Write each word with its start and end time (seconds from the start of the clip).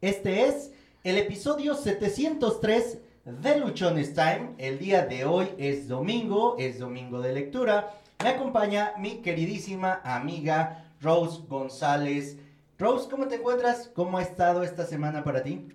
Este 0.00 0.46
es 0.46 0.70
el 1.02 1.18
episodio 1.18 1.74
703 1.74 2.98
de 3.24 3.58
Luchones 3.58 4.14
Time. 4.14 4.54
El 4.56 4.78
día 4.78 5.04
de 5.04 5.24
hoy 5.24 5.48
es 5.58 5.88
domingo, 5.88 6.54
es 6.56 6.78
domingo 6.78 7.20
de 7.20 7.32
lectura. 7.32 7.94
Me 8.22 8.28
acompaña 8.28 8.92
mi 8.98 9.22
queridísima 9.22 10.00
amiga 10.04 10.84
Rose 11.00 11.40
González. 11.48 12.36
Rose, 12.78 13.08
¿cómo 13.10 13.26
te 13.26 13.34
encuentras? 13.34 13.90
¿Cómo 13.92 14.18
ha 14.18 14.22
estado 14.22 14.62
esta 14.62 14.86
semana 14.86 15.24
para 15.24 15.42
ti? 15.42 15.66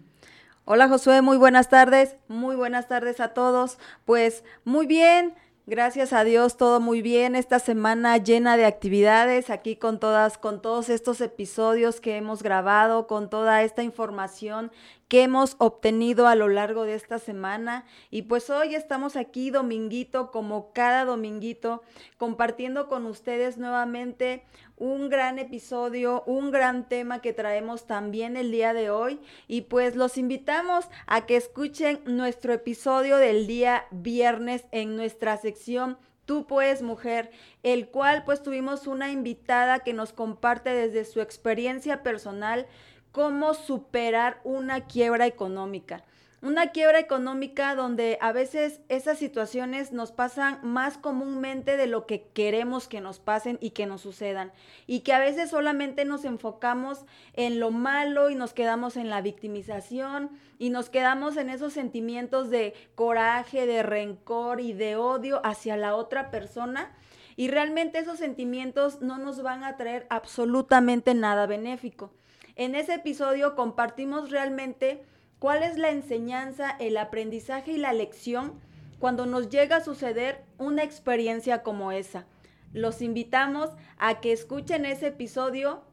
Hola 0.63 0.87
Josué, 0.87 1.21
muy 1.21 1.35
buenas 1.35 1.67
tardes, 1.67 2.15
muy 2.29 2.55
buenas 2.55 2.87
tardes 2.87 3.19
a 3.19 3.33
todos. 3.33 3.77
Pues 4.05 4.45
muy 4.63 4.87
bien, 4.87 5.35
Gracias 5.65 6.11
a 6.11 6.25
Dios, 6.25 6.57
todo 6.57 6.81
muy 6.81 7.01
bien. 7.01 7.37
Esta 7.37 7.57
semana 7.57 8.17
llena 8.17 8.57
de 8.57 8.65
actividades, 8.65 9.49
aquí 9.49 9.77
con 9.77 9.97
todas, 9.97 10.37
con 10.37 10.61
todos 10.61 10.89
estos 10.89 11.21
episodios 11.21 12.01
que 12.01 12.17
hemos 12.17 12.43
grabado, 12.43 13.07
con 13.07 13.29
toda 13.29 13.63
esta 13.63 13.81
información 13.81 14.73
que 15.13 15.21
hemos 15.21 15.57
obtenido 15.59 16.25
a 16.25 16.33
lo 16.33 16.47
largo 16.47 16.85
de 16.85 16.95
esta 16.95 17.19
semana. 17.19 17.85
Y 18.09 18.23
pues 18.23 18.49
hoy 18.49 18.73
estamos 18.73 19.15
aquí, 19.15 19.51
dominguito, 19.51 20.31
como 20.31 20.73
cada 20.73 21.05
dominguito, 21.05 21.83
compartiendo 22.17 22.87
con 22.87 23.05
ustedes 23.05 23.59
nuevamente 23.59 24.43
un 24.75 25.09
gran 25.09 25.37
episodio, 25.37 26.23
un 26.25 26.49
gran 26.49 26.89
tema 26.89 27.21
que 27.21 27.31
traemos 27.31 27.85
también 27.85 28.35
el 28.35 28.51
día 28.51 28.73
de 28.73 28.89
hoy. 28.89 29.21
Y 29.47 29.61
pues 29.61 29.95
los 29.95 30.17
invitamos 30.17 30.85
a 31.05 31.27
que 31.27 31.35
escuchen 31.35 31.99
nuestro 32.07 32.51
episodio 32.51 33.17
del 33.17 33.45
día 33.45 33.85
viernes 33.91 34.65
en 34.71 34.95
nuestra 34.95 35.37
sección 35.37 35.99
Tú 36.25 36.47
puedes 36.47 36.81
mujer, 36.81 37.31
el 37.63 37.89
cual 37.89 38.23
pues 38.23 38.41
tuvimos 38.41 38.87
una 38.87 39.11
invitada 39.11 39.79
que 39.79 39.91
nos 39.91 40.13
comparte 40.13 40.69
desde 40.69 41.03
su 41.03 41.19
experiencia 41.19 42.01
personal 42.01 42.65
cómo 43.13 43.53
superar 43.53 44.41
una 44.43 44.81
quiebra 44.87 45.27
económica. 45.27 46.03
Una 46.41 46.71
quiebra 46.71 46.99
económica 46.99 47.73
donde 47.73 48.17
a 48.19 48.33
veces 48.33 48.81
esas 48.89 49.17
situaciones 49.17 49.93
nos 49.93 50.11
pasan 50.11 50.59
más 50.61 50.97
comúnmente 50.97 51.77
de 51.77 51.87
lo 51.87 52.05
que 52.05 52.23
queremos 52.33 52.89
que 52.89 52.99
nos 52.99 53.19
pasen 53.19 53.59
y 53.61 53.69
que 53.69 53.85
nos 53.85 54.01
sucedan. 54.01 54.51
Y 54.87 55.01
que 55.01 55.13
a 55.13 55.19
veces 55.19 55.51
solamente 55.51 56.03
nos 56.03 56.25
enfocamos 56.25 57.05
en 57.33 57.61
lo 57.61 57.71
malo 57.71 58.29
y 58.29 58.35
nos 58.35 58.51
quedamos 58.51 58.97
en 58.97 59.09
la 59.09 59.21
victimización 59.21 60.31
y 60.57 60.69
nos 60.69 60.89
quedamos 60.89 61.37
en 61.37 61.49
esos 61.49 61.71
sentimientos 61.71 62.49
de 62.49 62.73
coraje, 62.95 63.65
de 63.65 63.83
rencor 63.83 64.59
y 64.59 64.73
de 64.73 64.97
odio 64.97 65.39
hacia 65.45 65.77
la 65.77 65.95
otra 65.95 66.29
persona. 66.31 66.91
Y 67.37 67.47
realmente 67.47 67.99
esos 67.99 68.17
sentimientos 68.17 69.01
no 69.01 69.17
nos 69.17 69.43
van 69.43 69.63
a 69.63 69.77
traer 69.77 70.07
absolutamente 70.09 71.13
nada 71.13 71.45
benéfico. 71.45 72.11
En 72.55 72.75
ese 72.75 72.95
episodio 72.95 73.55
compartimos 73.55 74.29
realmente 74.29 75.03
¿Cuál 75.43 75.61
es 75.61 75.77
la 75.77 75.89
enseñanza, 75.89 76.73
el 76.79 76.95
aprendizaje 76.95 77.73
y 77.73 77.77
la 77.77 77.91
lección 77.91 78.61
cuando 78.97 79.25
nos 79.25 79.49
llega 79.49 79.75
a 79.75 79.83
suceder 79.83 80.45
una 80.57 80.83
experiencia 80.83 81.63
como 81.63 81.91
esa? 81.91 82.25
Los 82.71 83.01
invitamos 83.01 83.69
a 83.97 84.21
que 84.21 84.31
escuchen 84.31 84.85
ese 84.85 85.07
episodio 85.07 85.83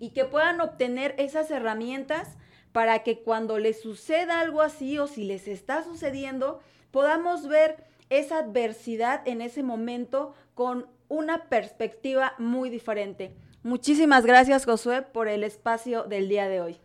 y 0.00 0.10
que 0.10 0.24
puedan 0.24 0.60
obtener 0.60 1.14
esas 1.18 1.52
herramientas 1.52 2.36
para 2.72 3.04
que 3.04 3.20
cuando 3.20 3.60
les 3.60 3.80
suceda 3.80 4.40
algo 4.40 4.60
así 4.60 4.98
o 4.98 5.06
si 5.06 5.22
les 5.22 5.46
está 5.46 5.84
sucediendo, 5.84 6.58
podamos 6.90 7.46
ver 7.46 7.84
esa 8.10 8.38
adversidad 8.38 9.22
en 9.24 9.40
ese 9.40 9.62
momento 9.62 10.34
con 10.56 10.88
una 11.08 11.44
perspectiva 11.44 12.34
muy 12.38 12.70
diferente. 12.70 13.36
Muchísimas 13.62 14.24
gracias 14.24 14.64
Josué 14.64 15.02
por 15.02 15.26
el 15.26 15.42
espacio 15.42 16.04
del 16.04 16.28
día 16.28 16.48
de 16.48 16.60
hoy. 16.60 16.76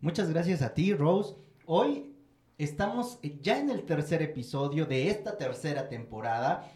Muchas 0.00 0.30
gracias 0.30 0.62
a 0.62 0.74
ti, 0.74 0.94
Rose. 0.94 1.34
Hoy 1.66 2.14
estamos 2.56 3.18
ya 3.42 3.58
en 3.58 3.68
el 3.68 3.82
tercer 3.82 4.22
episodio 4.22 4.86
de 4.86 5.10
esta 5.10 5.36
tercera 5.36 5.88
temporada. 5.88 6.70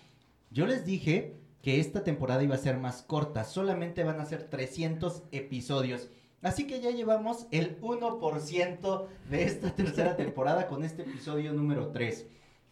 Yo 0.51 0.67
les 0.67 0.85
dije 0.85 1.37
que 1.63 1.79
esta 1.79 2.03
temporada 2.03 2.43
iba 2.43 2.57
a 2.57 2.59
ser 2.59 2.79
más 2.79 3.03
corta, 3.03 3.45
solamente 3.45 4.03
van 4.03 4.20
a 4.20 4.27
ser 4.27 4.51
300 4.51 5.23
episodios. 5.31 6.09
Así 6.43 6.67
que 6.67 6.81
ya 6.81 6.91
llevamos 6.91 7.47
el 7.53 7.81
1% 7.81 9.07
de 9.31 9.45
esta 9.45 9.75
tercera 9.75 10.17
temporada 10.19 10.67
con 10.67 10.85
este 10.85 11.03
episodio 11.03 11.53
número 11.53 11.93
3. 11.93 12.27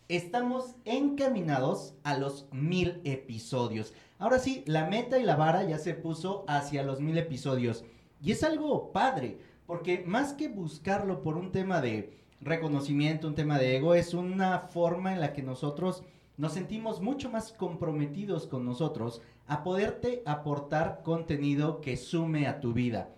Estamos 0.09 0.75
encaminados 0.85 1.95
a 2.03 2.19
los 2.19 2.49
mil 2.53 3.01
episodios. 3.05 3.95
Ahora 4.23 4.39
sí, 4.39 4.63
la 4.69 4.87
meta 4.87 5.19
y 5.19 5.25
la 5.25 5.35
vara 5.35 5.65
ya 5.65 5.79
se 5.79 5.95
puso 5.95 6.45
hacia 6.47 6.85
los 6.85 7.01
mil 7.01 7.19
episodios. 7.19 7.85
Y 8.23 8.31
es 8.31 8.45
algo 8.45 8.93
padre 8.93 9.39
porque 9.67 10.05
más 10.07 10.33
que 10.33 10.47
buscarlo 10.47 11.23
por 11.23 11.37
un 11.37 11.51
tema 11.51 11.81
de 11.81 12.21
reconocimiento, 12.41 13.27
un 13.27 13.35
tema 13.35 13.59
de 13.59 13.77
ego, 13.79 13.97
es 13.97 14.15
una 14.15 14.61
forma 14.61 15.13
en 15.13 15.19
la 15.19 15.33
que 15.33 15.43
nosotros 15.43 16.05
nos 16.37 16.53
sentimos 16.53 17.01
mucho 17.01 17.31
más 17.31 17.53
comprometidos 17.53 18.47
con 18.47 18.65
nosotros 18.65 19.23
a 19.49 19.65
poderte 19.65 20.23
aportar 20.25 21.03
contenido 21.03 21.81
que 21.81 21.97
sume 21.97 22.47
a 22.47 22.61
tu 22.61 22.73
vida. 22.73 23.09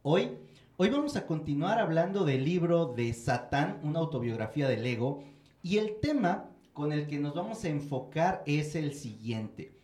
Hoy, 0.00 0.38
hoy 0.78 0.88
vamos 0.88 1.16
a 1.16 1.26
continuar 1.26 1.78
hablando 1.78 2.24
del 2.24 2.46
libro 2.46 2.86
de 2.86 3.12
Satán, 3.12 3.78
una 3.82 3.98
autobiografía 3.98 4.70
del 4.70 4.86
ego, 4.86 5.22
y 5.62 5.76
el 5.76 6.00
tema 6.00 6.48
con 6.72 6.92
el 6.92 7.06
que 7.06 7.18
nos 7.18 7.34
vamos 7.34 7.62
a 7.62 7.68
enfocar 7.68 8.42
es 8.46 8.74
el 8.74 8.94
siguiente. 8.94 9.77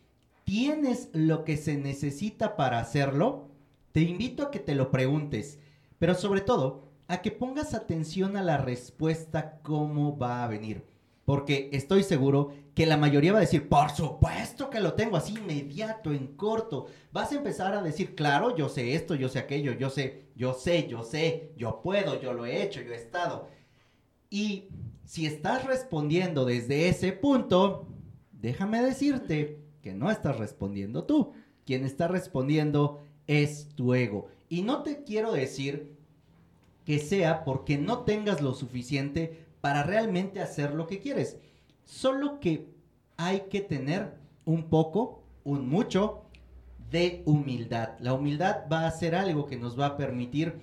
¿Tienes 0.45 1.09
lo 1.11 1.43
que 1.43 1.57
se 1.57 1.75
necesita 1.75 2.55
para 2.55 2.79
hacerlo? 2.79 3.49
Te 3.91 4.01
invito 4.01 4.43
a 4.43 4.51
que 4.51 4.59
te 4.59 4.75
lo 4.75 4.91
preguntes. 4.91 5.59
Pero 5.97 6.13
sobre 6.13 6.41
todo, 6.41 6.83
a 7.07 7.23
que 7.23 7.31
pongas 7.31 7.73
atención 7.73 8.37
a 8.37 8.43
la 8.43 8.57
respuesta 8.57 9.59
cómo 9.63 10.17
va 10.19 10.43
a 10.43 10.47
venir. 10.47 10.85
Porque 11.25 11.71
estoy 11.73 12.03
seguro 12.03 12.53
que 12.75 12.85
la 12.85 12.95
mayoría 12.95 13.31
va 13.31 13.39
a 13.39 13.41
decir, 13.41 13.67
por 13.67 13.89
supuesto 13.89 14.69
que 14.69 14.79
lo 14.79 14.93
tengo 14.93 15.17
así 15.17 15.33
inmediato, 15.33 16.13
en 16.13 16.35
corto. 16.35 16.85
Vas 17.11 17.31
a 17.31 17.37
empezar 17.37 17.73
a 17.73 17.81
decir, 17.81 18.13
claro, 18.13 18.55
yo 18.55 18.69
sé 18.69 18.93
esto, 18.93 19.15
yo 19.15 19.29
sé 19.29 19.39
aquello, 19.39 19.71
yo 19.73 19.89
sé, 19.89 20.27
yo 20.35 20.53
sé, 20.53 20.87
yo 20.87 21.01
sé, 21.01 21.53
yo 21.57 21.81
puedo, 21.81 22.21
yo 22.21 22.33
lo 22.33 22.45
he 22.45 22.61
hecho, 22.61 22.81
yo 22.81 22.93
he 22.93 22.97
estado. 22.97 23.47
Y 24.29 24.67
si 25.05 25.25
estás 25.25 25.65
respondiendo 25.65 26.45
desde 26.45 26.87
ese 26.87 27.13
punto, 27.13 27.87
déjame 28.31 28.83
decirte 28.83 29.64
que 29.85 29.93
no 29.93 30.09
estás 30.09 30.39
respondiendo 30.39 31.03
tú. 31.03 31.33
Quien 31.63 31.85
está 31.85 32.07
respondiendo 32.07 33.03
es 33.27 33.69
tu 33.75 33.93
ego. 33.93 34.29
Y 34.49 34.63
no 34.63 34.81
te 34.81 35.03
quiero 35.03 35.31
decir 35.31 35.95
que 36.85 36.97
sea 36.97 37.43
porque 37.43 37.77
no 37.77 37.99
tengas 37.99 38.41
lo 38.41 38.55
suficiente 38.55 39.45
para 39.61 39.83
realmente 39.83 40.41
hacer 40.41 40.73
lo 40.73 40.87
que 40.87 41.01
quieres. 41.01 41.37
Solo 41.83 42.39
que 42.39 42.73
hay 43.15 43.41
que 43.41 43.61
tener 43.61 44.15
un 44.43 44.71
poco, 44.71 45.21
un 45.43 45.69
mucho 45.69 46.23
de 46.89 47.21
humildad. 47.27 47.89
La 47.99 48.13
humildad 48.13 48.63
va 48.71 48.87
a 48.87 48.91
ser 48.91 49.13
algo 49.13 49.45
que 49.45 49.57
nos 49.57 49.79
va 49.79 49.85
a 49.85 49.97
permitir 49.97 50.61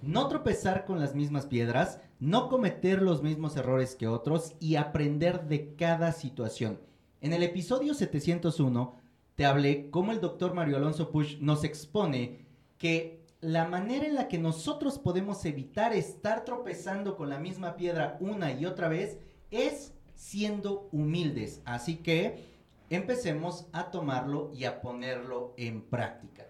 no 0.00 0.28
tropezar 0.28 0.86
con 0.86 0.98
las 0.98 1.14
mismas 1.14 1.44
piedras, 1.44 2.00
no 2.20 2.48
cometer 2.48 3.02
los 3.02 3.22
mismos 3.22 3.54
errores 3.54 3.96
que 3.96 4.08
otros 4.08 4.54
y 4.60 4.76
aprender 4.76 5.46
de 5.46 5.74
cada 5.74 6.12
situación. 6.12 6.78
En 7.22 7.32
el 7.32 7.44
episodio 7.44 7.94
701 7.94 8.96
te 9.36 9.46
hablé 9.46 9.90
cómo 9.90 10.10
el 10.10 10.20
doctor 10.20 10.54
Mario 10.54 10.76
Alonso 10.76 11.12
Push 11.12 11.38
nos 11.38 11.62
expone 11.62 12.40
que 12.78 13.24
la 13.40 13.68
manera 13.68 14.06
en 14.06 14.16
la 14.16 14.26
que 14.26 14.38
nosotros 14.38 14.98
podemos 14.98 15.44
evitar 15.44 15.92
estar 15.92 16.44
tropezando 16.44 17.16
con 17.16 17.30
la 17.30 17.38
misma 17.38 17.76
piedra 17.76 18.16
una 18.18 18.52
y 18.52 18.66
otra 18.66 18.88
vez 18.88 19.18
es 19.52 19.94
siendo 20.16 20.88
humildes. 20.90 21.62
Así 21.64 21.98
que 21.98 22.44
empecemos 22.90 23.66
a 23.70 23.92
tomarlo 23.92 24.50
y 24.52 24.64
a 24.64 24.80
ponerlo 24.80 25.54
en 25.56 25.80
práctica. 25.80 26.48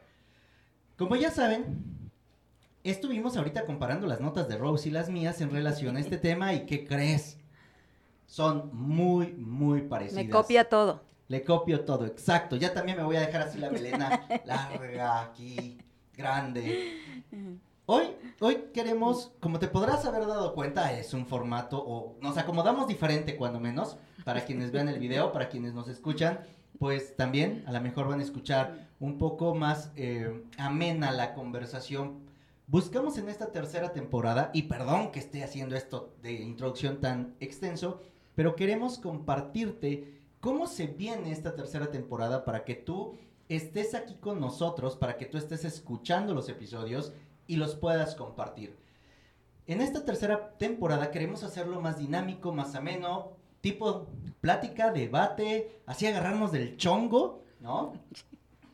Como 0.97 1.17
ya 1.17 1.31
saben, 1.31 2.11
estuvimos 2.83 3.37
ahorita 3.37 3.67
comparando 3.67 4.07
las 4.07 4.23
notas 4.23 4.49
de 4.49 4.57
Rose 4.57 4.89
y 4.89 4.93
las 4.93 5.11
mías 5.11 5.43
en 5.43 5.51
relación 5.51 5.99
a 5.99 6.01
este 6.01 6.17
tema 6.17 6.55
y 6.55 6.65
¿qué 6.65 6.87
crees? 6.87 7.42
Son 8.27 8.71
muy, 8.73 9.33
muy 9.33 9.83
parecidas. 9.83 10.25
Me 10.25 10.31
copia 10.31 10.69
todo. 10.69 11.03
Le 11.29 11.45
copio 11.45 11.85
todo, 11.85 12.07
exacto. 12.07 12.57
Ya 12.57 12.75
también 12.75 12.99
me 12.99 13.05
voy 13.05 13.17
a 13.17 13.21
dejar 13.21 13.43
así 13.43 13.59
la 13.59 13.71
melena 13.71 14.27
larga 14.45 15.23
aquí 15.23 15.79
grande. 16.17 16.99
Hoy, 17.87 18.05
hoy 18.41 18.65
queremos, 18.73 19.33
como 19.41 19.59
te 19.59 19.69
podrás 19.69 20.05
haber 20.05 20.27
dado 20.27 20.55
cuenta, 20.55 20.93
es 20.93 21.15
un 21.15 21.27
formato 21.27 21.83
o 21.85 22.17
nos 22.21 22.39
acomodamos 22.39 22.87
diferente 22.87 23.37
cuando 23.37 23.61
menos, 23.61 23.97
para 24.25 24.45
quienes 24.45 24.71
vean 24.71 24.89
el 24.89 24.99
video, 24.99 25.33
para 25.33 25.49
quienes 25.49 25.75
nos 25.75 25.89
escuchan, 25.89 26.41
pues 26.79 27.17
también 27.17 27.65
a 27.67 27.73
lo 27.73 27.81
mejor 27.81 28.09
van 28.09 28.21
a 28.21 28.23
escuchar 28.23 28.89
un 29.01 29.19
poco 29.19 29.55
más 29.55 29.91
eh, 29.97 30.45
amena 30.59 31.11
la 31.13 31.35
conversación. 31.35 32.21
Buscamos 32.67 33.19
en 33.19 33.29
esta 33.29 33.51
tercera 33.51 33.93
temporada, 33.93 34.51
y 34.55 34.63
perdón 34.63 35.11
que 35.11 35.19
esté 35.19 35.43
haciendo 35.43 35.77
esto 35.77 36.15
de 36.23 36.33
introducción 36.33 37.01
tan 37.01 37.35
extenso, 37.41 38.01
pero 38.35 38.57
queremos 38.57 38.99
compartirte 38.99 40.21
cómo 40.41 40.67
se 40.67 40.87
viene 40.87 41.33
esta 41.33 41.55
tercera 41.55 41.91
temporada 41.91 42.45
para 42.45 42.65
que 42.65 42.75
tú 42.75 43.15
estés 43.49 43.95
aquí 43.95 44.15
con 44.15 44.41
nosotros, 44.41 44.97
para 44.97 45.17
que 45.17 45.27
tú 45.27 45.39
estés 45.39 45.65
escuchando 45.65 46.35
los 46.35 46.49
episodios 46.49 47.13
y 47.47 47.57
los 47.57 47.75
puedas 47.75 48.15
compartir. 48.15 48.77
En 49.67 49.81
esta 49.81 50.05
tercera 50.05 50.57
temporada 50.59 51.11
queremos 51.11 51.45
hacerlo 51.45 51.81
más 51.81 51.99
dinámico, 51.99 52.53
más 52.53 52.75
ameno, 52.75 53.33
tipo 53.61 54.09
plática, 54.41 54.91
debate, 54.91 55.81
así 55.87 56.07
agarrarnos 56.07 56.51
del 56.51 56.77
chongo, 56.77 57.43
¿no? 57.61 57.93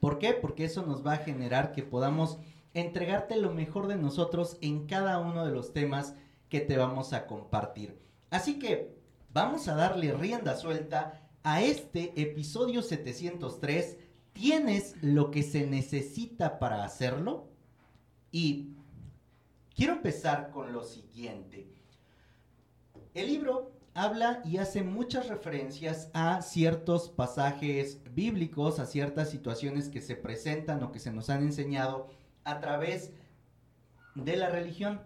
¿Por 0.01 0.19
qué? 0.19 0.33
Porque 0.33 0.65
eso 0.65 0.87
nos 0.87 1.07
va 1.07 1.15
a 1.15 1.19
generar 1.19 1.73
que 1.73 1.83
podamos 1.83 2.39
entregarte 2.73 3.37
lo 3.37 3.53
mejor 3.53 3.89
de 3.89 3.97
nosotros 3.97 4.57
en 4.61 4.87
cada 4.87 5.19
uno 5.19 5.45
de 5.45 5.53
los 5.53 5.73
temas 5.73 6.15
que 6.49 6.61
te 6.61 6.77
vamos 6.77 7.13
a 7.13 7.27
compartir. 7.27 7.99
Así 8.31 8.59
que 8.59 8.98
vamos 9.39 9.69
a 9.69 9.77
darle 9.77 10.13
rienda 10.13 10.57
suelta 10.57 11.21
a 11.45 11.63
este 11.63 12.21
episodio 12.21 12.83
703. 12.83 13.97
¿Tienes 14.33 14.97
lo 15.01 15.31
que 15.31 15.45
se 15.45 15.65
necesita 15.65 16.59
para 16.59 16.83
hacerlo? 16.83 17.49
Y 18.33 18.71
quiero 19.77 19.93
empezar 19.93 20.51
con 20.51 20.73
lo 20.73 20.83
siguiente. 20.83 21.69
El 23.15 23.29
libro 23.29 23.71
habla 23.95 24.43
y 24.45 24.57
hace 24.57 24.83
muchas 24.83 25.29
referencias 25.29 26.11
a 26.15 26.43
ciertos 26.43 27.09
pasajes 27.09 28.01
bíblicos, 28.13 28.81
a 28.81 28.87
ciertas 28.87 29.31
situaciones 29.31 29.89
que 29.89 30.01
se 30.01 30.17
presentan 30.17 30.83
o 30.83 30.91
que 30.91 30.99
se 30.99 31.13
nos 31.13 31.31
han 31.31 31.45
enseñado 31.45 32.09
a 32.43 32.59
través 32.59 33.13
de 34.17 34.37
la 34.37 34.49
religión, 34.49 35.01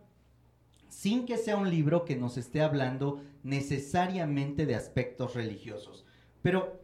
sin 0.89 1.27
que 1.27 1.37
sea 1.37 1.59
un 1.59 1.69
libro 1.69 2.07
que 2.07 2.17
nos 2.17 2.39
esté 2.39 2.63
hablando 2.63 3.21
necesariamente 3.43 4.67
de 4.67 4.75
aspectos 4.75 5.35
religiosos. 5.35 6.05
Pero 6.43 6.81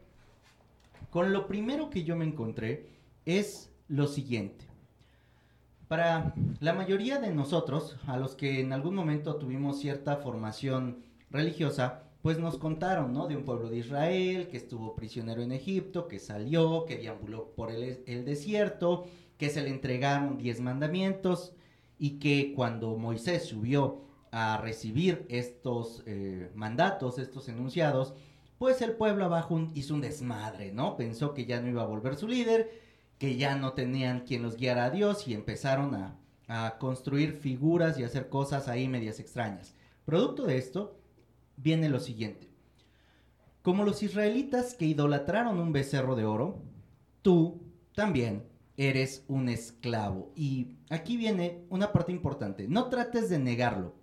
con 1.11 1.33
lo 1.33 1.47
primero 1.47 1.91
que 1.91 2.05
yo 2.05 2.17
me 2.17 2.25
encontré 2.25 2.87
es 3.25 3.71
lo 3.89 4.07
siguiente. 4.07 4.67
Para 5.89 6.35
la 6.61 6.75
mayoría 6.75 7.19
de 7.19 7.33
nosotros, 7.33 7.97
a 8.07 8.19
los 8.19 8.35
que 8.35 8.61
en 8.61 8.73
algún 8.73 8.95
momento 8.95 9.37
tuvimos 9.37 9.81
cierta 9.81 10.17
formación 10.17 10.99
religiosa, 11.31 12.03
pues 12.21 12.39
nos 12.39 12.59
contaron, 12.59 13.15
¿no? 13.15 13.27
De 13.27 13.37
un 13.37 13.45
pueblo 13.45 13.71
de 13.71 13.79
Israel 13.79 14.49
que 14.49 14.59
estuvo 14.59 14.95
prisionero 14.95 15.41
en 15.41 15.53
Egipto, 15.53 16.07
que 16.07 16.19
salió, 16.19 16.85
que 16.85 16.99
deambuló 16.99 17.53
por 17.53 17.71
el, 17.71 18.03
el 18.07 18.25
desierto, 18.27 19.07
que 19.39 19.49
se 19.49 19.63
le 19.63 19.71
entregaron 19.71 20.37
diez 20.37 20.61
mandamientos 20.61 21.55
y 21.99 22.19
que 22.19 22.53
cuando 22.55 22.97
Moisés 22.97 23.45
subió 23.45 24.08
a 24.33 24.59
recibir 24.59 25.27
estos 25.29 26.03
eh, 26.07 26.51
mandatos, 26.55 27.19
estos 27.19 27.49
enunciados, 27.49 28.15
pues 28.59 28.83
el 28.83 28.93
pueblo 28.93 29.25
abajo 29.25 29.71
hizo 29.75 29.95
un 29.95 30.01
desmadre, 30.01 30.73
¿no? 30.73 30.97
Pensó 30.97 31.35
que 31.35 31.47
ya 31.47 31.61
no 31.61 31.69
iba 31.69 31.83
a 31.83 31.87
volver 31.87 32.17
su 32.17 32.27
líder, 32.27 32.71
que 33.19 33.37
ya 33.37 33.57
no 33.57 33.73
tenían 33.73 34.21
quien 34.21 34.43
los 34.43 34.57
guiara 34.57 34.87
a 34.87 34.91
Dios 34.91 35.27
y 35.29 35.35
empezaron 35.35 35.95
a, 35.95 36.17
a 36.49 36.79
construir 36.79 37.35
figuras 37.35 37.99
y 37.99 38.05
hacer 38.05 38.29
cosas 38.29 38.69
ahí 38.69 38.89
medias 38.89 39.21
extrañas. 39.21 39.75
Producto 40.05 40.45
de 40.45 40.59
esto, 40.59 40.99
viene 41.57 41.89
lo 41.89 42.01
siguiente. 42.01 42.49
Como 43.63 43.85
los 43.85 44.03
israelitas 44.03 44.75
que 44.75 44.87
idolatraron 44.87 45.61
un 45.61 45.73
becerro 45.73 46.17
de 46.17 46.25
oro, 46.25 46.63
tú 47.23 47.61
también 47.95 48.45
eres 48.79 49.25
un 49.29 49.49
esclavo. 49.49 50.33
Y 50.35 50.77
aquí 50.89 51.17
viene 51.17 51.65
una 51.69 51.93
parte 51.93 52.13
importante. 52.13 52.67
No 52.69 52.89
trates 52.89 53.29
de 53.29 53.39
negarlo. 53.39 53.98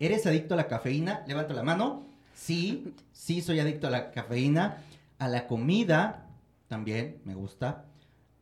¿Eres 0.00 0.26
adicto 0.26 0.54
a 0.54 0.56
la 0.56 0.66
cafeína? 0.66 1.24
Levanta 1.28 1.52
la 1.52 1.62
mano. 1.62 2.06
Sí, 2.34 2.94
sí 3.12 3.42
soy 3.42 3.60
adicto 3.60 3.86
a 3.86 3.90
la 3.90 4.10
cafeína. 4.10 4.82
A 5.18 5.28
la 5.28 5.46
comida, 5.46 6.26
también 6.68 7.20
me 7.26 7.34
gusta. 7.34 7.84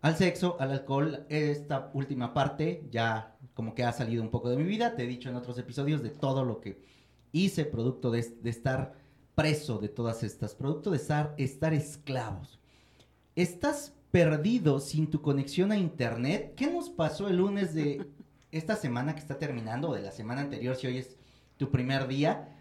Al 0.00 0.16
sexo, 0.16 0.56
al 0.60 0.70
alcohol, 0.70 1.26
esta 1.28 1.90
última 1.94 2.32
parte 2.32 2.86
ya 2.92 3.36
como 3.54 3.74
que 3.74 3.82
ha 3.82 3.92
salido 3.92 4.22
un 4.22 4.30
poco 4.30 4.50
de 4.50 4.56
mi 4.56 4.62
vida. 4.62 4.94
Te 4.94 5.02
he 5.02 5.08
dicho 5.08 5.28
en 5.28 5.34
otros 5.34 5.58
episodios 5.58 6.00
de 6.00 6.10
todo 6.10 6.44
lo 6.44 6.60
que 6.60 6.80
hice, 7.32 7.64
producto 7.64 8.12
de, 8.12 8.20
estar 8.44 8.94
preso 9.34 9.78
de 9.78 9.88
todas 9.88 10.22
estas, 10.22 10.54
producto 10.54 10.92
de 10.92 10.98
estar, 10.98 11.34
estar 11.38 11.74
esclavos. 11.74 12.60
¿Estás 13.34 13.94
perdido 14.12 14.78
sin 14.78 15.10
tu 15.10 15.20
conexión 15.22 15.72
a 15.72 15.76
internet? 15.76 16.54
¿Qué 16.54 16.68
nos 16.68 16.88
pasó 16.88 17.26
el 17.26 17.38
lunes 17.38 17.74
de 17.74 18.08
esta 18.52 18.76
semana 18.76 19.14
que 19.14 19.20
está 19.20 19.38
terminando, 19.38 19.90
o 19.90 19.94
de 19.94 20.02
la 20.02 20.12
semana 20.12 20.40
anterior, 20.40 20.76
si 20.76 20.86
hoy 20.86 21.04
tu 21.58 21.70
primer 21.70 22.08
día? 22.08 22.56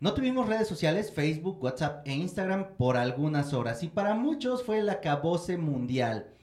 No 0.00 0.14
tuvimos 0.14 0.48
redes 0.48 0.66
sociales, 0.66 1.12
Facebook, 1.12 1.62
WhatsApp 1.62 2.06
e 2.06 2.12
Instagram 2.12 2.74
por 2.76 2.96
algunas 2.96 3.52
horas 3.52 3.84
y 3.84 3.88
para 3.88 4.14
muchos 4.14 4.64
fue 4.64 4.80
el 4.80 4.88
acabose 4.88 5.56
mundial. 5.56 6.34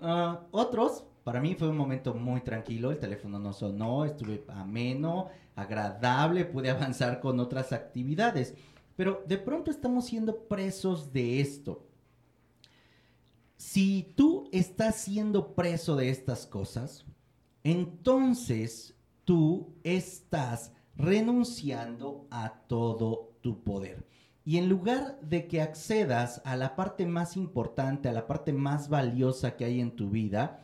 Ah, 0.00 0.46
otros 0.50 1.04
para 1.24 1.40
mí 1.40 1.54
fue 1.54 1.68
un 1.68 1.76
momento 1.78 2.14
muy 2.14 2.42
tranquilo, 2.42 2.92
el 2.92 2.98
teléfono 2.98 3.38
no 3.38 3.54
sonó, 3.54 4.04
estuve 4.04 4.44
ameno, 4.48 5.28
agradable, 5.56 6.44
pude 6.44 6.70
avanzar 6.70 7.20
con 7.20 7.40
otras 7.40 7.72
actividades. 7.72 8.54
Pero 8.94 9.24
de 9.26 9.38
pronto 9.38 9.70
estamos 9.70 10.04
siendo 10.04 10.46
presos 10.46 11.12
de 11.12 11.40
esto. 11.40 11.88
Si 13.56 14.12
tú 14.16 14.48
estás 14.52 14.96
siendo 14.96 15.54
preso 15.54 15.96
de 15.96 16.10
estas 16.10 16.46
cosas, 16.46 17.06
entonces 17.64 18.93
tú 19.24 19.74
estás 19.82 20.72
renunciando 20.96 22.26
a 22.30 22.60
todo 22.66 23.36
tu 23.40 23.62
poder. 23.62 24.06
Y 24.44 24.58
en 24.58 24.68
lugar 24.68 25.18
de 25.22 25.48
que 25.48 25.62
accedas 25.62 26.42
a 26.44 26.56
la 26.56 26.76
parte 26.76 27.06
más 27.06 27.36
importante, 27.36 28.08
a 28.08 28.12
la 28.12 28.26
parte 28.26 28.52
más 28.52 28.88
valiosa 28.88 29.56
que 29.56 29.64
hay 29.64 29.80
en 29.80 29.96
tu 29.96 30.10
vida, 30.10 30.60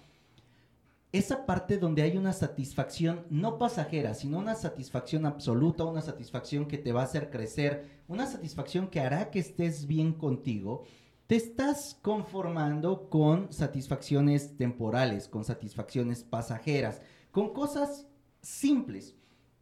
esa 1.12 1.44
parte 1.44 1.78
donde 1.78 2.02
hay 2.02 2.16
una 2.16 2.32
satisfacción 2.32 3.26
no 3.30 3.58
pasajera, 3.58 4.14
sino 4.14 4.38
una 4.38 4.54
satisfacción 4.54 5.26
absoluta, 5.26 5.84
una 5.84 6.02
satisfacción 6.02 6.66
que 6.66 6.78
te 6.78 6.92
va 6.92 7.00
a 7.00 7.04
hacer 7.04 7.30
crecer, 7.30 8.02
una 8.06 8.26
satisfacción 8.26 8.88
que 8.88 9.00
hará 9.00 9.30
que 9.30 9.40
estés 9.40 9.86
bien 9.86 10.12
contigo, 10.12 10.84
te 11.26 11.36
estás 11.36 11.98
conformando 12.02 13.08
con 13.08 13.52
satisfacciones 13.52 14.56
temporales, 14.56 15.26
con 15.26 15.44
satisfacciones 15.44 16.22
pasajeras, 16.22 17.02
con 17.32 17.52
cosas 17.52 18.06
simples. 18.42 19.14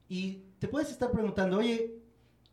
Y 0.08 0.44
te 0.58 0.68
puedes 0.68 0.90
estar 0.90 1.10
preguntando, 1.10 1.58
oye, 1.58 1.96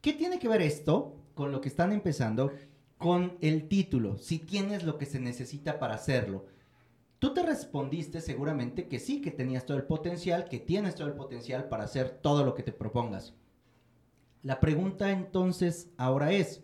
¿qué 0.01 0.13
tiene 0.13 0.39
que 0.39 0.48
ver 0.48 0.62
esto 0.62 1.16
con 1.33 1.51
lo 1.51 1.62
que 1.62 1.69
están 1.69 1.92
empezando 1.92 2.51
con 2.98 3.38
el 3.42 3.68
título? 3.68 4.18
Si 4.18 4.39
tienes 4.39 4.83
lo 4.83 4.98
que 4.98 5.06
se 5.06 5.19
necesita 5.19 5.80
para 5.80 5.95
hacerlo. 5.95 6.45
Tú 7.19 7.33
te 7.33 7.44
respondiste 7.44 8.22
seguramente 8.22 8.88
que 8.88 9.00
sí, 9.00 9.22
que 9.22 9.31
tenías 9.31 9.66
todo 9.66 9.77
el 9.77 9.83
potencial, 9.83 10.48
que 10.50 10.60
tienes 10.60 10.95
todo 10.95 11.07
el 11.07 11.13
potencial 11.13 11.69
para 11.69 11.86
hacer 11.86 12.19
todo 12.21 12.44
lo 12.44 12.54
que 12.54 12.64
te 12.64 12.73
propongas. 12.73 13.33
La 14.44 14.59
pregunta 14.59 15.11
entonces 15.11 15.90
ahora 15.97 16.31
es, 16.31 16.61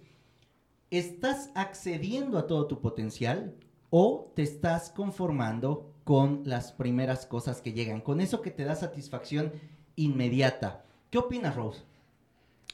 ¿estás 0.91 1.49
accediendo 1.55 2.37
a 2.37 2.45
todo 2.45 2.67
tu 2.67 2.79
potencial 2.79 3.55
o 3.89 4.31
te 4.35 4.43
estás 4.43 4.91
conformando 4.91 5.90
con 6.11 6.41
las 6.43 6.73
primeras 6.73 7.25
cosas 7.25 7.61
que 7.61 7.71
llegan, 7.71 8.01
con 8.01 8.19
eso 8.19 8.41
que 8.41 8.51
te 8.51 8.65
da 8.65 8.75
satisfacción 8.75 9.53
inmediata? 9.95 10.83
¿Qué 11.09 11.17
opinas, 11.17 11.55
Rose? 11.55 11.83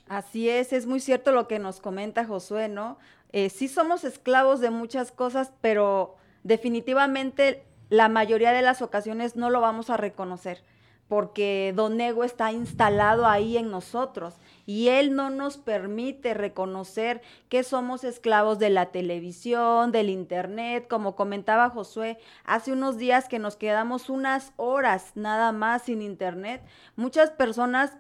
Así 0.07 0.49
es, 0.49 0.73
es 0.73 0.87
muy 0.87 0.99
cierto 0.99 1.31
lo 1.31 1.47
que 1.47 1.59
nos 1.59 1.79
comenta 1.79 2.25
Josué, 2.25 2.67
¿no? 2.67 2.97
Eh, 3.33 3.51
sí 3.51 3.67
somos 3.67 4.05
esclavos 4.05 4.59
de 4.59 4.71
muchas 4.71 5.11
cosas, 5.11 5.51
pero 5.61 6.15
definitivamente 6.41 7.63
la 7.89 8.09
mayoría 8.09 8.53
de 8.53 8.63
las 8.63 8.81
ocasiones 8.81 9.35
no 9.35 9.51
lo 9.51 9.61
vamos 9.61 9.91
a 9.91 9.97
reconocer 9.97 10.63
porque 11.07 11.73
Don 11.75 12.01
Ego 12.01 12.23
está 12.23 12.51
instalado 12.51 13.27
ahí 13.27 13.55
en 13.55 13.69
nosotros 13.69 14.33
y 14.67 14.89
Él 14.89 15.15
no 15.15 15.31
nos 15.31 15.57
permite 15.57 16.35
reconocer 16.35 17.21
que 17.49 17.63
somos 17.63 18.03
esclavos 18.03 18.59
de 18.59 18.69
la 18.69 18.87
televisión, 18.87 19.91
del 19.91 20.09
Internet, 20.09 20.87
como 20.87 21.15
comentaba 21.15 21.69
Josué, 21.69 22.19
hace 22.43 22.73
unos 22.73 22.97
días 22.97 23.29
que 23.29 23.39
nos 23.39 23.55
quedamos 23.55 24.09
unas 24.09 24.51
horas 24.57 25.13
nada 25.15 25.53
más 25.53 25.83
sin 25.83 26.01
Internet, 26.03 26.61
muchas 26.97 27.31
personas 27.31 27.97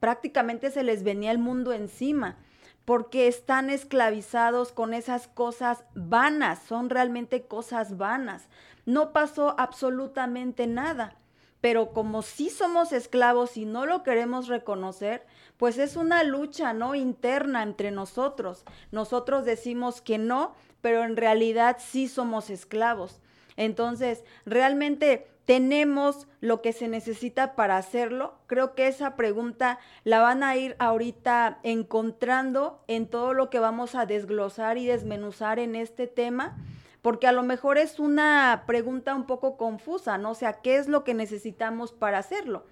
prácticamente 0.00 0.70
se 0.70 0.82
les 0.82 1.04
venía 1.04 1.30
el 1.30 1.38
mundo 1.38 1.72
encima 1.74 2.38
porque 2.86 3.28
están 3.28 3.68
esclavizados 3.68 4.72
con 4.72 4.94
esas 4.94 5.28
cosas 5.28 5.84
vanas, 5.94 6.62
son 6.62 6.88
realmente 6.88 7.42
cosas 7.42 7.98
vanas. 7.98 8.48
No 8.86 9.12
pasó 9.12 9.54
absolutamente 9.58 10.66
nada, 10.66 11.18
pero 11.60 11.92
como 11.92 12.22
sí 12.22 12.48
somos 12.48 12.92
esclavos 12.92 13.58
y 13.58 13.66
no 13.66 13.84
lo 13.84 14.02
queremos 14.02 14.48
reconocer, 14.48 15.26
pues 15.58 15.76
es 15.76 15.96
una 15.96 16.24
lucha, 16.24 16.72
¿no? 16.72 16.94
Interna 16.94 17.62
entre 17.62 17.90
nosotros. 17.90 18.64
Nosotros 18.90 19.44
decimos 19.44 20.00
que 20.00 20.16
no, 20.16 20.54
pero 20.80 21.04
en 21.04 21.16
realidad 21.16 21.76
sí 21.78 22.08
somos 22.08 22.48
esclavos. 22.48 23.20
Entonces, 23.56 24.24
realmente 24.46 25.26
¿Tenemos 25.48 26.28
lo 26.42 26.60
que 26.60 26.74
se 26.74 26.88
necesita 26.88 27.56
para 27.56 27.78
hacerlo? 27.78 28.34
Creo 28.48 28.74
que 28.74 28.86
esa 28.86 29.16
pregunta 29.16 29.78
la 30.04 30.20
van 30.20 30.42
a 30.42 30.54
ir 30.56 30.76
ahorita 30.78 31.60
encontrando 31.62 32.84
en 32.86 33.06
todo 33.06 33.32
lo 33.32 33.48
que 33.48 33.58
vamos 33.58 33.94
a 33.94 34.04
desglosar 34.04 34.76
y 34.76 34.84
desmenuzar 34.84 35.58
en 35.58 35.74
este 35.74 36.06
tema, 36.06 36.58
porque 37.00 37.28
a 37.28 37.32
lo 37.32 37.42
mejor 37.44 37.78
es 37.78 37.98
una 37.98 38.64
pregunta 38.66 39.14
un 39.14 39.24
poco 39.24 39.56
confusa, 39.56 40.18
¿no? 40.18 40.32
O 40.32 40.34
sea, 40.34 40.60
¿qué 40.60 40.76
es 40.76 40.86
lo 40.86 41.02
que 41.02 41.14
necesitamos 41.14 41.92
para 41.92 42.18
hacerlo? 42.18 42.66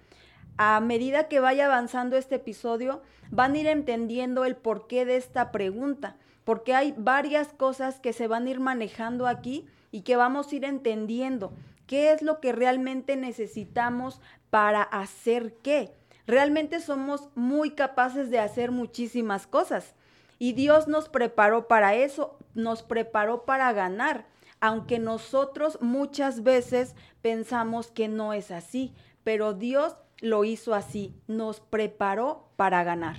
A 0.57 0.79
medida 0.79 1.27
que 1.27 1.39
vaya 1.39 1.65
avanzando 1.65 2.17
este 2.17 2.35
episodio, 2.35 3.01
van 3.29 3.53
a 3.53 3.57
ir 3.57 3.67
entendiendo 3.67 4.45
el 4.45 4.55
porqué 4.55 5.05
de 5.05 5.15
esta 5.15 5.51
pregunta, 5.51 6.17
porque 6.43 6.73
hay 6.73 6.93
varias 6.97 7.53
cosas 7.53 7.99
que 7.99 8.13
se 8.13 8.27
van 8.27 8.47
a 8.47 8.49
ir 8.49 8.59
manejando 8.59 9.27
aquí 9.27 9.67
y 9.91 10.01
que 10.01 10.15
vamos 10.15 10.51
a 10.51 10.55
ir 10.55 10.65
entendiendo 10.65 11.53
qué 11.85 12.11
es 12.11 12.21
lo 12.21 12.39
que 12.39 12.51
realmente 12.51 13.15
necesitamos 13.15 14.21
para 14.49 14.81
hacer 14.81 15.53
qué. 15.61 15.93
Realmente 16.25 16.79
somos 16.79 17.29
muy 17.35 17.71
capaces 17.71 18.29
de 18.29 18.39
hacer 18.39 18.71
muchísimas 18.71 19.47
cosas 19.47 19.95
y 20.39 20.53
Dios 20.53 20.87
nos 20.87 21.09
preparó 21.09 21.67
para 21.67 21.95
eso, 21.95 22.37
nos 22.53 22.83
preparó 22.83 23.45
para 23.45 23.71
ganar, 23.73 24.25
aunque 24.59 24.99
nosotros 24.99 25.79
muchas 25.81 26.43
veces 26.43 26.95
pensamos 27.21 27.91
que 27.91 28.07
no 28.07 28.33
es 28.33 28.51
así, 28.51 28.93
pero 29.23 29.53
Dios 29.53 29.95
lo 30.19 30.43
hizo 30.43 30.73
así, 30.73 31.15
nos 31.27 31.59
preparó 31.59 32.49
para 32.55 32.83
ganar. 32.83 33.17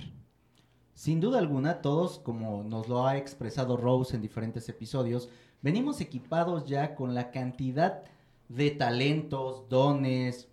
Sin 0.95 1.21
duda 1.21 1.38
alguna, 1.38 1.81
todos, 1.81 2.19
como 2.19 2.64
nos 2.64 2.88
lo 2.88 3.07
ha 3.07 3.17
expresado 3.17 3.76
Rose 3.76 4.17
en 4.17 4.23
diferentes 4.23 4.69
episodios, 4.69 5.28
venimos 5.62 6.00
equipados 6.00 6.67
ya 6.67 6.97
con 6.97 7.14
la 7.14 7.31
cantidad 7.31 8.02
de 8.49 8.71
talentos, 8.73 9.69
dones, 9.69 10.49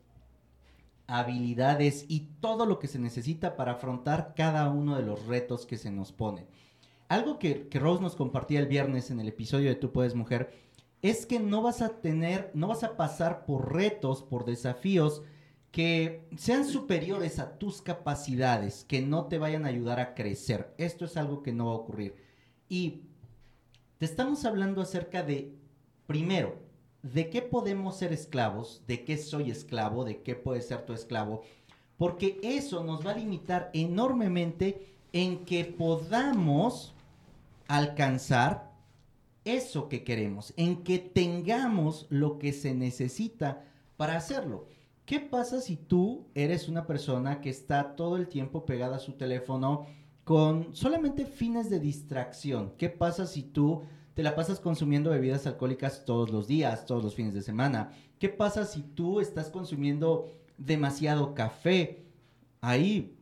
habilidades 1.07 2.05
y 2.07 2.27
todo 2.41 2.65
lo 2.65 2.77
que 2.79 2.87
se 2.87 2.99
necesita 2.99 3.55
para 3.55 3.73
afrontar 3.73 4.33
cada 4.35 4.69
uno 4.69 4.95
de 4.95 5.03
los 5.03 5.25
retos 5.25 5.65
que 5.65 5.77
se 5.77 5.91
nos 5.91 6.11
pone. 6.11 6.45
Algo 7.07 7.39
que, 7.39 7.67
que 7.67 7.79
Rose 7.79 8.01
nos 8.01 8.15
compartía 8.15 8.59
el 8.59 8.67
viernes 8.67 9.11
en 9.11 9.19
el 9.19 9.27
episodio 9.27 9.69
de 9.69 9.75
Tú 9.75 9.91
puedes 9.91 10.15
mujer 10.15 10.51
es 11.01 11.25
que 11.25 11.39
no 11.39 11.61
vas 11.61 11.81
a 11.81 11.89
tener, 11.89 12.51
no 12.53 12.67
vas 12.67 12.83
a 12.83 12.97
pasar 12.97 13.45
por 13.45 13.73
retos, 13.73 14.23
por 14.23 14.45
desafíos 14.45 15.21
que 15.75 16.25
sean 16.37 16.63
superiores 16.63 17.37
a 17.37 17.59
tus 17.59 17.81
capacidades, 17.81 18.85
que 18.85 19.01
no 19.01 19.25
te 19.25 19.37
vayan 19.37 19.65
a 19.65 19.67
ayudar 19.67 19.99
a 19.99 20.13
crecer. 20.13 20.73
Esto 20.77 21.03
es 21.03 21.17
algo 21.17 21.43
que 21.43 21.51
no 21.51 21.65
va 21.65 21.71
a 21.73 21.79
ocurrir. 21.79 22.15
Y 22.69 23.01
te 23.97 24.05
estamos 24.05 24.45
hablando 24.45 24.81
acerca 24.81 25.21
de, 25.21 25.53
primero, 26.07 26.55
de 27.03 27.29
qué 27.29 27.41
podemos 27.41 27.97
ser 27.97 28.13
esclavos, 28.13 28.83
de 28.87 29.03
qué 29.03 29.17
soy 29.17 29.51
esclavo, 29.51 30.05
de 30.05 30.21
qué 30.21 30.33
puede 30.35 30.61
ser 30.61 30.85
tu 30.85 30.93
esclavo, 30.93 31.41
porque 31.97 32.39
eso 32.41 32.81
nos 32.85 33.05
va 33.05 33.11
a 33.11 33.17
limitar 33.17 33.69
enormemente 33.73 34.95
en 35.11 35.43
que 35.43 35.65
podamos 35.65 36.93
alcanzar 37.67 38.71
eso 39.43 39.89
que 39.89 40.05
queremos, 40.05 40.53
en 40.55 40.85
que 40.85 40.99
tengamos 40.99 42.07
lo 42.09 42.39
que 42.39 42.53
se 42.53 42.73
necesita 42.73 43.65
para 43.97 44.15
hacerlo. 44.15 44.67
¿Qué 45.05 45.19
pasa 45.19 45.61
si 45.61 45.77
tú 45.77 46.25
eres 46.33 46.67
una 46.67 46.87
persona 46.87 47.39
que 47.39 47.51
está 47.51 47.95
todo 47.95 48.17
el 48.17 48.27
tiempo 48.27 48.65
pegada 48.65 48.95
a 48.95 48.99
su 48.99 49.13
teléfono 49.13 49.85
con 50.23 50.75
solamente 50.75 51.25
fines 51.25 51.69
de 51.69 51.79
distracción? 51.79 52.73
¿Qué 52.79 52.89
pasa 52.89 53.27
si 53.27 53.43
tú 53.43 53.83
te 54.15 54.23
la 54.23 54.33
pasas 54.33 54.59
consumiendo 54.59 55.11
bebidas 55.11 55.45
alcohólicas 55.45 56.05
todos 56.05 56.31
los 56.31 56.47
días, 56.47 56.87
todos 56.87 57.03
los 57.03 57.13
fines 57.13 57.35
de 57.35 57.43
semana? 57.43 57.91
¿Qué 58.17 58.29
pasa 58.29 58.65
si 58.65 58.81
tú 58.81 59.19
estás 59.19 59.51
consumiendo 59.51 60.27
demasiado 60.57 61.35
café? 61.35 62.03
Ahí, 62.61 63.15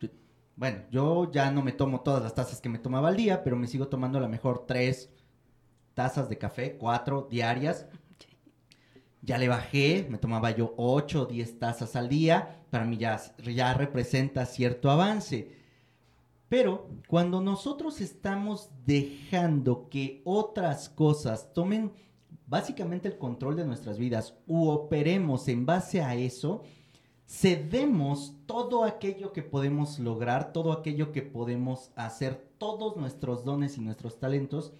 bueno, 0.56 0.84
yo 0.90 1.30
ya 1.30 1.50
no 1.50 1.60
me 1.60 1.72
tomo 1.72 2.00
todas 2.00 2.22
las 2.22 2.34
tazas 2.34 2.62
que 2.62 2.70
me 2.70 2.78
tomaba 2.78 3.08
al 3.08 3.16
día, 3.16 3.44
pero 3.44 3.56
me 3.56 3.66
sigo 3.66 3.88
tomando 3.88 4.16
a 4.16 4.22
lo 4.22 4.28
mejor 4.30 4.64
tres 4.66 5.10
tazas 5.92 6.30
de 6.30 6.38
café, 6.38 6.78
cuatro 6.78 7.28
diarias 7.30 7.86
ya 9.24 9.38
le 9.38 9.48
bajé, 9.48 10.06
me 10.10 10.18
tomaba 10.18 10.50
yo 10.50 10.74
8 10.76 11.22
o 11.22 11.26
10 11.26 11.58
tazas 11.58 11.96
al 11.96 12.08
día, 12.08 12.62
para 12.70 12.84
mí 12.84 12.98
ya, 12.98 13.20
ya 13.38 13.72
representa 13.72 14.44
cierto 14.44 14.90
avance. 14.90 15.56
Pero 16.48 16.88
cuando 17.08 17.40
nosotros 17.40 18.00
estamos 18.00 18.68
dejando 18.84 19.88
que 19.88 20.20
otras 20.24 20.90
cosas 20.90 21.52
tomen 21.54 21.92
básicamente 22.46 23.08
el 23.08 23.16
control 23.16 23.56
de 23.56 23.64
nuestras 23.64 23.98
vidas 23.98 24.34
u 24.46 24.68
operemos 24.68 25.48
en 25.48 25.64
base 25.64 26.02
a 26.02 26.14
eso, 26.14 26.62
cedemos 27.26 28.36
todo 28.44 28.84
aquello 28.84 29.32
que 29.32 29.42
podemos 29.42 29.98
lograr, 29.98 30.52
todo 30.52 30.72
aquello 30.72 31.12
que 31.12 31.22
podemos 31.22 31.90
hacer, 31.96 32.46
todos 32.58 32.96
nuestros 32.96 33.44
dones 33.44 33.78
y 33.78 33.80
nuestros 33.80 34.20
talentos, 34.20 34.74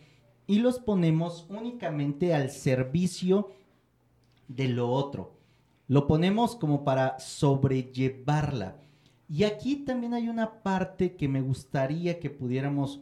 y 0.47 0.59
los 0.59 0.79
ponemos 0.79 1.47
únicamente 1.49 2.35
al 2.35 2.51
servicio 2.51 3.49
de 3.49 3.64
lo 4.49 4.91
otro. 4.91 5.35
Lo 5.87 6.07
ponemos 6.07 6.57
como 6.57 6.85
para 6.85 7.19
sobrellevarla. 7.19 8.77
Y 9.29 9.45
aquí 9.45 9.77
también 9.77 10.15
hay 10.15 10.29
una 10.29 10.63
parte 10.63 11.17
que 11.17 11.29
me 11.29 11.41
gustaría 11.41 12.21
que 12.21 12.31
pudiéramos 12.31 13.01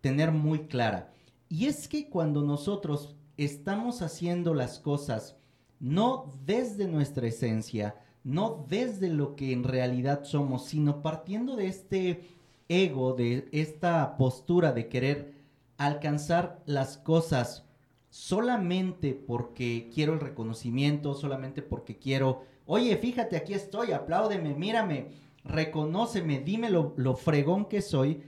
tener 0.00 0.32
muy 0.32 0.66
clara. 0.66 1.12
Y 1.48 1.66
es 1.66 1.88
que 1.88 2.08
cuando 2.08 2.42
nosotros 2.42 3.14
estamos 3.36 4.02
haciendo 4.02 4.54
las 4.54 4.78
cosas 4.78 5.36
no 5.80 6.32
desde 6.44 6.86
nuestra 6.86 7.26
esencia, 7.26 7.96
no 8.24 8.64
desde 8.68 9.08
lo 9.08 9.34
que 9.34 9.52
en 9.52 9.64
realidad 9.64 10.24
somos, 10.24 10.66
sino 10.66 11.02
partiendo 11.02 11.56
de 11.56 11.66
este 11.66 12.28
ego, 12.68 13.14
de 13.14 13.48
esta 13.52 14.16
postura 14.16 14.72
de 14.72 14.88
querer 14.88 15.34
alcanzar 15.76 16.62
las 16.66 16.96
cosas 16.98 17.64
solamente 18.12 19.14
porque 19.14 19.88
quiero 19.90 20.12
el 20.12 20.20
reconocimiento, 20.20 21.14
solamente 21.14 21.62
porque 21.62 21.96
quiero, 21.96 22.42
oye, 22.66 22.94
fíjate, 22.98 23.38
aquí 23.38 23.54
estoy, 23.54 23.92
apláudeme, 23.92 24.54
mírame, 24.54 25.12
reconóceme, 25.44 26.40
dime 26.40 26.68
lo, 26.68 26.92
lo 26.98 27.16
fregón 27.16 27.64
que 27.64 27.80
soy. 27.80 28.22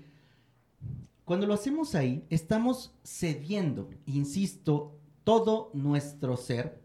Cuando 1.26 1.46
lo 1.46 1.52
hacemos 1.52 1.94
ahí, 1.94 2.24
estamos 2.30 2.94
cediendo, 3.04 3.90
insisto, 4.06 4.96
todo 5.22 5.70
nuestro 5.74 6.38
ser 6.38 6.80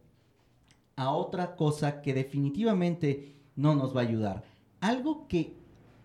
a 0.98 1.12
otra 1.12 1.56
cosa 1.56 2.02
que 2.02 2.14
definitivamente 2.14 3.38
no 3.56 3.76
nos 3.76 3.96
va 3.96 4.02
a 4.02 4.08
ayudar. 4.08 4.44
Algo 4.82 5.26
que 5.30 5.56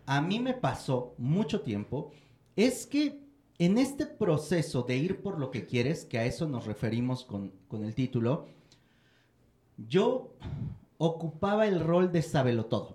a 0.06 0.20
mí 0.20 0.38
me 0.38 0.54
pasó 0.54 1.16
mucho 1.18 1.62
tiempo 1.62 2.12
es 2.54 2.86
que 2.86 3.23
en 3.58 3.78
este 3.78 4.06
proceso 4.06 4.82
de 4.82 4.96
ir 4.96 5.22
por 5.22 5.38
lo 5.38 5.50
que 5.50 5.66
quieres, 5.66 6.04
que 6.04 6.18
a 6.18 6.24
eso 6.24 6.46
nos 6.46 6.66
referimos 6.66 7.24
con, 7.24 7.52
el 7.72 7.94
título, 7.94 8.46
yo 9.76 10.34
ocupaba 10.98 11.66
el 11.66 11.80
rol 11.80 12.10
de 12.12 12.22
sabelo 12.22 12.66
todo. 12.66 12.94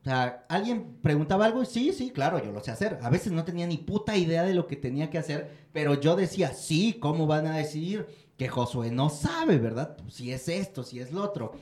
O 0.00 0.04
sea, 0.04 0.44
alguien 0.48 0.98
preguntaba 1.00 1.46
algo 1.46 1.62
y 1.62 1.66
sí, 1.66 1.92
sí, 1.92 2.10
claro, 2.10 2.44
yo 2.44 2.52
lo 2.52 2.60
sé 2.60 2.70
hacer. 2.70 2.98
A 3.02 3.10
veces 3.10 3.32
no 3.32 3.44
tenía 3.44 3.66
ni 3.66 3.78
puta 3.78 4.16
idea 4.16 4.42
de 4.42 4.54
lo 4.54 4.66
que 4.66 4.76
tenía 4.76 5.08
que 5.08 5.18
hacer, 5.18 5.50
pero 5.72 5.98
yo 5.98 6.14
decía, 6.14 6.52
sí, 6.52 6.98
¿cómo 7.00 7.26
van 7.26 7.46
a 7.46 7.56
decir 7.56 8.06
que 8.36 8.48
Josué 8.48 8.90
no 8.90 9.08
sabe, 9.08 9.58
verdad? 9.58 9.96
Si 10.08 10.30
es 10.30 10.48
esto, 10.48 10.82
si 10.82 11.00
es 11.00 11.10
lo 11.12 11.22
otro. 11.22 11.52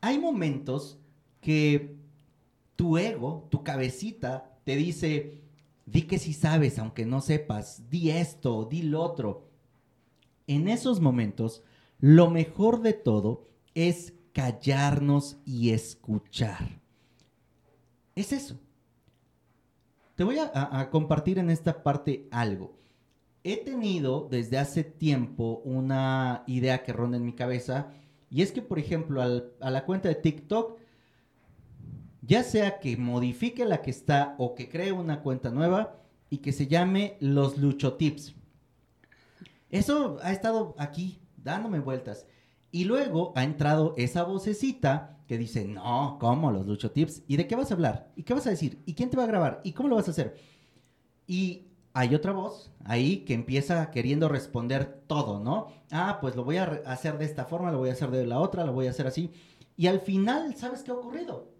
Hay 0.00 0.18
momentos 0.18 0.98
que 1.40 1.96
tu 2.76 2.98
ego, 2.98 3.46
tu 3.50 3.62
cabecita, 3.62 4.50
te 4.64 4.76
dice, 4.76 5.41
Di 5.86 6.02
que 6.02 6.18
si 6.18 6.32
sabes, 6.32 6.78
aunque 6.78 7.06
no 7.06 7.20
sepas. 7.20 7.88
Di 7.90 8.10
esto, 8.10 8.64
di 8.64 8.82
lo 8.82 9.02
otro. 9.02 9.48
En 10.46 10.68
esos 10.68 11.00
momentos, 11.00 11.62
lo 11.98 12.30
mejor 12.30 12.82
de 12.82 12.92
todo 12.92 13.44
es 13.74 14.14
callarnos 14.32 15.38
y 15.44 15.70
escuchar. 15.70 16.80
Es 18.14 18.32
eso. 18.32 18.58
Te 20.14 20.24
voy 20.24 20.36
a, 20.38 20.88
compartir 20.90 21.38
en 21.38 21.50
esta 21.50 21.82
parte 21.82 22.28
algo. 22.30 22.76
He 23.44 23.56
tenido 23.56 24.28
desde 24.30 24.58
hace 24.58 24.84
tiempo 24.84 25.62
una 25.64 26.44
idea 26.46 26.82
que 26.82 26.92
ronda 26.92 27.16
en 27.16 27.24
mi 27.24 27.32
cabeza 27.32 27.92
y 28.30 28.42
es 28.42 28.52
que, 28.52 28.62
por 28.62 28.78
ejemplo, 28.78 29.20
a 29.22 29.70
la 29.70 29.84
cuenta 29.84 30.08
de 30.08 30.14
TikTok 30.14 30.78
ya 32.22 32.44
sea 32.44 32.78
que 32.78 32.96
modifique 32.96 33.64
la 33.64 33.82
que 33.82 33.90
está 33.90 34.34
o 34.38 34.54
que 34.54 34.68
cree 34.68 34.92
una 34.92 35.20
cuenta 35.20 35.50
nueva 35.50 35.96
y 36.30 36.38
que 36.38 36.52
se 36.52 36.68
llame 36.68 37.16
los 37.20 37.58
luchotips. 37.58 38.34
Eso 39.70 40.18
ha 40.22 40.32
estado 40.32 40.74
aquí 40.78 41.20
dándome 41.36 41.80
vueltas. 41.80 42.26
Y 42.70 42.84
luego 42.84 43.32
ha 43.36 43.44
entrado 43.44 43.94
esa 43.98 44.22
vocecita 44.22 45.18
que 45.26 45.36
dice, 45.36 45.66
no, 45.66 46.16
¿cómo 46.20 46.50
los 46.50 46.66
luchotips? 46.66 47.22
¿Y 47.26 47.36
de 47.36 47.46
qué 47.46 47.56
vas 47.56 47.70
a 47.70 47.74
hablar? 47.74 48.12
¿Y 48.16 48.22
qué 48.22 48.34
vas 48.34 48.46
a 48.46 48.50
decir? 48.50 48.82
¿Y 48.86 48.94
quién 48.94 49.10
te 49.10 49.16
va 49.16 49.24
a 49.24 49.28
grabar? 49.28 49.60
¿Y 49.64 49.72
cómo 49.72 49.88
lo 49.88 49.96
vas 49.96 50.08
a 50.08 50.12
hacer? 50.12 50.36
Y 51.26 51.66
hay 51.92 52.14
otra 52.14 52.32
voz 52.32 52.72
ahí 52.84 53.18
que 53.24 53.34
empieza 53.34 53.90
queriendo 53.90 54.28
responder 54.28 55.02
todo, 55.06 55.40
¿no? 55.40 55.68
Ah, 55.90 56.18
pues 56.20 56.36
lo 56.36 56.44
voy 56.44 56.56
a 56.56 56.82
hacer 56.86 57.18
de 57.18 57.26
esta 57.26 57.44
forma, 57.44 57.70
lo 57.70 57.78
voy 57.78 57.90
a 57.90 57.92
hacer 57.92 58.10
de 58.10 58.26
la 58.26 58.38
otra, 58.38 58.64
lo 58.64 58.72
voy 58.72 58.86
a 58.86 58.90
hacer 58.90 59.06
así. 59.06 59.30
Y 59.76 59.86
al 59.86 60.00
final, 60.00 60.54
¿sabes 60.56 60.82
qué 60.82 60.90
ha 60.90 60.94
ocurrido? 60.94 61.51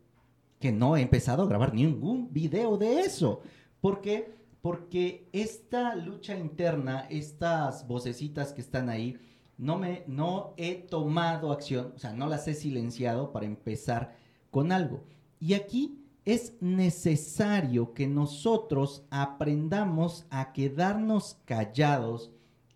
Que 0.63 0.73
no 0.73 0.97
he 0.97 1.03
empezado 1.03 1.43
a 1.43 1.49
grabar 1.49 1.75
ningún 1.75 2.33
video 2.33 2.79
de 2.79 3.01
eso. 3.01 3.43
¿Por 3.81 4.01
qué? 4.01 4.33
Porque 4.63 5.29
esta 5.33 5.97
lucha 5.97 6.39
interna, 6.39 7.09
estas 7.11 7.87
vocecitas 7.89 8.53
que 8.53 8.61
están 8.61 8.89
ahí, 8.89 9.19
no, 9.59 9.77
me, 9.77 10.05
no 10.07 10.55
he 10.57 10.75
tomado 10.77 11.51
acción, 11.51 11.93
o 11.97 11.99
sea, 11.99 12.13
no 12.13 12.29
las 12.29 12.47
he 12.47 12.55
silenciado 12.55 13.33
para 13.33 13.45
empezar 13.45 14.15
con 14.53 14.71
algo. 14.71 15.03
Y 15.41 15.55
aquí 15.55 15.99
es 16.25 16.55
necesario 16.61 17.93
que 17.93 18.07
nosotros 18.07 19.05
aprendamos 19.11 20.27
a 20.31 20.53
quedarnos 20.53 21.39
callados 21.45 22.31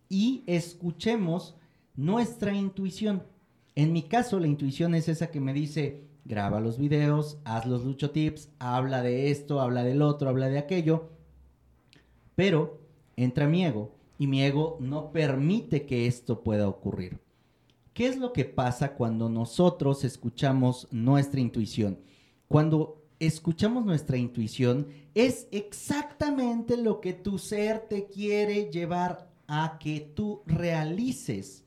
y 0.09 0.43
escuchemos 0.49 1.55
nuestra 1.95 2.53
intuición. 2.53 3.23
En 3.77 3.93
mi 3.93 4.03
caso, 4.03 4.41
la 4.41 4.49
intuición 4.49 4.97
es 4.97 5.09
esa 5.09 5.31
que 5.31 5.39
me 5.39 5.53
dice, 5.53 6.06
graba 6.27 6.61
los 6.61 6.79
videos, 6.79 7.39
haz 7.45 7.67
los 7.67 7.85
lucho 7.85 8.11
tips, 8.11 8.51
habla 8.59 9.03
de 9.03 9.31
esto, 9.31 9.61
habla 9.61 9.85
del 9.85 10.03
otro, 10.03 10.29
habla 10.29 10.49
de 10.49 10.59
aquello. 10.59 11.11
Pero 12.35 12.81
entra 13.17 13.47
mi 13.47 13.65
ego 13.65 13.95
y 14.19 14.27
mi 14.27 14.43
ego 14.43 14.77
no 14.81 15.13
permite 15.13 15.87
que 15.87 16.07
esto 16.07 16.43
pueda 16.43 16.69
ocurrir. 16.69 17.21
¿Qué 17.95 18.09
es 18.09 18.19
lo 18.19 18.33
que 18.33 18.45
pasa 18.45 18.95
cuando 18.95 19.29
nosotros 19.29 20.05
escuchamos 20.05 20.89
nuestra 20.91 21.41
intuición? 21.41 21.99
Cuando 22.49 23.03
escuchamos 23.19 23.87
nuestra 23.87 24.19
intuición, 24.19 24.89
es 25.15 25.49
exactamente 25.51 26.77
lo 26.77 27.01
que 27.01 27.15
tu 27.15 27.39
ser 27.39 27.81
te 27.89 28.07
quiere 28.07 28.71
llevar 28.71 29.31
a 29.47 29.79
que 29.81 30.01
tú 30.01 30.43
realices. 30.45 31.66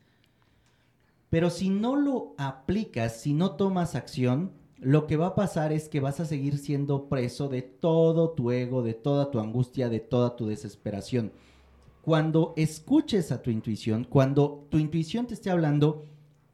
Pero 1.30 1.50
si 1.50 1.70
no 1.70 1.96
lo 1.96 2.34
aplicas, 2.38 3.22
si 3.22 3.34
no 3.34 3.52
tomas 3.52 3.96
acción, 3.96 4.52
lo 4.80 5.08
que 5.08 5.18
va 5.18 5.28
a 5.28 5.36
pasar 5.36 5.74
es 5.74 5.90
que 5.90 6.00
vas 6.00 6.20
a 6.20 6.26
seguir 6.26 6.58
siendo 6.58 7.10
preso 7.10 7.50
de 7.50 7.62
todo 7.62 8.32
tu 8.32 8.52
ego, 8.52 8.82
de 8.82 8.94
toda 8.94 9.30
tu 9.30 9.40
angustia, 9.40 9.90
de 9.90 10.00
toda 10.00 10.36
tu 10.36 10.48
desesperación. 10.48 11.32
Cuando 12.02 12.54
escuches 12.56 13.32
a 13.32 13.42
tu 13.42 13.52
intuición, 13.52 14.06
cuando 14.06 14.66
tu 14.70 14.78
intuición 14.78 15.28
te 15.28 15.34
esté 15.34 15.52
hablando, 15.52 16.06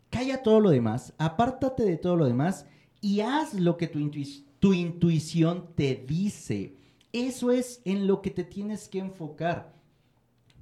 calla 0.09 0.41
todo 0.41 0.59
lo 0.59 0.71
demás, 0.71 1.13
apártate 1.17 1.83
de 1.83 1.97
todo 1.97 2.15
lo 2.15 2.25
demás 2.25 2.65
y 2.99 3.21
haz 3.21 3.53
lo 3.53 3.77
que 3.77 3.87
tu, 3.87 4.11
tu 4.59 4.73
intuición 4.73 5.67
te 5.75 5.95
dice. 5.95 6.75
Eso 7.13 7.51
es 7.51 7.81
en 7.85 8.07
lo 8.07 8.21
que 8.21 8.31
te 8.31 8.43
tienes 8.43 8.89
que 8.89 8.99
enfocar. 8.99 9.75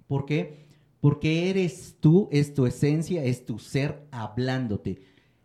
¿Por 0.08 0.25
qué? 0.25 0.67
Porque 1.03 1.50
eres 1.50 1.98
tú, 2.00 2.29
es 2.31 2.53
tu 2.53 2.65
esencia, 2.65 3.25
es 3.25 3.45
tu 3.45 3.60
ser 3.60 4.07
hablándote. 4.10 5.01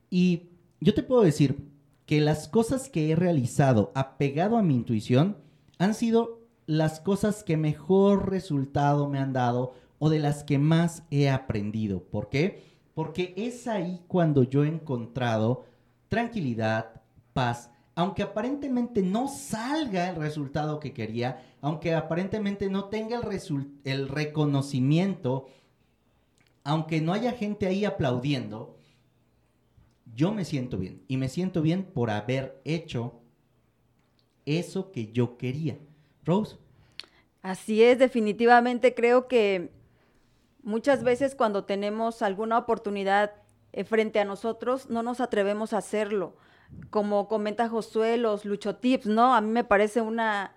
Y 0.09 0.51
yo 0.79 0.95
te 0.95 1.03
puedo 1.03 1.23
decir 1.23 1.69
que 2.07 2.21
las 2.21 2.47
cosas 2.47 2.89
que 2.89 3.11
he 3.11 3.17
realizado 3.17 3.91
apegado 3.97 4.57
a 4.57 4.63
mi 4.63 4.77
intuición 4.77 5.37
han 5.79 5.95
sido 5.95 6.47
las 6.67 7.01
cosas 7.01 7.43
que 7.43 7.57
mejor 7.57 8.31
resultado 8.31 9.09
me 9.09 9.19
han 9.19 9.33
dado 9.33 9.75
o 9.99 10.11
de 10.11 10.21
las 10.21 10.45
que 10.45 10.61
más 10.61 11.03
he 11.11 11.29
aprendido. 11.29 12.05
¿Por 12.05 12.29
qué? 12.29 12.63
Porque 12.95 13.35
es 13.37 13.67
ahí 13.67 14.01
cuando 14.07 14.45
yo 14.45 14.63
he 14.63 14.69
encontrado 14.69 15.65
tranquilidad, 16.07 17.03
paz, 17.33 17.73
aunque 17.99 18.23
aparentemente 18.23 19.03
no 19.03 19.27
salga 19.27 20.11
el 20.11 20.15
resultado 20.15 20.79
que 20.79 20.93
quería, 20.93 21.45
aunque 21.61 21.97
aparentemente 21.97 22.71
no 22.71 22.85
tenga 22.85 23.19
el, 23.19 23.73
el 23.83 24.09
reconocimiento, 24.09 25.49
aunque 26.63 27.01
no 27.01 27.13
haya 27.13 27.33
gente 27.33 27.67
ahí 27.67 27.85
aplaudiendo, 27.85 28.79
yo 30.15 30.31
me 30.31 30.45
siento 30.45 30.79
bien. 30.79 31.03
Y 31.09 31.17
me 31.17 31.29
siento 31.29 31.61
bien 31.61 31.83
por 31.93 32.11
haber 32.11 32.63
hecho 32.65 33.21
eso 34.47 34.93
que 34.93 35.11
yo 35.11 35.37
quería. 35.37 35.77
Rose. 36.25 36.57
Así 37.43 37.83
es, 37.83 37.99
definitivamente 37.99 38.95
creo 38.95 39.27
que 39.27 39.73
muchas 40.63 41.03
veces 41.03 41.35
cuando 41.35 41.65
tenemos 41.65 42.23
alguna 42.23 42.59
oportunidad 42.59 43.33
eh, 43.73 43.83
frente 43.83 44.21
a 44.21 44.25
nosotros, 44.25 44.89
no 44.89 45.03
nos 45.03 45.21
atrevemos 45.21 45.73
a 45.73 45.79
hacerlo 45.79 46.37
como 46.91 47.29
comenta 47.29 47.69
Josué, 47.69 48.17
los 48.17 48.45
luchotips, 48.45 49.07
¿no? 49.07 49.35
A 49.35 49.41
mí 49.41 49.51
me 49.51 49.65
parece 49.65 50.01
una, 50.01 50.55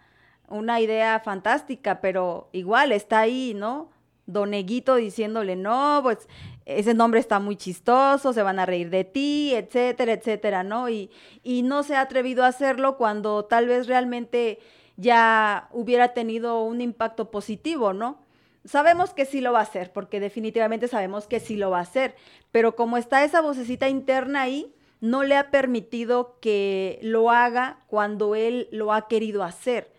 una 0.48 0.80
idea 0.80 1.20
fantástica, 1.20 2.02
pero 2.02 2.50
igual 2.52 2.92
está 2.92 3.20
ahí, 3.20 3.54
¿no? 3.56 3.90
Doneguito 4.26 4.96
diciéndole, 4.96 5.56
no, 5.56 6.00
pues 6.04 6.28
ese 6.66 6.94
nombre 6.94 7.20
está 7.20 7.40
muy 7.40 7.56
chistoso, 7.56 8.34
se 8.34 8.44
van 8.44 8.60
a 8.60 8.66
reír 8.66 8.90
de 8.90 9.04
ti, 9.04 9.54
etcétera, 9.56 10.14
etcétera, 10.14 10.64
¿no? 10.64 10.90
Y, 10.90 11.10
y 11.44 11.64
no 11.64 11.84
se 11.84 11.96
ha 11.96 12.02
atrevido 12.02 12.44
a 12.44 12.48
hacerlo 12.48 12.98
cuando 12.98 13.46
tal 13.46 13.68
vez 13.68 13.88
realmente 13.88 14.60
ya 14.96 15.68
hubiera 15.72 16.14
tenido 16.14 16.64
un 16.64 16.82
impacto 16.82 17.32
positivo, 17.32 17.94
¿no? 17.94 18.20
Sabemos 18.64 19.14
que 19.14 19.26
sí 19.26 19.42
lo 19.42 19.54
va 19.54 19.60
a 19.60 19.64
hacer, 19.64 19.92
porque 19.92 20.20
definitivamente 20.20 20.88
sabemos 20.88 21.28
que 21.28 21.40
sí 21.40 21.56
lo 21.58 21.72
va 21.72 21.80
a 21.80 21.82
hacer, 21.82 22.16
pero 22.52 22.76
como 22.76 22.98
está 22.98 23.24
esa 23.24 23.42
vocecita 23.42 23.90
interna 23.90 24.42
ahí, 24.42 24.74
no 25.02 25.24
le 25.24 25.36
ha 25.36 25.52
permitido 25.52 26.38
que 26.40 27.00
lo 27.02 27.32
haga 27.32 27.80
cuando 27.88 28.36
él 28.36 28.70
lo 28.72 28.94
ha 28.94 29.08
querido 29.08 29.44
hacer. 29.44 29.92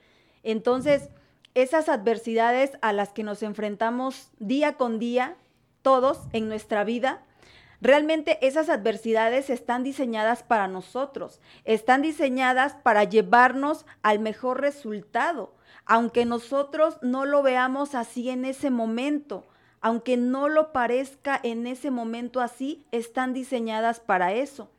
Entonces, 0.45 1.11
esas 1.55 1.89
adversidades 1.89 2.79
a 2.81 2.93
las 2.93 3.13
que 3.13 3.25
nos 3.25 3.43
enfrentamos 3.43 4.31
día 4.39 4.75
con 4.75 4.99
día, 4.99 5.37
todos 5.83 6.21
en 6.33 6.49
nuestra 6.49 6.85
vida, 6.85 7.25
realmente 7.81 8.39
esas 8.47 8.69
adversidades 8.69 9.51
están 9.51 9.83
diseñadas 9.83 10.45
para 10.45 10.69
nosotros, 10.69 11.41
están 11.65 12.01
diseñadas 12.01 12.75
para 12.77 13.05
llevarnos 13.05 13.85
al 14.03 14.21
mejor 14.21 14.61
resultado, 14.61 15.53
aunque 15.85 16.25
nosotros 16.25 16.99
no 17.03 17.27
lo 17.27 17.43
veamos 17.43 17.97
así 17.97 18.31
en 18.31 18.45
ese 18.45 18.71
momento. 18.71 19.45
Aunque 19.85 20.17
no 20.17 20.49
lo 20.49 20.71
parezca 20.73 21.41
en 21.43 21.67
ese 21.67 21.91
momento 21.91 22.41
así, 22.41 22.87
están 22.93 23.33
diseñadas 23.33 23.99
para 23.99 24.33
eso. 24.33 24.71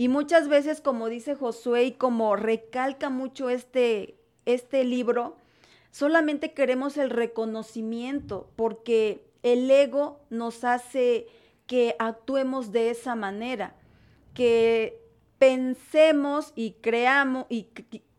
Y 0.00 0.08
muchas 0.08 0.48
veces, 0.48 0.80
como 0.80 1.10
dice 1.10 1.34
Josué 1.34 1.84
y 1.84 1.92
como 1.92 2.34
recalca 2.34 3.10
mucho 3.10 3.50
este, 3.50 4.16
este 4.46 4.82
libro, 4.82 5.36
solamente 5.90 6.54
queremos 6.54 6.96
el 6.96 7.10
reconocimiento 7.10 8.48
porque 8.56 9.22
el 9.42 9.70
ego 9.70 10.18
nos 10.30 10.64
hace 10.64 11.26
que 11.66 11.96
actuemos 11.98 12.72
de 12.72 12.88
esa 12.88 13.14
manera, 13.14 13.74
que 14.32 15.02
pensemos 15.38 16.54
y 16.56 16.76
creamos 16.80 17.44
y 17.50 17.68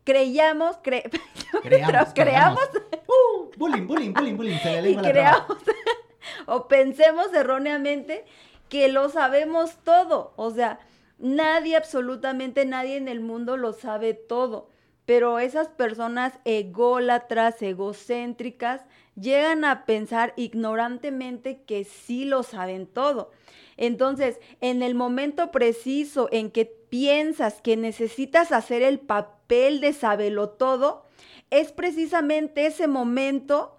creyamos, 0.04 0.76
creamos, 0.84 2.14
creamos, 2.14 2.60
uh, 3.08 3.50
bullying, 3.56 3.88
bullying, 3.88 4.12
bullying, 4.12 4.36
bullying, 4.36 4.58
y 4.86 4.96
creamos 4.98 5.58
o 6.46 6.68
pensemos 6.68 7.32
erróneamente 7.34 8.24
que 8.68 8.86
lo 8.86 9.08
sabemos 9.08 9.78
todo, 9.82 10.32
o 10.36 10.52
sea, 10.52 10.78
Nadie, 11.22 11.76
absolutamente 11.76 12.64
nadie 12.64 12.96
en 12.96 13.06
el 13.06 13.20
mundo 13.20 13.56
lo 13.56 13.72
sabe 13.72 14.12
todo, 14.12 14.68
pero 15.06 15.38
esas 15.38 15.68
personas 15.68 16.32
ególatras, 16.44 17.62
egocéntricas, 17.62 18.80
llegan 19.14 19.64
a 19.64 19.86
pensar 19.86 20.34
ignorantemente 20.34 21.62
que 21.62 21.84
sí 21.84 22.24
lo 22.24 22.42
saben 22.42 22.88
todo. 22.88 23.30
Entonces, 23.76 24.40
en 24.60 24.82
el 24.82 24.96
momento 24.96 25.52
preciso 25.52 26.28
en 26.32 26.50
que 26.50 26.64
piensas 26.66 27.62
que 27.62 27.76
necesitas 27.76 28.50
hacer 28.50 28.82
el 28.82 28.98
papel 28.98 29.80
de 29.80 29.92
saberlo 29.92 30.48
todo, 30.48 31.06
es 31.50 31.70
precisamente 31.70 32.66
ese 32.66 32.88
momento 32.88 33.78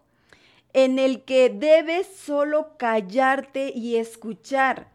en 0.71 0.97
el 0.97 1.25
que 1.25 1.49
debes 1.49 2.07
solo 2.07 2.77
callarte 2.77 3.73
y 3.75 3.97
escuchar. 3.97 4.92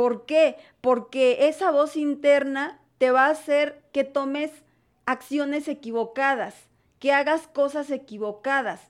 ¿Por 0.00 0.24
qué? 0.24 0.56
Porque 0.80 1.48
esa 1.48 1.70
voz 1.70 1.94
interna 1.94 2.80
te 2.96 3.10
va 3.10 3.26
a 3.26 3.32
hacer 3.32 3.82
que 3.92 4.02
tomes 4.02 4.50
acciones 5.04 5.68
equivocadas, 5.68 6.54
que 6.98 7.12
hagas 7.12 7.46
cosas 7.48 7.90
equivocadas. 7.90 8.80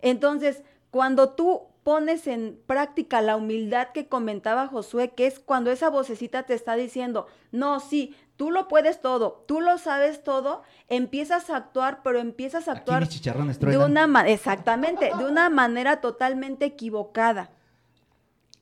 Entonces, 0.00 0.62
cuando 0.90 1.34
tú 1.34 1.64
pones 1.82 2.26
en 2.26 2.58
práctica 2.66 3.20
la 3.20 3.36
humildad 3.36 3.88
que 3.92 4.08
comentaba 4.08 4.66
Josué, 4.66 5.10
que 5.10 5.26
es 5.26 5.38
cuando 5.38 5.70
esa 5.70 5.90
vocecita 5.90 6.44
te 6.44 6.54
está 6.54 6.76
diciendo, 6.76 7.26
no, 7.52 7.78
sí, 7.78 8.16
tú 8.38 8.50
lo 8.50 8.66
puedes 8.66 9.02
todo, 9.02 9.44
tú 9.46 9.60
lo 9.60 9.76
sabes 9.76 10.24
todo, 10.24 10.62
empiezas 10.88 11.50
a 11.50 11.56
actuar, 11.56 12.00
pero 12.02 12.20
empiezas 12.20 12.68
a 12.68 12.72
actuar 12.72 13.06
de 13.06 13.76
una 13.76 14.24
exactamente, 14.28 15.10
de 15.14 15.26
una 15.26 15.50
manera 15.50 16.00
totalmente 16.00 16.64
equivocada. 16.64 17.50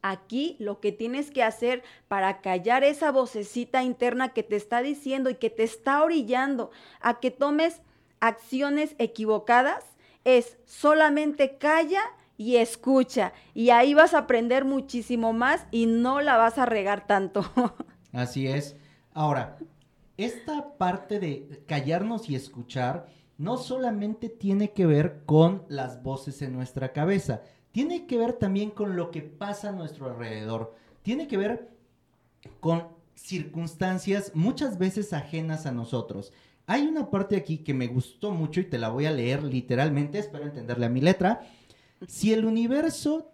Aquí 0.03 0.57
lo 0.59 0.81
que 0.81 0.91
tienes 0.91 1.31
que 1.31 1.43
hacer 1.43 1.83
para 2.09 2.41
callar 2.41 2.83
esa 2.83 3.13
vocecita 3.13 3.85
interna 3.85 4.31
que 4.31 4.43
te 4.43 4.57
está 4.57 4.83
diciendo 4.83 5.31
y 5.31 5.37
que 5.37 5.49
te 5.49 5.63
está 5.63 6.03
orillando 6.03 6.71
a 7.01 7.21
que 7.21 7.31
tomes 7.31 7.81
acciones 8.21 8.95
equivocadas 8.99 9.85
es 10.25 10.59
solamente 10.65 11.57
calla 11.57 12.03
y 12.37 12.57
escucha. 12.57 13.33
Y 13.55 13.71
ahí 13.71 13.95
vas 13.95 14.15
a 14.15 14.19
aprender 14.19 14.65
muchísimo 14.65 15.33
más 15.33 15.67
y 15.71 15.87
no 15.87 16.21
la 16.21 16.37
vas 16.37 16.59
a 16.59 16.67
regar 16.67 17.07
tanto. 17.07 17.45
Así 18.13 18.47
es. 18.47 18.77
Ahora, 19.15 19.57
esta 20.17 20.77
parte 20.77 21.21
de 21.21 21.63
callarnos 21.67 22.29
y 22.29 22.35
escuchar 22.35 23.07
no 23.39 23.57
solamente 23.57 24.29
tiene 24.29 24.73
que 24.73 24.87
ver 24.87 25.23
con 25.27 25.65
las 25.69 26.03
voces 26.03 26.43
en 26.43 26.53
nuestra 26.53 26.93
cabeza, 26.93 27.43
tiene 27.73 28.07
que 28.07 28.19
ver 28.19 28.35
también 28.35 28.71
con 28.71 28.97
lo 28.97 29.11
que 29.11 29.23
pasa 29.23 29.71
a 29.71 29.73
nuestro 29.73 30.07
alrededor. 30.07 30.75
Tiene 31.03 31.27
que 31.27 31.37
ver 31.37 31.71
con 32.61 32.89
circunstancias 33.15 34.33
muchas 34.35 34.79
veces 34.79 35.13
ajenas 35.13 35.67
a 35.67 35.73
nosotros. 35.73 36.33
Hay 36.67 36.83
una 36.87 37.11
parte 37.11 37.37
aquí 37.37 37.59
que 37.59 37.75
me 37.75 37.89
gustó 37.89 38.31
mucho 38.31 38.61
y 38.61 38.65
te 38.65 38.79
la 38.79 38.89
voy 38.89 39.07
a 39.07 39.11
leer 39.11 39.43
literalmente, 39.43 40.19
espero 40.19 40.45
entenderle 40.45 40.87
a 40.87 40.91
mi 40.91 41.01
letra. 41.01 41.47
Si 42.07 42.33
el 42.33 42.45
universo, 42.45 43.33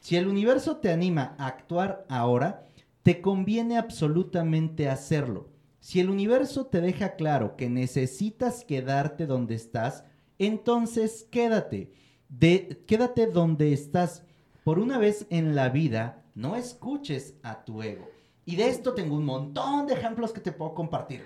si 0.00 0.16
el 0.16 0.26
universo 0.26 0.76
te 0.76 0.90
anima 0.90 1.34
a 1.38 1.46
actuar 1.46 2.04
ahora, 2.08 2.66
te 3.02 3.20
conviene 3.20 3.78
absolutamente 3.78 4.88
hacerlo. 4.88 5.48
Si 5.80 6.00
el 6.00 6.10
universo 6.10 6.66
te 6.66 6.80
deja 6.80 7.14
claro 7.14 7.56
que 7.56 7.70
necesitas 7.70 8.64
quedarte 8.64 9.26
donde 9.26 9.54
estás, 9.54 10.04
entonces 10.38 11.26
quédate. 11.30 11.90
De, 12.28 12.84
quédate 12.86 13.26
donde 13.26 13.72
estás. 13.72 14.24
Por 14.64 14.78
una 14.78 14.98
vez 14.98 15.26
en 15.30 15.54
la 15.54 15.70
vida, 15.70 16.24
no 16.34 16.56
escuches 16.56 17.34
a 17.42 17.64
tu 17.64 17.82
ego. 17.82 18.08
Y 18.44 18.56
de 18.56 18.68
esto 18.68 18.94
tengo 18.94 19.16
un 19.16 19.24
montón 19.24 19.86
de 19.86 19.94
ejemplos 19.94 20.32
que 20.32 20.40
te 20.40 20.52
puedo 20.52 20.74
compartir. 20.74 21.22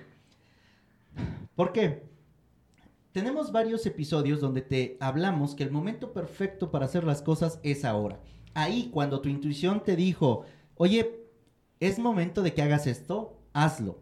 ¿Por 1.54 1.72
qué? 1.72 2.02
Tenemos 3.12 3.52
varios 3.52 3.84
episodios 3.84 4.40
donde 4.40 4.62
te 4.62 4.96
hablamos 4.98 5.54
que 5.54 5.62
el 5.62 5.70
momento 5.70 6.12
perfecto 6.12 6.70
para 6.70 6.86
hacer 6.86 7.04
las 7.04 7.20
cosas 7.20 7.60
es 7.62 7.84
ahora. 7.84 8.20
Ahí, 8.54 8.90
cuando 8.90 9.20
tu 9.20 9.28
intuición 9.28 9.84
te 9.84 9.96
dijo, 9.96 10.44
oye, 10.76 11.28
es 11.78 11.98
momento 11.98 12.42
de 12.42 12.54
que 12.54 12.62
hagas 12.62 12.86
esto, 12.86 13.38
hazlo. 13.52 14.00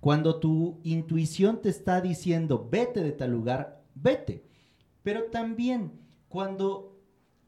Cuando 0.00 0.40
tu 0.40 0.80
intuición 0.84 1.60
te 1.60 1.68
está 1.68 2.00
diciendo, 2.00 2.68
vete 2.70 3.02
de 3.02 3.12
tal 3.12 3.30
lugar, 3.30 3.84
vete. 3.94 4.44
Pero 5.02 5.24
también, 5.24 5.92
cuando 6.28 6.98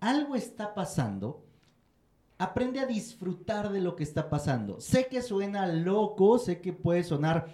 algo 0.00 0.34
está 0.34 0.74
pasando, 0.74 1.44
aprende 2.38 2.80
a 2.80 2.86
disfrutar 2.86 3.70
de 3.72 3.80
lo 3.80 3.96
que 3.96 4.02
está 4.02 4.28
pasando. 4.28 4.80
Sé 4.80 5.06
que 5.06 5.22
suena 5.22 5.66
loco, 5.66 6.38
sé 6.38 6.60
que 6.60 6.72
puede 6.72 7.04
sonar 7.04 7.46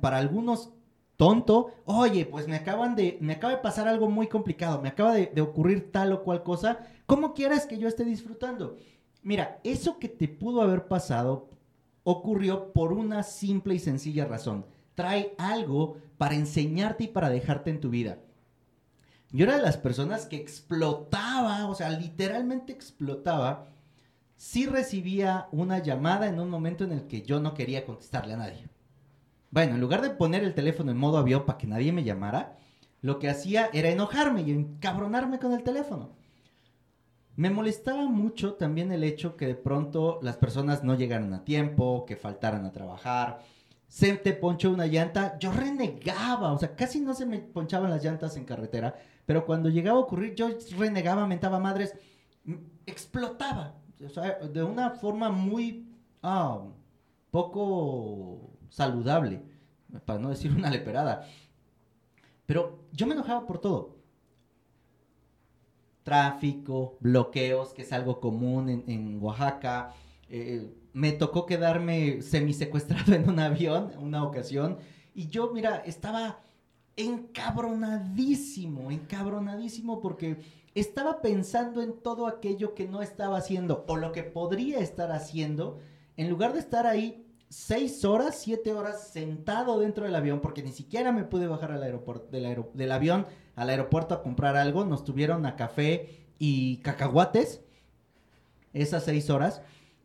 para 0.00 0.18
algunos 0.18 0.72
tonto, 1.16 1.72
oye, 1.84 2.24
pues 2.26 2.46
me 2.46 2.54
acaban 2.54 2.94
de, 2.94 3.18
me 3.20 3.34
acaba 3.34 3.54
de 3.54 3.60
pasar 3.60 3.88
algo 3.88 4.08
muy 4.08 4.28
complicado, 4.28 4.80
me 4.80 4.88
acaba 4.88 5.14
de, 5.14 5.40
ocurrir 5.40 5.90
tal 5.90 6.12
o 6.12 6.22
cual 6.22 6.44
cosa, 6.44 6.78
¿cómo 7.06 7.34
quieras 7.34 7.66
que 7.66 7.76
yo 7.76 7.88
esté 7.88 8.04
disfrutando? 8.04 8.76
Mira, 9.22 9.58
eso 9.64 9.98
que 9.98 10.08
te 10.08 10.28
pudo 10.28 10.62
haber 10.62 10.86
pasado 10.86 11.48
ocurrió 12.04 12.72
por 12.72 12.92
una 12.92 13.24
simple 13.24 13.74
y 13.74 13.80
sencilla 13.80 14.26
razón. 14.26 14.64
Trae 14.94 15.34
algo 15.38 15.96
para 16.18 16.36
enseñarte 16.36 17.04
y 17.04 17.08
para 17.08 17.28
dejarte 17.30 17.70
en 17.70 17.80
tu 17.80 17.90
vida. 17.90 18.18
Yo 19.30 19.44
era 19.44 19.56
de 19.56 19.62
las 19.62 19.76
personas 19.76 20.26
que 20.26 20.36
explotaba, 20.36 21.66
o 21.68 21.74
sea, 21.74 21.90
literalmente 21.90 22.72
explotaba, 22.72 23.66
si 24.36 24.66
recibía 24.66 25.48
una 25.52 25.78
llamada 25.80 26.28
en 26.28 26.40
un 26.40 26.48
momento 26.48 26.84
en 26.84 26.92
el 26.92 27.06
que 27.06 27.22
yo 27.22 27.40
no 27.40 27.54
quería 27.54 27.84
contestarle 27.84 28.34
a 28.34 28.38
nadie. 28.38 28.68
Bueno, 29.50 29.74
en 29.74 29.80
lugar 29.80 30.00
de 30.00 30.10
poner 30.10 30.44
el 30.44 30.54
teléfono 30.54 30.90
en 30.90 30.96
modo 30.96 31.18
avión 31.18 31.44
para 31.44 31.58
que 31.58 31.66
nadie 31.66 31.92
me 31.92 32.04
llamara, 32.04 32.56
lo 33.02 33.18
que 33.18 33.28
hacía 33.28 33.68
era 33.72 33.90
enojarme 33.90 34.42
y 34.42 34.52
encabronarme 34.52 35.38
con 35.38 35.52
el 35.52 35.62
teléfono. 35.62 36.10
Me 37.36 37.50
molestaba 37.50 38.08
mucho 38.08 38.54
también 38.54 38.92
el 38.92 39.04
hecho 39.04 39.36
que 39.36 39.46
de 39.46 39.54
pronto 39.54 40.18
las 40.22 40.36
personas 40.36 40.82
no 40.82 40.94
llegaran 40.94 41.32
a 41.34 41.44
tiempo, 41.44 42.04
que 42.06 42.16
faltaran 42.16 42.64
a 42.64 42.72
trabajar, 42.72 43.40
se 43.88 44.14
te 44.16 44.32
ponchó 44.32 44.70
una 44.70 44.86
llanta, 44.86 45.38
yo 45.38 45.50
renegaba, 45.50 46.52
o 46.52 46.58
sea, 46.58 46.74
casi 46.76 47.00
no 47.00 47.14
se 47.14 47.26
me 47.26 47.38
ponchaban 47.38 47.90
las 47.90 48.04
llantas 48.04 48.36
en 48.36 48.44
carretera, 48.44 48.96
pero 49.28 49.44
cuando 49.44 49.68
llegaba 49.68 49.98
a 49.98 50.00
ocurrir 50.00 50.34
yo 50.34 50.48
renegaba, 50.78 51.26
mentaba 51.26 51.60
madres, 51.60 51.94
explotaba, 52.86 53.74
o 54.02 54.08
sea, 54.08 54.38
de 54.38 54.62
una 54.62 54.92
forma 54.92 55.28
muy 55.28 55.86
ah, 56.22 56.62
poco 57.30 58.56
saludable, 58.70 59.42
para 60.06 60.18
no 60.18 60.30
decir 60.30 60.50
una 60.50 60.70
leperada. 60.70 61.28
Pero 62.46 62.86
yo 62.90 63.06
me 63.06 63.12
enojaba 63.12 63.46
por 63.46 63.58
todo. 63.60 63.98
Tráfico, 66.04 66.96
bloqueos, 67.00 67.74
que 67.74 67.82
es 67.82 67.92
algo 67.92 68.20
común 68.20 68.82
en, 68.86 69.22
Oaxaca. 69.22 69.92
Eh, 70.30 70.74
me 70.94 71.12
tocó 71.12 71.44
quedarme 71.44 72.22
semisecuestrado 72.22 73.12
en 73.14 73.28
un 73.28 73.40
avión 73.40 73.92
una 73.98 74.24
ocasión. 74.24 74.78
Y 75.14 75.28
yo, 75.28 75.52
mira, 75.52 75.82
estaba 75.84 76.40
encabronadísimo, 76.98 78.90
encabronadísimo 78.90 80.00
porque 80.00 80.38
estaba 80.74 81.22
pensando 81.22 81.80
en 81.80 81.94
todo 82.00 82.26
aquello 82.26 82.74
que 82.74 82.86
no 82.86 83.00
estaba 83.00 83.38
haciendo 83.38 83.84
o 83.88 83.96
lo 83.96 84.12
que 84.12 84.24
podría 84.24 84.80
estar 84.80 85.12
haciendo, 85.12 85.78
en 86.16 86.28
lugar 86.28 86.52
de 86.52 86.58
estar 86.58 86.86
ahí 86.86 87.24
seis 87.48 88.04
horas, 88.04 88.38
siete 88.38 88.72
horas 88.72 89.08
sentado 89.08 89.78
dentro 89.78 90.04
del 90.04 90.14
avión, 90.14 90.40
porque 90.40 90.62
ni 90.62 90.72
siquiera 90.72 91.12
me 91.12 91.24
pude 91.24 91.46
bajar 91.46 91.72
al 91.72 91.82
aeropuerto, 91.82 92.28
del, 92.30 92.92
avión 92.92 93.26
al 93.54 93.70
aeropuerto 93.70 94.14
a 94.14 94.22
comprar 94.22 94.56
algo. 94.56 94.84
Nos 94.84 95.04
tuvieron 95.04 95.46
a 95.46 95.56
café 95.56 96.26
y 96.38 96.78
cacahuates 96.78 97.62
esas 98.72 99.04
seis 99.04 99.30
horas. 99.30 99.62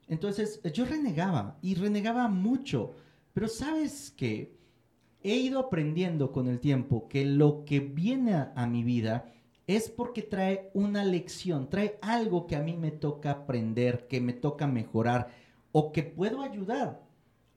Entonces 0.08 0.62
yo 0.74 0.86
renegaba 0.86 1.58
y 1.62 1.76
renegaba 1.76 2.28
mucho. 2.28 2.94
Pero 3.34 3.48
sabes 3.48 4.12
que 4.12 4.56
he 5.24 5.36
ido 5.36 5.60
aprendiendo 5.60 6.32
con 6.32 6.48
el 6.48 6.60
tiempo 6.60 7.08
que 7.08 7.26
lo 7.26 7.64
que 7.66 7.80
viene 7.80 8.48
a 8.56 8.68
mi 8.68 8.84
vida 8.84 9.32
es 9.66 9.90
porque 9.90 10.22
trae 10.22 10.70
una 10.74 11.06
lección, 11.06 11.70
trae 11.70 11.98
algo 12.02 12.48
que 12.48 12.56
a 12.56 12.62
mí 12.62 12.76
me 12.76 12.92
toca 12.92 13.32
aprender, 13.32 14.08
que 14.08 14.20
me 14.20 14.34
toca 14.34 14.68
mejorar 14.68 15.30
o 15.72 15.92
que 15.92 16.04
puedo 16.04 16.42
ayudar. 16.42 17.02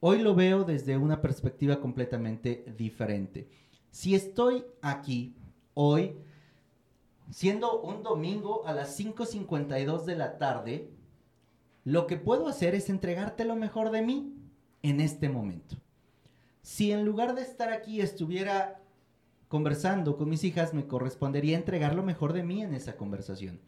Hoy 0.00 0.20
lo 0.20 0.34
veo 0.34 0.62
desde 0.62 0.96
una 0.96 1.20
perspectiva 1.20 1.80
completamente 1.80 2.64
diferente. 2.76 3.48
Si 3.90 4.14
estoy 4.14 4.64
aquí 4.82 5.34
hoy, 5.74 6.16
siendo 7.30 7.80
un 7.80 8.02
domingo 8.02 8.64
a 8.66 8.72
las 8.72 8.98
5.52 9.00 10.04
de 10.04 10.16
la 10.16 10.38
tarde, 10.38 10.90
lo 11.84 12.06
que 12.06 12.16
puedo 12.16 12.46
hacer 12.46 12.74
es 12.74 12.88
entregarte 12.88 13.44
lo 13.44 13.56
mejor 13.56 13.90
de 13.90 14.02
mí 14.02 14.34
en 14.82 15.00
este 15.00 15.28
momento. 15.28 15.76
Si 16.66 16.90
en 16.90 17.04
lugar 17.04 17.36
de 17.36 17.42
estar 17.42 17.72
aquí 17.72 18.00
estuviera 18.00 18.82
conversando 19.46 20.16
con 20.16 20.28
mis 20.28 20.42
hijas, 20.42 20.74
me 20.74 20.88
correspondería 20.88 21.56
entregar 21.56 21.94
lo 21.94 22.02
mejor 22.02 22.32
de 22.32 22.42
mí 22.42 22.60
en 22.60 22.74
esa 22.74 22.96
conversación. 22.96 23.60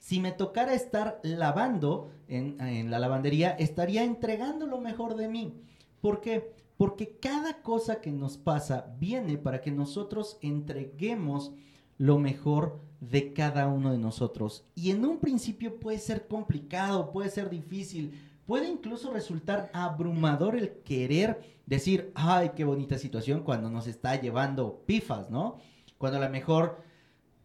Si 0.00 0.18
me 0.18 0.32
tocara 0.32 0.74
estar 0.74 1.20
lavando 1.22 2.10
en, 2.26 2.90
la 2.90 2.98
lavandería, 2.98 3.50
estaría 3.50 4.02
entregando 4.02 4.66
lo 4.66 4.80
mejor 4.80 5.14
de 5.14 5.28
mí. 5.28 5.54
¿Por 6.00 6.20
qué? 6.20 6.52
Porque 6.76 7.16
cada 7.20 7.62
cosa 7.62 8.00
que 8.00 8.10
nos 8.10 8.38
pasa 8.38 8.92
viene 8.98 9.38
para 9.38 9.60
que 9.60 9.70
nosotros 9.70 10.36
entreguemos 10.42 11.52
lo 11.96 12.18
mejor 12.18 12.80
de 12.98 13.32
cada 13.32 13.68
uno 13.68 13.92
de 13.92 13.98
nosotros. 13.98 14.64
Y 14.74 14.90
en 14.90 15.04
un 15.04 15.18
principio 15.20 15.78
puede 15.78 16.00
ser 16.00 16.26
complicado, 16.26 17.12
puede 17.12 17.30
ser 17.30 17.50
difícil, 17.50 18.20
puede 18.46 18.68
incluso 18.68 19.12
resultar 19.12 19.70
abrumador 19.72 20.56
el 20.56 20.72
querer 20.82 21.53
decir, 21.66 22.12
ay, 22.14 22.52
qué 22.54 22.64
bonita 22.64 22.98
situación 22.98 23.42
cuando 23.42 23.70
nos 23.70 23.86
está 23.86 24.20
llevando 24.20 24.82
pifas, 24.86 25.30
¿no? 25.30 25.58
Cuando 25.98 26.18
a 26.18 26.24
lo 26.24 26.30
mejor 26.30 26.82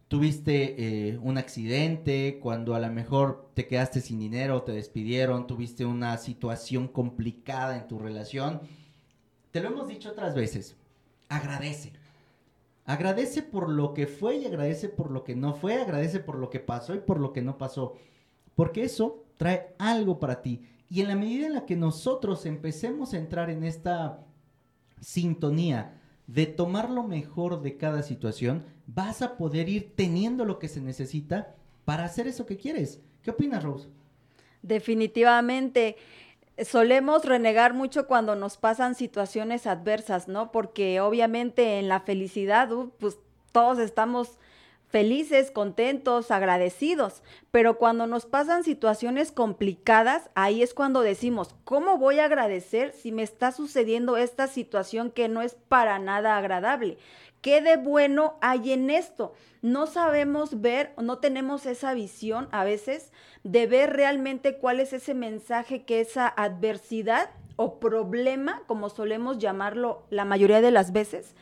tuviste 0.09 1.09
eh, 1.09 1.17
un 1.21 1.37
accidente, 1.37 2.39
cuando 2.41 2.75
a 2.75 2.79
lo 2.79 2.91
mejor 2.91 3.51
te 3.53 3.67
quedaste 3.67 4.01
sin 4.01 4.19
dinero, 4.19 4.63
te 4.63 4.71
despidieron, 4.71 5.47
tuviste 5.47 5.85
una 5.85 6.17
situación 6.17 6.87
complicada 6.87 7.77
en 7.77 7.87
tu 7.87 7.99
relación. 7.99 8.61
Te 9.51 9.61
lo 9.61 9.69
hemos 9.69 9.87
dicho 9.87 10.09
otras 10.09 10.35
veces, 10.35 10.75
agradece. 11.29 11.93
Agradece 12.85 13.43
por 13.43 13.69
lo 13.69 13.93
que 13.93 14.07
fue 14.07 14.37
y 14.37 14.45
agradece 14.45 14.89
por 14.89 15.11
lo 15.11 15.23
que 15.23 15.35
no 15.35 15.53
fue, 15.53 15.75
agradece 15.75 16.19
por 16.19 16.39
lo 16.39 16.49
que 16.49 16.59
pasó 16.59 16.95
y 16.95 16.99
por 16.99 17.19
lo 17.19 17.31
que 17.31 17.43
no 17.43 17.59
pasó. 17.59 17.93
Porque 18.55 18.83
eso 18.83 19.25
trae 19.37 19.75
algo 19.77 20.19
para 20.19 20.41
ti. 20.41 20.63
Y 20.89 21.01
en 21.01 21.07
la 21.07 21.15
medida 21.15 21.45
en 21.45 21.53
la 21.53 21.65
que 21.65 21.75
nosotros 21.75 22.45
empecemos 22.45 23.13
a 23.13 23.17
entrar 23.17 23.49
en 23.49 23.63
esta 23.63 24.25
sintonía 24.99 25.99
de 26.27 26.45
tomar 26.45 26.89
lo 26.89 27.03
mejor 27.03 27.61
de 27.61 27.77
cada 27.77 28.03
situación, 28.03 28.63
vas 28.87 29.21
a 29.21 29.37
poder 29.37 29.69
ir 29.69 29.95
teniendo 29.95 30.45
lo 30.45 30.59
que 30.59 30.67
se 30.67 30.81
necesita 30.81 31.55
para 31.85 32.05
hacer 32.05 32.27
eso 32.27 32.45
que 32.45 32.57
quieres. 32.57 33.01
¿Qué 33.23 33.31
opinas, 33.31 33.63
Rose? 33.63 33.89
Definitivamente. 34.61 35.95
Solemos 36.63 37.23
renegar 37.25 37.73
mucho 37.73 38.05
cuando 38.05 38.35
nos 38.35 38.57
pasan 38.57 38.93
situaciones 38.93 39.65
adversas, 39.65 40.27
¿no? 40.27 40.51
Porque 40.51 40.99
obviamente 40.99 41.79
en 41.79 41.87
la 41.87 42.01
felicidad, 42.01 42.71
uh, 42.71 42.91
pues 42.99 43.17
todos 43.51 43.79
estamos 43.79 44.39
felices, 44.89 45.51
contentos, 45.51 46.31
agradecidos. 46.31 47.21
Pero 47.51 47.77
cuando 47.77 48.07
nos 48.07 48.25
pasan 48.25 48.63
situaciones 48.63 49.31
complicadas, 49.31 50.29
ahí 50.35 50.61
es 50.61 50.73
cuando 50.73 51.01
decimos, 51.01 51.55
¿cómo 51.63 51.97
voy 51.97 52.19
a 52.19 52.25
agradecer 52.25 52.91
si 52.91 53.11
me 53.11 53.23
está 53.23 53.51
sucediendo 53.51 54.17
esta 54.17 54.47
situación 54.47 55.11
que 55.11 55.29
no 55.29 55.41
es 55.41 55.55
para 55.55 55.99
nada 55.99 56.37
agradable? 56.37 56.97
¿Qué 57.41 57.61
de 57.61 57.77
bueno 57.77 58.37
hay 58.41 58.73
en 58.73 58.89
esto? 58.89 59.33
No 59.61 59.87
sabemos 59.87 60.59
ver, 60.59 60.93
no 60.97 61.19
tenemos 61.19 61.65
esa 61.65 61.93
visión 61.93 62.49
a 62.51 62.65
veces 62.65 63.13
de 63.43 63.65
ver 63.67 63.93
realmente 63.93 64.57
cuál 64.57 64.81
es 64.81 64.91
ese 64.91 65.13
mensaje 65.13 65.83
que 65.83 66.01
esa 66.01 66.27
adversidad 66.27 67.29
o 67.55 67.79
problema, 67.79 68.63
como 68.67 68.89
solemos 68.89 69.37
llamarlo 69.37 70.03
la 70.09 70.25
mayoría 70.25 70.61
de 70.61 70.71
las 70.71 70.91
veces, 70.91 71.35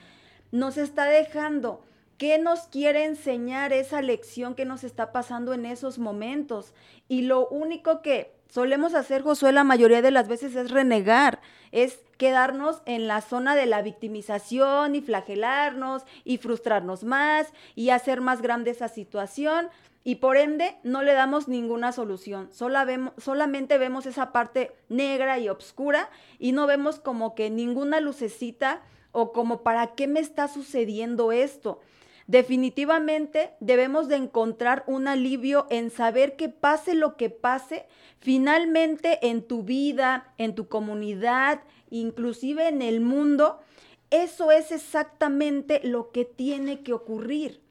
nos 0.52 0.78
está 0.78 1.06
dejando. 1.06 1.82
¿Qué 2.18 2.40
nos 2.40 2.62
quiere 2.62 3.06
enseñar 3.06 3.74
esa 3.74 4.02
lección 4.02 4.56
que 4.56 4.66
nos 4.66 4.84
está 4.84 5.12
pasando 5.12 5.54
en 5.54 5.68
esos 5.68 6.00
momentos? 6.00 6.74
Y 7.08 7.22
lo 7.22 7.48
único 7.48 8.02
que 8.02 8.34
solemos 8.50 8.96
hacer, 8.96 9.22
Josué, 9.22 9.52
la 9.52 9.64
mayoría 9.64 10.02
de 10.02 10.10
las 10.10 10.28
veces 10.28 10.56
es 10.56 10.72
renegar, 10.72 11.42
es 11.72 12.00
quedarnos 12.18 12.82
en 12.86 13.08
la 13.08 13.22
zona 13.22 13.56
de 13.56 13.68
la 13.68 13.84
victimización 13.84 14.96
y 14.96 15.02
flagelarnos 15.02 16.06
y 16.24 16.40
frustrarnos 16.40 17.04
más 17.04 17.54
y 17.76 17.92
hacer 17.92 18.20
más 18.20 18.42
grande 18.42 18.72
esa 18.72 18.88
situación 18.88 19.70
y 20.04 20.16
por 20.16 20.38
ende 20.38 20.78
no 20.82 21.04
le 21.04 21.14
damos 21.14 21.48
ninguna 21.48 21.92
solución. 21.92 22.50
solamente 22.52 23.78
vemos 23.78 24.08
esa 24.08 24.32
parte 24.32 24.72
negra 24.90 25.38
y 25.38 25.50
oscura 25.50 26.10
y 26.40 26.52
no 26.52 26.66
vemos 26.66 26.98
como 27.00 27.36
que 27.36 27.52
ninguna 27.52 28.00
lucecita 28.00 28.82
o 29.12 29.34
como 29.34 29.62
para 29.62 29.96
qué 29.96 30.08
me 30.08 30.20
está 30.20 30.48
sucediendo 30.48 31.32
esto. 31.32 31.80
Definitivamente 32.28 33.54
debemos 33.62 34.10
de 34.10 34.18
encontrar 34.18 34.84
un 34.86 35.08
alivio 35.08 35.66
en 35.70 35.90
saber 35.90 36.36
que 36.36 36.50
pase 36.50 36.94
lo 36.94 37.16
que 37.16 37.30
pase, 37.30 37.86
finalmente 38.20 39.30
en 39.30 39.42
tu 39.44 39.64
vida, 39.64 40.34
en 40.38 40.54
tu 40.54 40.68
comunidad, 40.68 41.62
inclusive 41.90 42.68
en 42.68 42.82
el 42.82 43.00
mundo, 43.00 43.62
eso 44.10 44.52
es 44.52 44.74
exactamente 44.74 45.80
lo 45.84 46.12
que 46.12 46.26
tiene 46.26 46.82
que 46.82 46.92
ocurrir. 46.92 47.62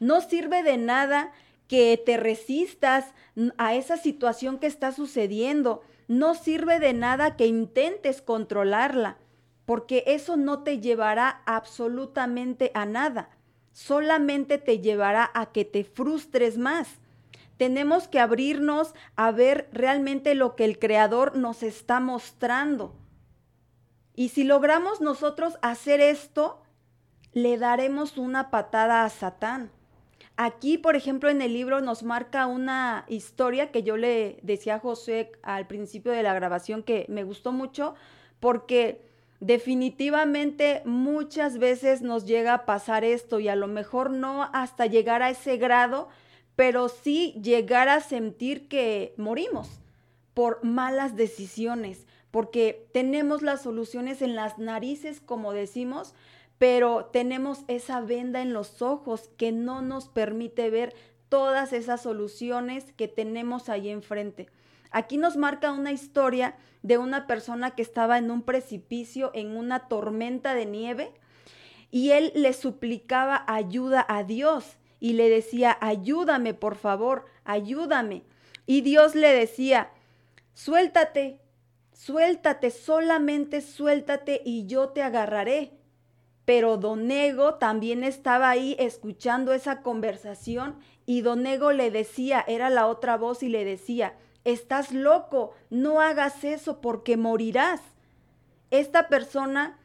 No 0.00 0.20
sirve 0.20 0.64
de 0.64 0.76
nada 0.76 1.32
que 1.68 2.00
te 2.04 2.16
resistas 2.16 3.14
a 3.56 3.76
esa 3.76 3.96
situación 3.96 4.58
que 4.58 4.66
está 4.66 4.90
sucediendo. 4.90 5.82
No 6.08 6.34
sirve 6.34 6.80
de 6.80 6.92
nada 6.92 7.36
que 7.36 7.46
intentes 7.46 8.20
controlarla 8.20 9.16
porque 9.66 10.04
eso 10.06 10.36
no 10.36 10.62
te 10.62 10.80
llevará 10.80 11.42
absolutamente 11.44 12.70
a 12.74 12.86
nada, 12.86 13.30
solamente 13.72 14.58
te 14.58 14.78
llevará 14.78 15.30
a 15.34 15.52
que 15.52 15.64
te 15.64 15.84
frustres 15.84 16.56
más. 16.56 16.88
Tenemos 17.58 18.06
que 18.08 18.20
abrirnos 18.20 18.94
a 19.16 19.32
ver 19.32 19.68
realmente 19.72 20.34
lo 20.34 20.56
que 20.56 20.64
el 20.64 20.78
Creador 20.78 21.36
nos 21.36 21.62
está 21.62 22.00
mostrando. 22.00 22.94
Y 24.14 24.30
si 24.30 24.44
logramos 24.44 25.00
nosotros 25.00 25.58
hacer 25.62 26.00
esto, 26.00 26.62
le 27.32 27.58
daremos 27.58 28.16
una 28.16 28.50
patada 28.50 29.04
a 29.04 29.10
Satán. 29.10 29.70
Aquí, 30.38 30.78
por 30.78 30.96
ejemplo, 30.96 31.30
en 31.30 31.40
el 31.42 31.54
libro 31.54 31.80
nos 31.80 32.02
marca 32.02 32.46
una 32.46 33.04
historia 33.08 33.72
que 33.72 33.82
yo 33.82 33.96
le 33.96 34.38
decía 34.42 34.76
a 34.76 34.80
José 34.80 35.32
al 35.42 35.66
principio 35.66 36.12
de 36.12 36.22
la 36.22 36.34
grabación 36.34 36.82
que 36.82 37.06
me 37.08 37.24
gustó 37.24 37.52
mucho 37.52 37.94
porque 38.38 39.06
Definitivamente 39.40 40.82
muchas 40.84 41.58
veces 41.58 42.00
nos 42.00 42.24
llega 42.26 42.54
a 42.54 42.66
pasar 42.66 43.04
esto 43.04 43.38
y 43.38 43.48
a 43.48 43.56
lo 43.56 43.66
mejor 43.66 44.10
no 44.10 44.48
hasta 44.52 44.86
llegar 44.86 45.22
a 45.22 45.30
ese 45.30 45.58
grado, 45.58 46.08
pero 46.56 46.88
sí 46.88 47.34
llegar 47.42 47.88
a 47.88 48.00
sentir 48.00 48.66
que 48.68 49.14
morimos 49.18 49.68
por 50.32 50.64
malas 50.64 51.16
decisiones, 51.16 52.06
porque 52.30 52.88
tenemos 52.92 53.42
las 53.42 53.62
soluciones 53.62 54.22
en 54.22 54.36
las 54.36 54.58
narices, 54.58 55.20
como 55.20 55.52
decimos, 55.52 56.14
pero 56.58 57.06
tenemos 57.12 57.64
esa 57.68 58.00
venda 58.00 58.40
en 58.40 58.52
los 58.52 58.80
ojos 58.80 59.30
que 59.36 59.52
no 59.52 59.82
nos 59.82 60.08
permite 60.08 60.70
ver 60.70 60.94
todas 61.28 61.72
esas 61.72 62.02
soluciones 62.02 62.92
que 62.92 63.08
tenemos 63.08 63.68
ahí 63.68 63.90
enfrente. 63.90 64.48
Aquí 64.96 65.18
nos 65.18 65.36
marca 65.36 65.72
una 65.72 65.92
historia 65.92 66.56
de 66.80 66.96
una 66.96 67.26
persona 67.26 67.72
que 67.72 67.82
estaba 67.82 68.16
en 68.16 68.30
un 68.30 68.40
precipicio, 68.40 69.30
en 69.34 69.54
una 69.54 69.88
tormenta 69.88 70.54
de 70.54 70.64
nieve, 70.64 71.12
y 71.90 72.12
él 72.12 72.32
le 72.34 72.54
suplicaba 72.54 73.44
ayuda 73.46 74.06
a 74.08 74.24
Dios 74.24 74.78
y 74.98 75.12
le 75.12 75.28
decía, 75.28 75.76
ayúdame, 75.82 76.54
por 76.54 76.76
favor, 76.76 77.26
ayúdame. 77.44 78.22
Y 78.64 78.80
Dios 78.80 79.14
le 79.14 79.34
decía, 79.34 79.90
suéltate, 80.54 81.42
suéltate, 81.92 82.70
solamente 82.70 83.60
suéltate 83.60 84.40
y 84.46 84.64
yo 84.64 84.88
te 84.88 85.02
agarraré. 85.02 85.72
Pero 86.46 86.78
Don 86.78 87.10
Ego 87.10 87.56
también 87.56 88.02
estaba 88.02 88.48
ahí 88.48 88.74
escuchando 88.78 89.52
esa 89.52 89.82
conversación 89.82 90.78
y 91.04 91.20
Don 91.20 91.46
Ego 91.46 91.72
le 91.72 91.90
decía, 91.90 92.42
era 92.48 92.70
la 92.70 92.86
otra 92.86 93.18
voz 93.18 93.42
y 93.42 93.50
le 93.50 93.66
decía, 93.66 94.16
estás 94.46 94.92
loco, 94.92 95.54
no 95.70 96.00
hagas 96.00 96.44
eso 96.44 96.80
porque 96.80 97.16
morirás. 97.16 97.80
Esta 98.70 99.08
persona 99.08 99.76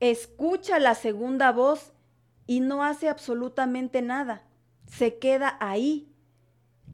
escucha 0.00 0.80
la 0.80 0.96
segunda 0.96 1.52
voz 1.52 1.92
y 2.46 2.60
no 2.60 2.82
hace 2.82 3.08
absolutamente 3.08 4.02
nada, 4.02 4.42
se 4.86 5.18
queda 5.18 5.56
ahí. 5.60 6.12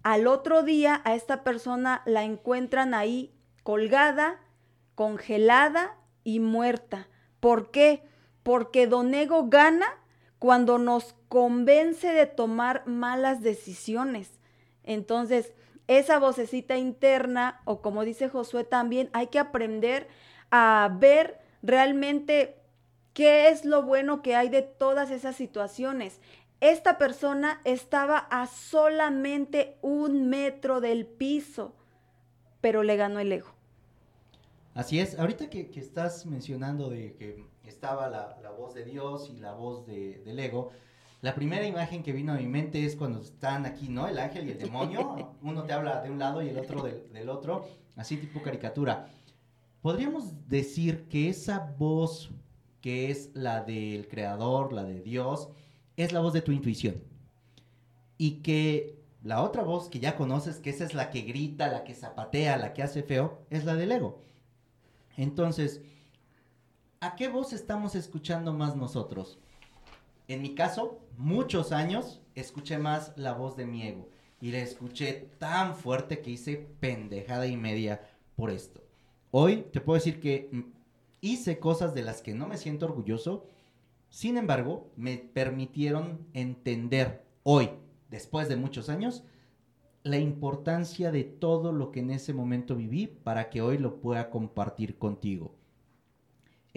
Al 0.03 0.27
otro 0.27 0.63
día 0.63 1.01
a 1.05 1.15
esta 1.15 1.43
persona 1.45 2.03
la 2.05 2.25
encuentran 2.25 2.93
ahí 2.93 3.35
colgada, 3.63 4.41
congelada 4.95 5.97
y 6.25 6.41
muerta. 6.41 7.09
¿Por 7.41 7.71
qué? 7.71 8.03
Porque 8.43 8.87
Don 8.87 9.15
Ego 9.15 9.49
gana 9.49 9.87
cuando 10.39 10.77
nos 10.79 11.15
convence 11.29 12.13
de 12.13 12.27
tomar 12.27 12.87
malas 12.87 13.41
decisiones. 13.41 14.39
Entonces, 14.85 15.55
esa 15.89 16.19
vocecita 16.19 16.77
interna, 16.77 17.61
o 17.65 17.81
como 17.83 18.05
dice 18.05 18.29
Josué 18.29 18.65
también, 18.65 19.11
hay 19.13 19.27
que 19.29 19.39
aprender 19.39 20.07
a 20.51 20.97
ver 21.01 21.41
realmente 21.63 22.57
qué 23.15 23.49
es 23.49 23.65
lo 23.65 23.83
bueno 23.83 24.23
que 24.23 24.37
hay 24.37 24.49
de 24.49 24.63
todas 24.63 25.11
esas 25.11 25.35
situaciones. 25.35 26.21
Esta 26.61 26.99
persona 26.99 27.61
estaba 27.65 28.19
a 28.19 28.47
solamente 28.47 29.77
un 29.81 30.29
metro 30.29 30.81
del 30.81 31.07
piso, 31.07 31.75
pero 32.61 32.83
le 32.83 32.97
ganó 32.97 33.19
el 33.21 33.33
ego. 33.33 33.49
Así 34.75 35.01
es, 35.01 35.19
ahorita 35.19 35.51
que, 35.51 35.71
estás 35.75 36.27
mencionando 36.27 36.91
de 36.91 37.15
que 37.15 37.45
estaba 37.65 38.09
la, 38.09 38.51
voz 38.57 38.75
de 38.75 38.85
Dios 38.85 39.31
y 39.31 39.39
la 39.39 39.53
voz 39.53 39.87
de, 39.87 40.19
del 40.25 40.39
ego, 40.39 40.71
la 41.21 41.35
primera 41.35 41.67
imagen 41.67 42.03
que 42.05 42.13
vino 42.13 42.33
a 42.33 42.37
mi 42.37 42.47
mente 42.47 42.85
es 42.85 42.95
cuando 42.95 43.21
están 43.21 43.67
aquí, 43.67 43.89
¿no? 43.89 44.07
El 44.07 44.19
ángel 44.19 44.47
y 44.47 44.53
el 44.53 44.59
demonio. 44.59 45.35
Uno 45.43 45.65
te 45.65 45.73
habla 45.73 46.01
de 46.01 46.11
un 46.11 46.19
lado 46.19 46.43
y 46.43 46.49
el 46.49 46.59
otro 46.59 46.83
del, 46.83 47.29
otro, 47.29 47.67
así 47.97 48.17
tipo 48.17 48.41
caricatura. 48.41 49.09
Podríamos 49.83 50.49
decir 50.49 51.09
que 51.09 51.29
esa 51.29 51.75
voz 51.77 52.31
que 52.81 53.11
es 53.11 53.31
la 53.35 53.65
del 53.65 54.07
creador, 54.07 54.73
la 54.73 54.85
de 54.85 55.01
Dios, 55.01 55.49
es 55.97 56.13
la 56.13 56.21
voz 56.21 56.33
de 56.33 56.43
tu 56.43 56.53
intuición. 56.53 57.03
Y 58.17 58.43
que 58.43 58.99
la 59.25 59.43
otra 59.43 59.65
voz 59.65 59.89
que 59.89 59.99
ya 59.99 60.17
conoces, 60.17 60.59
que 60.61 60.71
esa 60.71 60.85
es 60.85 60.95
la 60.95 61.11
que 61.11 61.23
grita, 61.23 61.67
la 61.67 61.83
que 61.83 61.95
zapatea, 61.95 62.57
la 62.59 62.73
que 62.73 62.85
hace 62.85 63.03
feo, 63.03 63.41
es 63.51 63.65
la 63.65 63.75
del 63.75 63.91
ego. 63.91 64.23
Entonces, 65.17 65.83
¿a 67.01 67.17
qué 67.17 67.27
voz 67.27 67.53
estamos 67.53 67.97
escuchando 67.97 68.53
más 68.53 68.77
nosotros? 68.77 69.41
En 70.29 70.43
mi 70.43 70.55
caso, 70.55 71.01
muchos 71.17 71.73
años 71.73 72.21
escuché 72.35 72.77
más 72.77 73.15
la 73.17 73.33
voz 73.33 73.57
de 73.57 73.65
mi 73.65 73.83
ego. 73.83 74.11
Y 74.43 74.53
la 74.53 74.59
escuché 74.59 75.31
tan 75.39 75.75
fuerte 75.75 76.21
que 76.21 76.33
hice 76.33 76.69
pendejada 76.81 77.47
y 77.47 77.57
media 77.57 78.03
por 78.37 78.51
esto. 78.51 78.83
Hoy 79.31 79.65
te 79.73 79.81
puedo 79.81 79.95
decir 79.95 80.21
que 80.21 80.51
mm, 80.53 80.61
hice 81.23 81.59
cosas 81.59 81.95
de 81.95 82.03
las 82.03 82.21
que 82.21 82.35
no 82.35 82.47
me 82.47 82.59
siento 82.59 82.85
orgulloso. 82.85 83.47
Sin 84.11 84.37
embargo, 84.37 84.93
me 84.97 85.17
permitieron 85.17 86.27
entender 86.35 87.25
hoy, 87.43 87.71
después 88.11 88.51
de 88.51 88.57
muchos 88.57 88.91
años, 88.91 89.25
la 90.03 90.19
importancia 90.19 91.11
de 91.11 91.25
todo 91.25 91.73
lo 91.73 91.91
que 91.91 92.01
en 92.01 92.11
ese 92.11 92.35
momento 92.35 92.77
viví 92.77 93.07
para 93.07 93.49
que 93.49 93.63
hoy 93.63 93.79
lo 93.79 94.01
pueda 94.01 94.29
compartir 94.29 94.99
contigo 94.99 95.58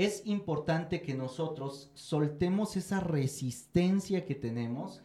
es 0.05 0.25
importante 0.25 1.01
que 1.01 1.13
nosotros 1.13 1.91
soltemos 1.93 2.75
esa 2.77 2.99
resistencia 2.99 4.25
que 4.25 4.35
tenemos 4.35 5.03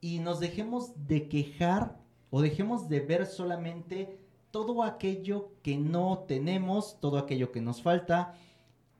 y 0.00 0.18
nos 0.18 0.40
dejemos 0.40 0.92
de 1.06 1.28
quejar 1.28 1.98
o 2.30 2.40
dejemos 2.40 2.88
de 2.88 3.00
ver 3.00 3.26
solamente 3.26 4.18
todo 4.50 4.82
aquello 4.82 5.52
que 5.62 5.76
no 5.76 6.24
tenemos, 6.26 6.98
todo 7.00 7.18
aquello 7.18 7.52
que 7.52 7.60
nos 7.60 7.82
falta, 7.82 8.34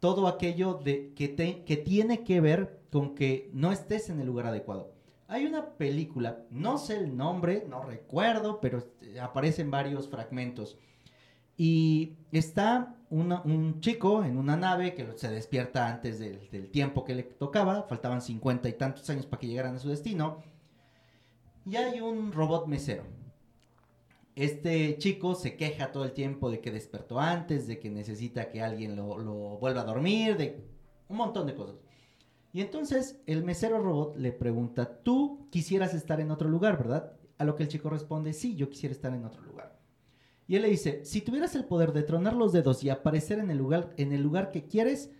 todo 0.00 0.28
aquello 0.28 0.74
de, 0.74 1.12
que, 1.14 1.34
que 1.64 1.76
tiene 1.76 2.24
que 2.24 2.40
ver 2.40 2.80
con 2.90 3.14
que 3.14 3.50
no 3.52 3.72
estés 3.72 4.10
en 4.10 4.20
el 4.20 4.26
lugar 4.26 4.46
adecuado. 4.46 4.92
Hay 5.26 5.44
una 5.44 5.74
película, 5.74 6.44
no 6.50 6.78
sé 6.78 6.96
el 6.96 7.16
nombre, 7.16 7.66
no 7.68 7.82
recuerdo, 7.82 8.60
pero 8.60 8.82
eh, 9.02 9.20
aparecen 9.20 9.70
varios 9.70 10.08
fragmentos. 10.08 10.78
Y 11.58 12.16
está 12.30 12.94
un 13.10 13.80
chico 13.80 14.22
en 14.22 14.38
una 14.38 14.56
nave 14.56 14.94
que 14.94 15.06
se 15.16 15.28
despierta 15.28 15.88
antes 15.88 16.20
del, 16.20 16.70
tiempo 16.70 17.04
que 17.04 17.16
le 17.16 17.24
tocaba, 17.24 17.82
faltaban 17.82 18.22
cincuenta 18.22 18.68
y 18.68 18.74
tantos 18.74 19.10
años 19.10 19.26
para 19.26 19.40
que 19.40 19.48
llegaran 19.48 19.74
a 19.74 19.80
su 19.80 19.88
destino. 19.88 20.42
Y 21.66 21.74
hay 21.74 22.00
un 22.00 22.32
robot 22.32 22.68
mesero. 22.68 23.02
Este 24.36 24.96
chico 24.98 25.34
se 25.34 25.56
queja 25.56 25.90
todo 25.90 26.04
el 26.04 26.12
tiempo 26.12 26.48
de 26.48 26.60
que 26.60 26.70
despertó 26.70 27.18
antes, 27.18 27.66
de 27.66 27.80
que 27.80 27.90
necesita 27.90 28.48
que 28.50 28.62
alguien 28.62 28.94
lo, 28.94 29.18
lo 29.18 29.58
vuelva 29.58 29.80
a 29.80 29.84
dormir, 29.84 30.36
de 30.36 30.64
un 31.08 31.16
montón 31.16 31.48
de 31.48 31.56
cosas. 31.56 31.74
Y 32.52 32.60
entonces 32.60 33.20
el 33.26 33.42
mesero 33.42 33.82
robot 33.82 34.16
le 34.16 34.30
pregunta, 34.30 35.02
tú 35.02 35.48
quisieras 35.50 35.92
estar 35.92 36.20
en 36.20 36.30
otro 36.30 36.48
lugar, 36.48 36.78
¿verdad? 36.78 37.14
A 37.36 37.44
lo 37.44 37.56
que 37.56 37.64
el 37.64 37.68
chico 37.68 37.90
responde, 37.90 38.32
sí, 38.32 38.54
yo 38.54 38.70
quisiera 38.70 38.94
estar 38.94 39.12
en 39.12 39.24
otro 39.24 39.42
lugar. 39.42 39.77
Y 40.48 40.56
él 40.56 40.62
le 40.62 40.70
dice, 40.70 41.04
si 41.04 41.20
tuvieras 41.20 41.54
el 41.54 41.66
poder 41.66 41.92
de 41.92 42.02
tronar 42.02 42.34
los 42.34 42.52
dedos 42.52 42.82
y 42.82 42.88
aparecer 42.88 43.38
en 43.38 43.50
el 43.50 43.58
lugar, 43.58 43.92
en 43.98 44.12
el 44.12 44.22
lugar 44.22 44.50
que 44.50 44.64
quieres, 44.64 45.10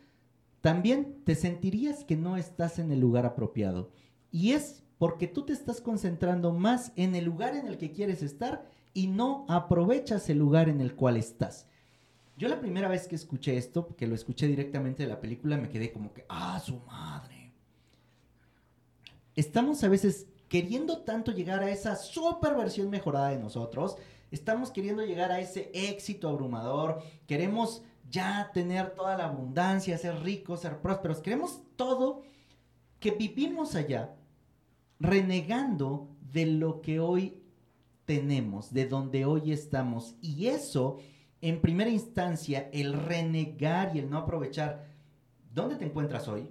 también 0.62 1.23
te 1.25 1.35
sentirías 1.35 2.03
que 2.03 2.17
no 2.17 2.38
estás 2.38 2.79
en 2.79 2.91
el 2.91 3.01
lugar 3.01 3.27
apropiado. 3.27 3.91
Y 4.33 4.53
es 4.53 4.83
porque 4.97 5.29
tú 5.29 5.45
te 5.45 5.53
estás 5.53 5.83
concentrando 5.83 6.53
más 6.53 6.93
en 6.97 7.14
el 7.14 7.27
lugar 7.27 7.55
en 7.55 7.67
el 7.67 7.77
que 7.77 7.93
quieres 7.93 8.23
estar 8.23 8.67
y 8.95 9.07
no 9.07 9.45
aprovechas 9.49 10.31
el 10.31 10.38
lugar 10.38 10.71
en 10.71 10.81
el 10.81 10.97
cual 10.97 11.19
estás. 11.19 11.69
Yo 12.38 12.49
la 12.49 12.61
primera 12.61 12.88
vez 12.88 13.07
que 13.07 13.14
escuché 13.14 13.59
esto, 13.59 13.95
que 13.97 14.07
lo 14.07 14.14
escuché 14.14 14.47
directamente 14.47 15.03
de 15.03 15.11
la 15.11 15.21
película, 15.21 15.59
me 15.59 15.69
quedé 15.69 15.93
como 15.93 16.14
que, 16.14 16.25
ah, 16.29 16.59
su 16.59 16.79
madre. 16.81 17.53
Estamos 19.37 19.85
a 19.85 19.88
veces 19.88 20.27
queriendo 20.49 21.03
tanto 21.03 21.33
llegar 21.33 21.62
a 21.62 21.71
esa 21.71 21.97
super 21.97 22.55
versión 22.55 22.88
mejorada 22.91 23.29
de 23.29 23.38
nosotros, 23.38 23.97
estamos 24.31 24.71
queriendo 24.71 25.05
llegar 25.05 25.33
a 25.33 25.41
ese 25.41 25.71
éxito 25.75 26.29
abrumador, 26.29 27.03
queremos 27.27 27.83
ya 28.11 28.51
tener 28.53 28.91
toda 28.91 29.17
la 29.17 29.27
abundancia, 29.27 29.99
ser 29.99 30.23
ricos, 30.23 30.61
ser 30.61 30.81
prósperos, 30.81 31.21
queremos 31.21 31.62
todo 31.77 32.23
que 33.01 33.11
vivimos 33.12 33.75
allá, 33.75 34.14
renegando 34.99 36.09
de 36.33 36.47
lo 36.47 36.81
que 36.81 37.01
hoy 37.01 37.43
tenemos, 38.05 38.73
de 38.73 38.87
donde 38.87 39.25
hoy 39.25 39.53
estamos. 39.53 40.17
Y 40.21 40.47
eso 40.47 40.99
en 41.41 41.61
primera 41.61 41.91
instancia, 41.91 42.69
el 42.73 42.93
renegar 42.95 43.95
y 43.95 44.01
el 44.01 44.11
no 44.11 44.19
aprovechar, 44.19 44.87
¿dónde 45.53 45.77
te 45.77 45.85
encuentras 45.85 46.27
hoy? 46.29 46.51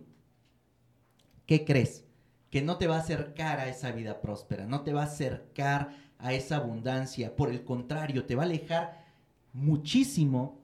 ¿Qué 1.46 1.66
crees? 1.66 2.06
Que 2.50 2.62
no 2.62 2.78
te 2.78 2.88
va 2.88 2.96
a 2.96 3.02
acercar 3.02 3.60
a 3.60 3.68
esa 3.68 3.92
vida 3.92 4.22
próspera, 4.22 4.66
no 4.66 4.82
te 4.82 4.94
va 4.94 5.02
a 5.02 5.06
acercar 5.08 5.90
a 6.20 6.34
esa 6.34 6.58
abundancia, 6.58 7.36
por 7.36 7.50
el 7.50 7.64
contrario, 7.64 8.26
te 8.26 8.36
va 8.36 8.44
a 8.44 8.46
alejar 8.46 9.06
muchísimo 9.54 10.58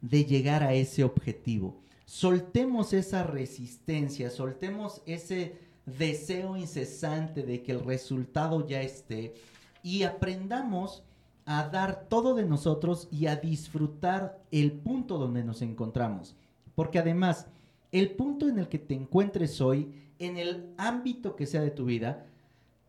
de 0.00 0.24
llegar 0.24 0.62
a 0.62 0.74
ese 0.74 1.04
objetivo. 1.04 1.76
Soltemos 2.04 2.92
esa 2.92 3.22
resistencia, 3.24 4.30
soltemos 4.30 5.02
ese 5.06 5.56
deseo 5.86 6.56
incesante 6.56 7.42
de 7.42 7.62
que 7.62 7.72
el 7.72 7.84
resultado 7.84 8.66
ya 8.66 8.82
esté 8.82 9.34
y 9.82 10.02
aprendamos 10.02 11.02
a 11.44 11.68
dar 11.68 12.06
todo 12.08 12.34
de 12.34 12.44
nosotros 12.44 13.08
y 13.10 13.26
a 13.26 13.36
disfrutar 13.36 14.40
el 14.50 14.72
punto 14.72 15.16
donde 15.16 15.44
nos 15.44 15.62
encontramos. 15.62 16.34
Porque 16.74 16.98
además, 16.98 17.46
el 17.92 18.10
punto 18.10 18.48
en 18.48 18.58
el 18.58 18.68
que 18.68 18.80
te 18.80 18.94
encuentres 18.94 19.60
hoy, 19.60 19.92
en 20.18 20.36
el 20.36 20.72
ámbito 20.76 21.36
que 21.36 21.46
sea 21.46 21.60
de 21.60 21.70
tu 21.70 21.84
vida, 21.84 22.26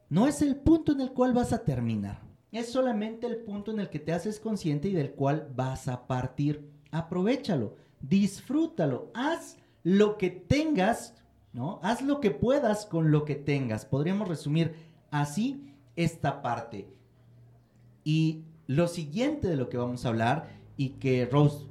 no 0.10 0.28
es 0.28 0.42
el 0.42 0.56
punto 0.56 0.92
en 0.92 1.02
el 1.02 1.12
cual 1.12 1.34
vas 1.34 1.54
a 1.54 1.64
terminar. 1.64 2.22
Es 2.52 2.72
solamente 2.72 3.28
el 3.28 3.38
punto 3.38 3.72
en 3.72 3.80
el 3.80 3.90
que 3.90 4.00
te 4.00 4.14
haces 4.14 4.40
consciente 4.40 4.88
y 4.88 4.94
del 4.94 5.12
cual 5.12 5.50
vas 5.56 5.88
a 5.88 6.08
partir. 6.08 6.70
Aprovechalo, 6.92 7.76
disfrútalo, 8.02 9.12
haz 9.14 9.58
lo 9.84 10.18
que 10.18 10.30
tengas, 10.30 11.14
¿no? 11.54 11.80
Haz 11.84 12.02
lo 12.02 12.20
que 12.22 12.32
puedas 12.32 12.86
con 12.86 13.12
lo 13.12 13.26
que 13.26 13.36
tengas. 13.36 13.86
Podríamos 13.86 14.28
resumir 14.28 14.76
así 15.12 15.74
esta 15.96 16.42
parte. 16.42 16.88
Y 18.04 18.44
lo 18.68 18.88
siguiente 18.88 19.48
de 19.48 19.58
lo 19.58 19.70
que 19.70 19.78
vamos 19.78 20.06
a 20.06 20.10
hablar 20.10 20.50
y 20.78 20.90
que 20.92 21.26
Rose 21.26 21.66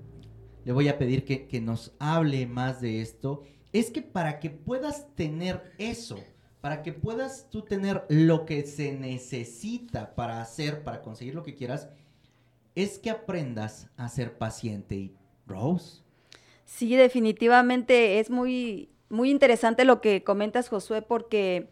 le 0.66 0.72
voy 0.72 0.88
a 0.88 0.98
pedir 0.98 1.24
que, 1.24 1.60
nos 1.60 1.94
hable 2.00 2.44
más 2.46 2.80
de 2.80 3.00
esto, 3.00 3.44
es 3.72 3.90
que 3.90 4.02
para 4.02 4.40
que 4.40 4.50
puedas 4.50 5.14
tener 5.14 5.72
eso, 5.78 6.18
para 6.66 6.82
que 6.82 6.92
puedas 6.92 7.48
tú 7.48 7.62
tener 7.62 8.04
lo 8.08 8.44
que 8.44 8.66
se 8.66 8.90
necesita 8.90 10.16
para 10.16 10.40
hacer, 10.40 10.82
para 10.82 11.00
conseguir 11.00 11.32
lo 11.32 11.44
que 11.44 11.54
quieras, 11.54 11.88
es 12.74 12.98
que 12.98 13.08
aprendas 13.08 13.88
a 13.96 14.08
ser 14.08 14.36
paciente. 14.36 14.96
Y 14.96 15.14
Rose. 15.46 16.02
Sí, 16.64 16.96
definitivamente 16.96 18.18
es 18.18 18.30
muy, 18.30 18.90
muy 19.08 19.30
interesante 19.30 19.84
lo 19.84 20.00
que 20.00 20.24
comentas, 20.24 20.68
Josué, 20.68 21.02
porque 21.02 21.70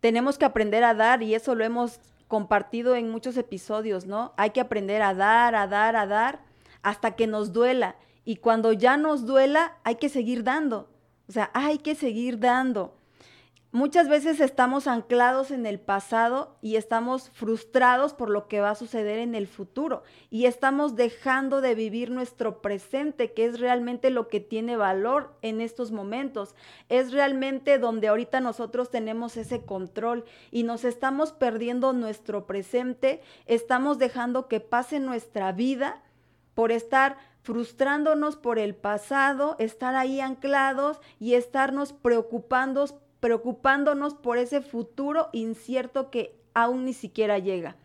tenemos 0.00 0.36
que 0.36 0.44
aprender 0.44 0.84
a 0.84 0.92
dar 0.92 1.22
y 1.22 1.34
eso 1.34 1.54
lo 1.54 1.64
hemos 1.64 1.98
compartido 2.26 2.96
en 2.96 3.08
muchos 3.08 3.34
episodios, 3.38 4.04
¿no? 4.04 4.34
Hay 4.36 4.50
que 4.50 4.60
aprender 4.60 5.00
a 5.00 5.14
dar, 5.14 5.54
a 5.54 5.66
dar, 5.66 5.96
a 5.96 6.06
dar, 6.06 6.44
hasta 6.82 7.16
que 7.16 7.26
nos 7.26 7.54
duela. 7.54 7.96
Y 8.26 8.36
cuando 8.36 8.74
ya 8.74 8.98
nos 8.98 9.24
duela, 9.24 9.78
hay 9.84 9.94
que 9.94 10.10
seguir 10.10 10.44
dando. 10.44 10.90
O 11.30 11.32
sea, 11.32 11.50
hay 11.54 11.78
que 11.78 11.94
seguir 11.94 12.38
dando. 12.38 12.97
Muchas 13.70 14.08
veces 14.08 14.40
estamos 14.40 14.86
anclados 14.86 15.50
en 15.50 15.66
el 15.66 15.78
pasado 15.78 16.56
y 16.62 16.76
estamos 16.76 17.28
frustrados 17.34 18.14
por 18.14 18.30
lo 18.30 18.48
que 18.48 18.60
va 18.60 18.70
a 18.70 18.74
suceder 18.74 19.18
en 19.18 19.34
el 19.34 19.46
futuro 19.46 20.02
y 20.30 20.46
estamos 20.46 20.96
dejando 20.96 21.60
de 21.60 21.74
vivir 21.74 22.10
nuestro 22.10 22.62
presente, 22.62 23.34
que 23.34 23.44
es 23.44 23.60
realmente 23.60 24.08
lo 24.08 24.28
que 24.28 24.40
tiene 24.40 24.78
valor 24.78 25.36
en 25.42 25.60
estos 25.60 25.92
momentos. 25.92 26.54
Es 26.88 27.12
realmente 27.12 27.78
donde 27.78 28.08
ahorita 28.08 28.40
nosotros 28.40 28.90
tenemos 28.90 29.36
ese 29.36 29.60
control 29.60 30.24
y 30.50 30.62
nos 30.62 30.86
estamos 30.86 31.32
perdiendo 31.32 31.92
nuestro 31.92 32.46
presente, 32.46 33.20
estamos 33.44 33.98
dejando 33.98 34.48
que 34.48 34.60
pase 34.60 34.98
nuestra 34.98 35.52
vida 35.52 36.02
por 36.54 36.72
estar 36.72 37.18
frustrándonos 37.42 38.36
por 38.36 38.58
el 38.58 38.74
pasado, 38.74 39.56
estar 39.58 39.94
ahí 39.94 40.20
anclados 40.20 41.00
y 41.20 41.34
estarnos 41.34 41.92
preocupando 41.92 42.86
preocupándonos 43.20 44.14
por 44.14 44.38
ese 44.38 44.60
futuro 44.60 45.28
incierto 45.32 46.10
que 46.10 46.38
aún 46.54 46.84
ni 46.84 46.92
siquiera 46.92 47.38
llega. 47.38 47.76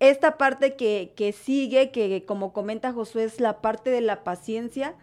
Esta 0.00 0.38
parte 0.38 0.76
que, 0.76 1.12
que 1.16 1.32
sigue, 1.32 1.90
que 1.90 2.24
como 2.24 2.52
comenta 2.52 2.92
Josué, 2.92 3.24
es 3.24 3.40
la 3.40 3.60
parte 3.60 3.90
de 3.90 4.00
la 4.00 4.22
paciencia, 4.22 4.94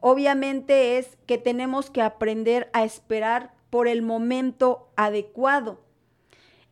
obviamente 0.00 0.98
es 0.98 1.18
que 1.26 1.38
tenemos 1.38 1.90
que 1.90 2.02
aprender 2.02 2.68
a 2.72 2.84
esperar 2.84 3.52
por 3.70 3.86
el 3.86 4.02
momento 4.02 4.90
adecuado. 4.96 5.80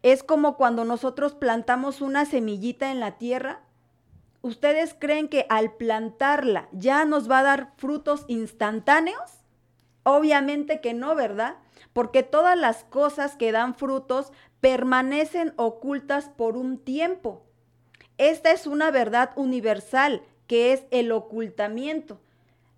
Es 0.02 0.22
como 0.22 0.56
cuando 0.56 0.84
nosotros 0.84 1.34
plantamos 1.34 2.00
una 2.00 2.24
semillita 2.24 2.90
en 2.90 3.00
la 3.00 3.18
tierra. 3.18 3.60
¿Ustedes 4.42 4.94
creen 4.98 5.28
que 5.28 5.46
al 5.48 5.72
plantarla 5.72 6.68
ya 6.72 7.04
nos 7.04 7.30
va 7.30 7.40
a 7.40 7.44
dar 7.44 7.72
frutos 7.76 8.24
instantáneos? 8.28 9.38
Obviamente 10.04 10.80
que 10.80 10.94
no, 10.94 11.14
¿verdad? 11.14 11.56
Porque 11.92 12.22
todas 12.22 12.56
las 12.56 12.84
cosas 12.84 13.36
que 13.36 13.52
dan 13.52 13.74
frutos 13.74 14.32
permanecen 14.60 15.52
ocultas 15.56 16.28
por 16.28 16.56
un 16.56 16.78
tiempo. 16.78 17.42
Esta 18.18 18.50
es 18.50 18.66
una 18.66 18.90
verdad 18.90 19.30
universal, 19.36 20.22
que 20.46 20.72
es 20.72 20.84
el 20.90 21.12
ocultamiento. 21.12 22.20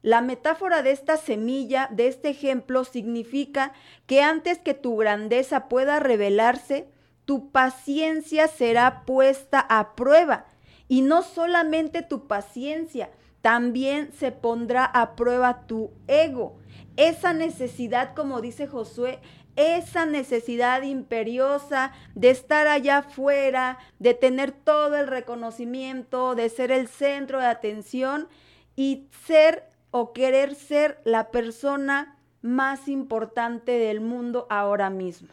La 0.02 0.22
metáfora 0.22 0.82
de 0.82 0.92
esta 0.92 1.16
semilla, 1.16 1.88
de 1.92 2.08
este 2.08 2.30
ejemplo, 2.30 2.84
significa 2.84 3.72
que 4.06 4.22
antes 4.22 4.58
que 4.58 4.74
tu 4.74 4.96
grandeza 4.96 5.68
pueda 5.68 6.00
revelarse, 6.00 6.88
tu 7.24 7.50
paciencia 7.50 8.48
será 8.48 9.04
puesta 9.04 9.60
a 9.60 9.94
prueba. 9.94 10.46
Y 10.88 11.02
no 11.02 11.22
solamente 11.22 12.02
tu 12.02 12.26
paciencia, 12.26 13.10
también 13.42 14.12
se 14.12 14.32
pondrá 14.32 14.84
a 14.84 15.16
prueba 15.16 15.66
tu 15.66 15.92
ego 16.06 16.59
esa 17.08 17.32
necesidad, 17.32 18.14
como 18.14 18.40
dice 18.40 18.66
Josué, 18.66 19.20
esa 19.56 20.04
necesidad 20.04 20.82
imperiosa 20.82 21.92
de 22.14 22.30
estar 22.30 22.66
allá 22.66 22.98
afuera, 22.98 23.78
de 23.98 24.14
tener 24.14 24.52
todo 24.52 24.96
el 24.96 25.06
reconocimiento, 25.06 26.34
de 26.34 26.48
ser 26.50 26.70
el 26.70 26.88
centro 26.88 27.38
de 27.38 27.46
atención 27.46 28.28
y 28.76 29.08
ser 29.26 29.70
o 29.90 30.12
querer 30.12 30.54
ser 30.54 31.00
la 31.04 31.30
persona 31.30 32.18
más 32.42 32.86
importante 32.86 33.72
del 33.72 34.00
mundo 34.00 34.46
ahora 34.50 34.90
mismo. 34.90 35.28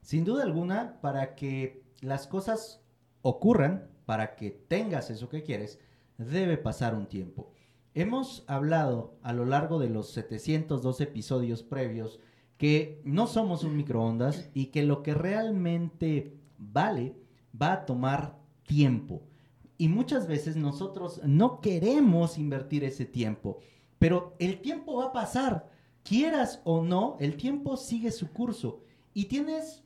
Sin 0.00 0.24
duda 0.24 0.44
alguna, 0.44 1.00
para 1.00 1.34
que 1.34 1.82
las 2.00 2.28
cosas 2.28 2.80
ocurran, 3.22 3.90
para 4.04 4.36
que 4.36 4.50
tengas 4.50 5.10
eso 5.10 5.28
que 5.28 5.42
quieres, 5.42 5.80
debe 6.18 6.56
pasar 6.56 6.94
un 6.94 7.06
tiempo. 7.06 7.52
Hemos 7.96 8.44
hablado 8.46 9.16
a 9.22 9.32
lo 9.32 9.46
largo 9.46 9.78
de 9.78 9.88
los 9.88 10.10
702 10.10 11.00
episodios 11.00 11.62
previos 11.62 12.20
que 12.58 13.00
no 13.04 13.26
somos 13.26 13.64
un 13.64 13.74
microondas 13.74 14.50
y 14.52 14.66
que 14.66 14.82
lo 14.82 15.02
que 15.02 15.14
realmente 15.14 16.36
vale 16.58 17.16
va 17.58 17.72
a 17.72 17.86
tomar 17.86 18.38
tiempo. 18.66 19.22
Y 19.78 19.88
muchas 19.88 20.26
veces 20.26 20.56
nosotros 20.56 21.22
no 21.24 21.62
queremos 21.62 22.36
invertir 22.36 22.84
ese 22.84 23.06
tiempo, 23.06 23.60
pero 23.98 24.36
el 24.40 24.60
tiempo 24.60 24.96
va 24.96 25.06
a 25.06 25.12
pasar. 25.14 25.70
Quieras 26.02 26.60
o 26.64 26.82
no, 26.82 27.16
el 27.18 27.38
tiempo 27.38 27.78
sigue 27.78 28.10
su 28.10 28.30
curso 28.30 28.82
y 29.14 29.24
tienes 29.24 29.84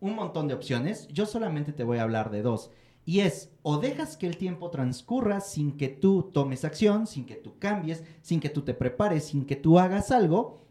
un 0.00 0.16
montón 0.16 0.48
de 0.48 0.54
opciones. 0.54 1.06
Yo 1.06 1.24
solamente 1.26 1.72
te 1.72 1.84
voy 1.84 1.98
a 1.98 2.02
hablar 2.02 2.32
de 2.32 2.42
dos. 2.42 2.72
Y 3.04 3.20
es, 3.20 3.50
o 3.62 3.78
dejas 3.78 4.16
que 4.16 4.26
el 4.26 4.36
tiempo 4.36 4.70
transcurra 4.70 5.40
sin 5.40 5.76
que 5.76 5.88
tú 5.88 6.30
tomes 6.32 6.64
acción, 6.64 7.06
sin 7.06 7.26
que 7.26 7.34
tú 7.34 7.58
cambies, 7.58 8.04
sin 8.20 8.38
que 8.38 8.48
tú 8.48 8.62
te 8.62 8.74
prepares, 8.74 9.24
sin 9.24 9.44
que 9.44 9.56
tú 9.56 9.78
hagas 9.78 10.10
algo, 10.10 10.66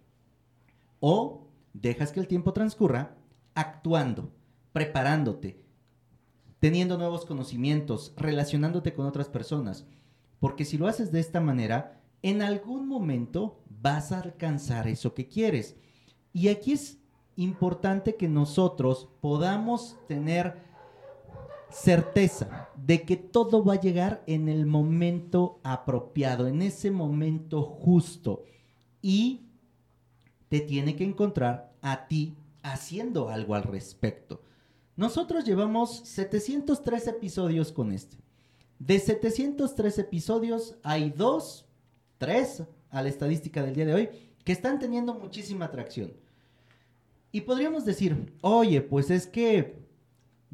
o 0.99 1.47
dejas 1.73 2.11
que 2.11 2.19
el 2.19 2.27
tiempo 2.27 2.53
transcurra 2.53 3.17
actuando, 3.53 4.31
preparándote, 4.71 5.61
teniendo 6.59 6.97
nuevos 6.97 7.25
conocimientos, 7.25 8.13
relacionándote 8.15 8.93
con 8.93 9.05
otras 9.05 9.27
personas. 9.27 9.85
Porque 10.39 10.63
si 10.63 10.77
lo 10.77 10.87
haces 10.87 11.11
de 11.11 11.19
esta 11.19 11.41
manera, 11.41 12.01
en 12.21 12.41
algún 12.41 12.87
momento 12.87 13.61
vas 13.81 14.11
a 14.11 14.21
alcanzar 14.21 14.87
eso 14.87 15.13
que 15.13 15.27
quieres. 15.27 15.75
Y 16.33 16.47
aquí 16.47 16.73
es 16.73 16.99
importante 17.35 18.15
que 18.15 18.29
nosotros 18.29 19.09
podamos 19.19 19.97
tener 20.07 20.70
certeza 21.71 22.69
de 22.75 23.03
que 23.03 23.17
todo 23.17 23.63
va 23.63 23.73
a 23.73 23.81
llegar 23.81 24.23
en 24.27 24.49
el 24.49 24.65
momento 24.65 25.59
apropiado, 25.63 26.47
en 26.47 26.61
ese 26.61 26.91
momento 26.91 27.63
justo. 27.63 28.43
Y 29.01 29.41
te 30.49 30.59
tiene 30.59 30.95
que 30.95 31.03
encontrar 31.03 31.73
a 31.81 32.07
ti 32.07 32.35
haciendo 32.61 33.29
algo 33.29 33.55
al 33.55 33.63
respecto. 33.63 34.41
Nosotros 34.95 35.45
llevamos 35.45 36.01
703 36.05 37.07
episodios 37.07 37.71
con 37.71 37.91
este. 37.91 38.17
De 38.77 38.99
703 38.99 39.99
episodios 39.99 40.75
hay 40.83 41.09
dos, 41.11 41.65
tres 42.17 42.63
a 42.89 43.01
la 43.01 43.09
estadística 43.09 43.63
del 43.63 43.75
día 43.75 43.85
de 43.85 43.93
hoy 43.93 44.09
que 44.43 44.51
están 44.51 44.79
teniendo 44.79 45.13
muchísima 45.13 45.65
atracción. 45.65 46.13
Y 47.31 47.41
podríamos 47.41 47.85
decir, 47.85 48.33
oye, 48.41 48.81
pues 48.81 49.09
es 49.09 49.25
que 49.25 49.80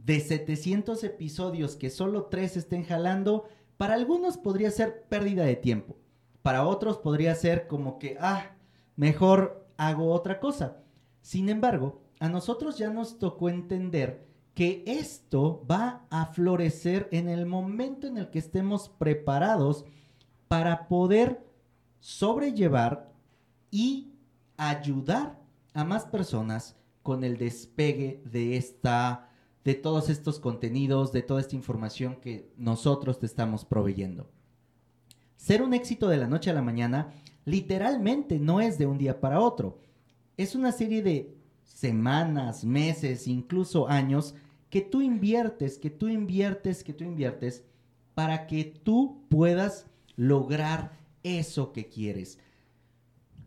de 0.08 0.22
700 0.22 1.04
episodios 1.04 1.76
que 1.76 1.90
solo 1.90 2.28
tres 2.28 2.56
estén 2.56 2.86
jalando, 2.86 3.50
para 3.76 3.96
algunos 3.96 4.38
podría 4.38 4.72
ser 4.72 5.04
pérdida 5.10 5.44
de 5.44 5.58
tiempo. 5.58 5.98
Para 6.42 6.66
otros 6.66 6.98
podría 6.98 7.36
ser 7.36 7.68
como 7.68 8.00
que, 8.00 8.16
ah, 8.22 8.56
mejor 8.96 9.68
hago 9.76 10.14
otra 10.14 10.40
cosa. 10.40 10.78
Sin 11.22 11.50
embargo, 11.50 12.02
a 12.22 12.30
nosotros 12.30 12.78
ya 12.78 12.90
nos 12.90 13.20
tocó 13.20 13.50
entender 13.50 14.26
que 14.54 14.82
esto 14.88 15.66
va 15.70 16.06
a 16.10 16.28
florecer 16.28 17.10
en 17.12 17.28
el 17.28 17.46
momento 17.46 18.08
en 18.08 18.18
el 18.18 18.30
que 18.30 18.40
estemos 18.40 18.88
preparados 18.88 19.84
para 20.48 20.88
poder 20.88 21.46
sobrellevar 22.00 23.12
y 23.72 24.14
ayudar 24.56 25.38
a 25.74 25.84
más 25.84 26.06
personas 26.06 26.78
con 27.04 27.26
el 27.26 27.38
despegue 27.38 28.22
de 28.24 28.56
esta 28.56 29.28
de 29.68 29.76
todos 29.76 30.10
estos 30.10 30.40
contenidos, 30.40 31.12
de 31.12 31.22
toda 31.22 31.42
esta 31.42 31.58
información 31.58 32.16
que 32.22 32.50
nosotros 32.56 33.20
te 33.20 33.26
estamos 33.26 33.66
proveyendo. 33.66 34.32
Ser 35.36 35.62
un 35.62 35.74
éxito 35.74 36.08
de 36.08 36.16
la 36.16 36.30
noche 36.30 36.50
a 36.50 36.54
la 36.54 36.62
mañana 36.62 37.12
literalmente 37.44 38.40
no 38.40 38.62
es 38.62 38.78
de 38.78 38.86
un 38.86 38.98
día 38.98 39.20
para 39.20 39.42
otro. 39.42 39.82
Es 40.38 40.56
una 40.56 40.72
serie 40.72 41.02
de 41.02 41.36
semanas, 41.66 42.64
meses, 42.64 43.28
incluso 43.28 43.90
años 43.90 44.36
que 44.70 44.80
tú 44.80 45.02
inviertes, 45.02 45.78
que 45.78 45.90
tú 45.90 46.08
inviertes, 46.08 46.82
que 46.82 46.94
tú 46.94 47.04
inviertes 47.04 47.66
para 48.16 48.48
que 48.48 48.64
tú 48.64 49.26
puedas 49.28 49.86
lograr 50.16 50.98
eso 51.24 51.74
que 51.74 51.90
quieres. 51.90 52.40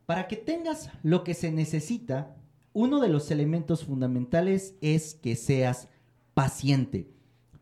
Para 0.04 0.28
que 0.28 0.36
tengas 0.36 0.90
lo 1.02 1.24
que 1.24 1.32
se 1.32 1.50
necesita, 1.50 2.36
uno 2.74 3.00
de 3.00 3.08
los 3.08 3.30
elementos 3.30 3.86
fundamentales 3.86 4.74
es 4.82 5.14
que 5.14 5.34
seas 5.34 5.88
paciente. 6.34 7.08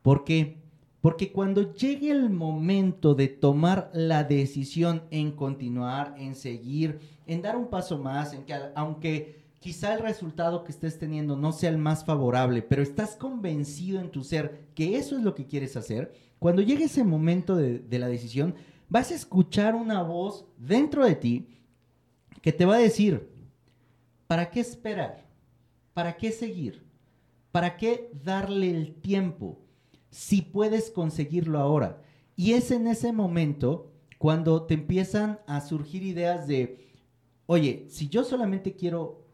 ¿Por 0.02 0.24
qué? 0.24 0.58
Porque 1.00 1.32
cuando 1.32 1.74
llegue 1.74 2.10
el 2.10 2.30
momento 2.30 3.14
de 3.14 3.28
tomar 3.28 3.90
la 3.94 4.24
decisión 4.24 5.04
en 5.10 5.32
continuar, 5.32 6.14
en 6.18 6.34
seguir, 6.34 6.98
en 7.26 7.40
dar 7.40 7.56
un 7.56 7.68
paso 7.68 7.98
más, 7.98 8.32
en 8.32 8.44
que 8.44 8.54
aunque 8.74 9.38
quizá 9.60 9.94
el 9.94 10.00
resultado 10.00 10.64
que 10.64 10.72
estés 10.72 10.98
teniendo 10.98 11.36
no 11.36 11.52
sea 11.52 11.70
el 11.70 11.78
más 11.78 12.04
favorable, 12.04 12.62
pero 12.62 12.82
estás 12.82 13.16
convencido 13.16 14.00
en 14.00 14.10
tu 14.10 14.24
ser 14.24 14.68
que 14.74 14.96
eso 14.96 15.16
es 15.16 15.22
lo 15.22 15.34
que 15.34 15.46
quieres 15.46 15.76
hacer, 15.76 16.12
cuando 16.38 16.62
llegue 16.62 16.84
ese 16.84 17.04
momento 17.04 17.56
de, 17.56 17.98
la 17.98 18.08
decisión, 18.08 18.54
vas 18.88 19.10
a 19.10 19.14
escuchar 19.14 19.74
una 19.74 20.02
voz 20.02 20.46
dentro 20.56 21.04
de 21.04 21.14
ti 21.16 21.48
que 22.40 22.52
te 22.52 22.64
va 22.64 22.76
a 22.76 22.80
decir, 22.80 23.28
¿para 24.26 24.50
qué 24.50 24.60
esperar? 24.60 25.26
¿Para 25.94 26.16
qué 26.16 26.30
seguir? 26.30 26.87
¿Para 27.58 27.76
qué 27.76 28.12
darle 28.22 28.70
el 28.70 28.94
tiempo 28.94 29.58
si 30.10 30.42
puedes 30.42 30.92
conseguirlo 30.92 31.58
ahora? 31.58 32.00
Y 32.36 32.52
es 32.52 32.70
en 32.70 32.86
ese 32.86 33.10
momento 33.10 33.90
cuando 34.16 34.62
te 34.62 34.74
empiezan 34.74 35.40
a 35.48 35.60
surgir 35.60 36.04
ideas 36.04 36.46
de, 36.46 36.86
oye, 37.46 37.86
si 37.88 38.08
yo 38.08 38.22
solamente 38.22 38.76
quiero 38.76 39.24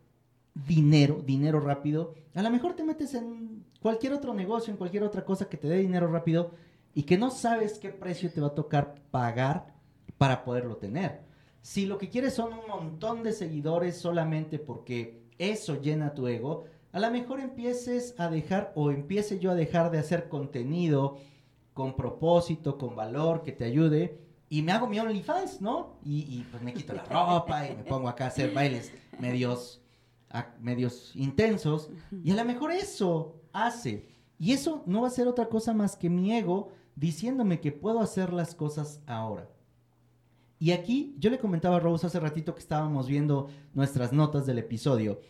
dinero, 0.55 1.21
dinero 1.23 1.61
rápido, 1.61 2.15
a 2.35 2.41
lo 2.41 2.51
mejor 2.51 2.73
te 2.73 2.83
metes 2.83 3.13
en 3.13 3.67
cualquier 3.83 4.15
otro 4.15 4.33
negocio, 4.33 4.71
en 4.71 4.79
cualquier 4.79 5.03
otra 5.03 5.27
cosa 5.27 5.51
que 5.51 5.59
te 5.59 5.69
dé 5.69 5.77
dinero 5.77 6.11
rápido 6.11 6.53
y 6.95 7.03
que 7.03 7.19
no 7.19 7.31
sabes 7.31 7.79
qué 7.79 7.91
precio 7.91 8.33
te 8.33 8.41
va 8.41 8.47
a 8.47 8.55
tocar 8.55 8.95
pagar 9.11 9.75
para 10.17 10.45
poderlo 10.45 10.79
tener. 10.79 11.21
Si 11.61 11.85
lo 11.85 11.99
que 11.99 12.09
quieres 12.09 12.33
son 12.33 12.55
un 12.55 12.67
montón 12.69 13.23
de 13.23 13.33
seguidores 13.33 13.99
solamente 13.99 14.59
porque 14.59 15.25
eso 15.37 15.79
llena 15.79 16.15
tu 16.15 16.27
ego, 16.27 16.65
a 16.95 17.01
lo 17.01 17.11
mejor 17.11 17.41
empieces 17.41 18.15
a 18.19 18.31
dejar 18.31 18.73
o 18.75 18.91
empiece 18.91 19.39
yo 19.39 19.51
a 19.51 19.55
dejar 19.55 19.91
de 19.91 19.99
hacer 19.99 20.29
contenido 20.29 21.19
con 21.75 21.97
propósito, 21.97 22.79
con 22.79 22.97
valor, 22.97 23.43
que 23.43 23.53
te 23.53 23.65
ayude 23.65 24.21
y 24.49 24.63
me 24.63 24.73
hago 24.73 24.87
mi 24.87 24.99
OnlyFans, 25.01 25.61
¿no? 25.61 25.99
Y, 26.05 26.21
y 26.21 26.47
pues 26.51 26.63
me 26.63 26.73
quito 26.73 26.95
la 26.95 27.05
ropa 27.11 27.69
y 27.69 27.77
me 27.77 27.85
pongo 27.85 28.09
acá 28.09 28.25
a 28.25 28.29
hacer 28.29 28.55
bailes 28.55 28.93
medios 29.19 29.85
medios 30.61 31.15
intensos, 31.15 31.91
y 32.25 32.33
a 32.33 32.35
lo 32.37 32.45
mejor 32.45 32.73
eso 32.73 33.41
hace. 33.53 34.09
Y 34.39 34.53
eso 34.53 34.83
no 34.87 35.03
va 35.03 35.09
a 35.09 35.13
ser 35.13 35.29
otra 35.29 35.49
cosa 35.49 35.73
más 35.73 35.97
que 35.97 36.11
mi 36.11 36.33
ego 36.33 36.73
diciéndome 36.97 37.61
que 37.61 37.73
puedo 37.73 38.01
hacer 38.01 38.33
las 38.33 38.55
cosas 38.55 39.01
ahora. 39.07 39.49
Y 40.59 40.73
aquí 40.73 41.15
yo 41.19 41.31
le 41.31 41.39
comentaba 41.39 41.77
a 41.77 41.81
Rose 41.81 42.07
hace 42.07 42.21
ratito 42.21 42.55
que 42.55 42.61
estábamos 42.61 43.07
viendo 43.07 43.49
nuestras 43.75 44.13
notas 44.13 44.47
del 44.47 44.59
episodio. 44.59 45.21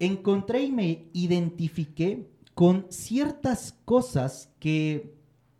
Encontré 0.00 0.64
y 0.64 0.72
me 0.72 1.08
identifiqué 1.12 2.26
con 2.54 2.86
ciertas 2.88 3.78
cosas 3.84 4.50
que 4.58 5.14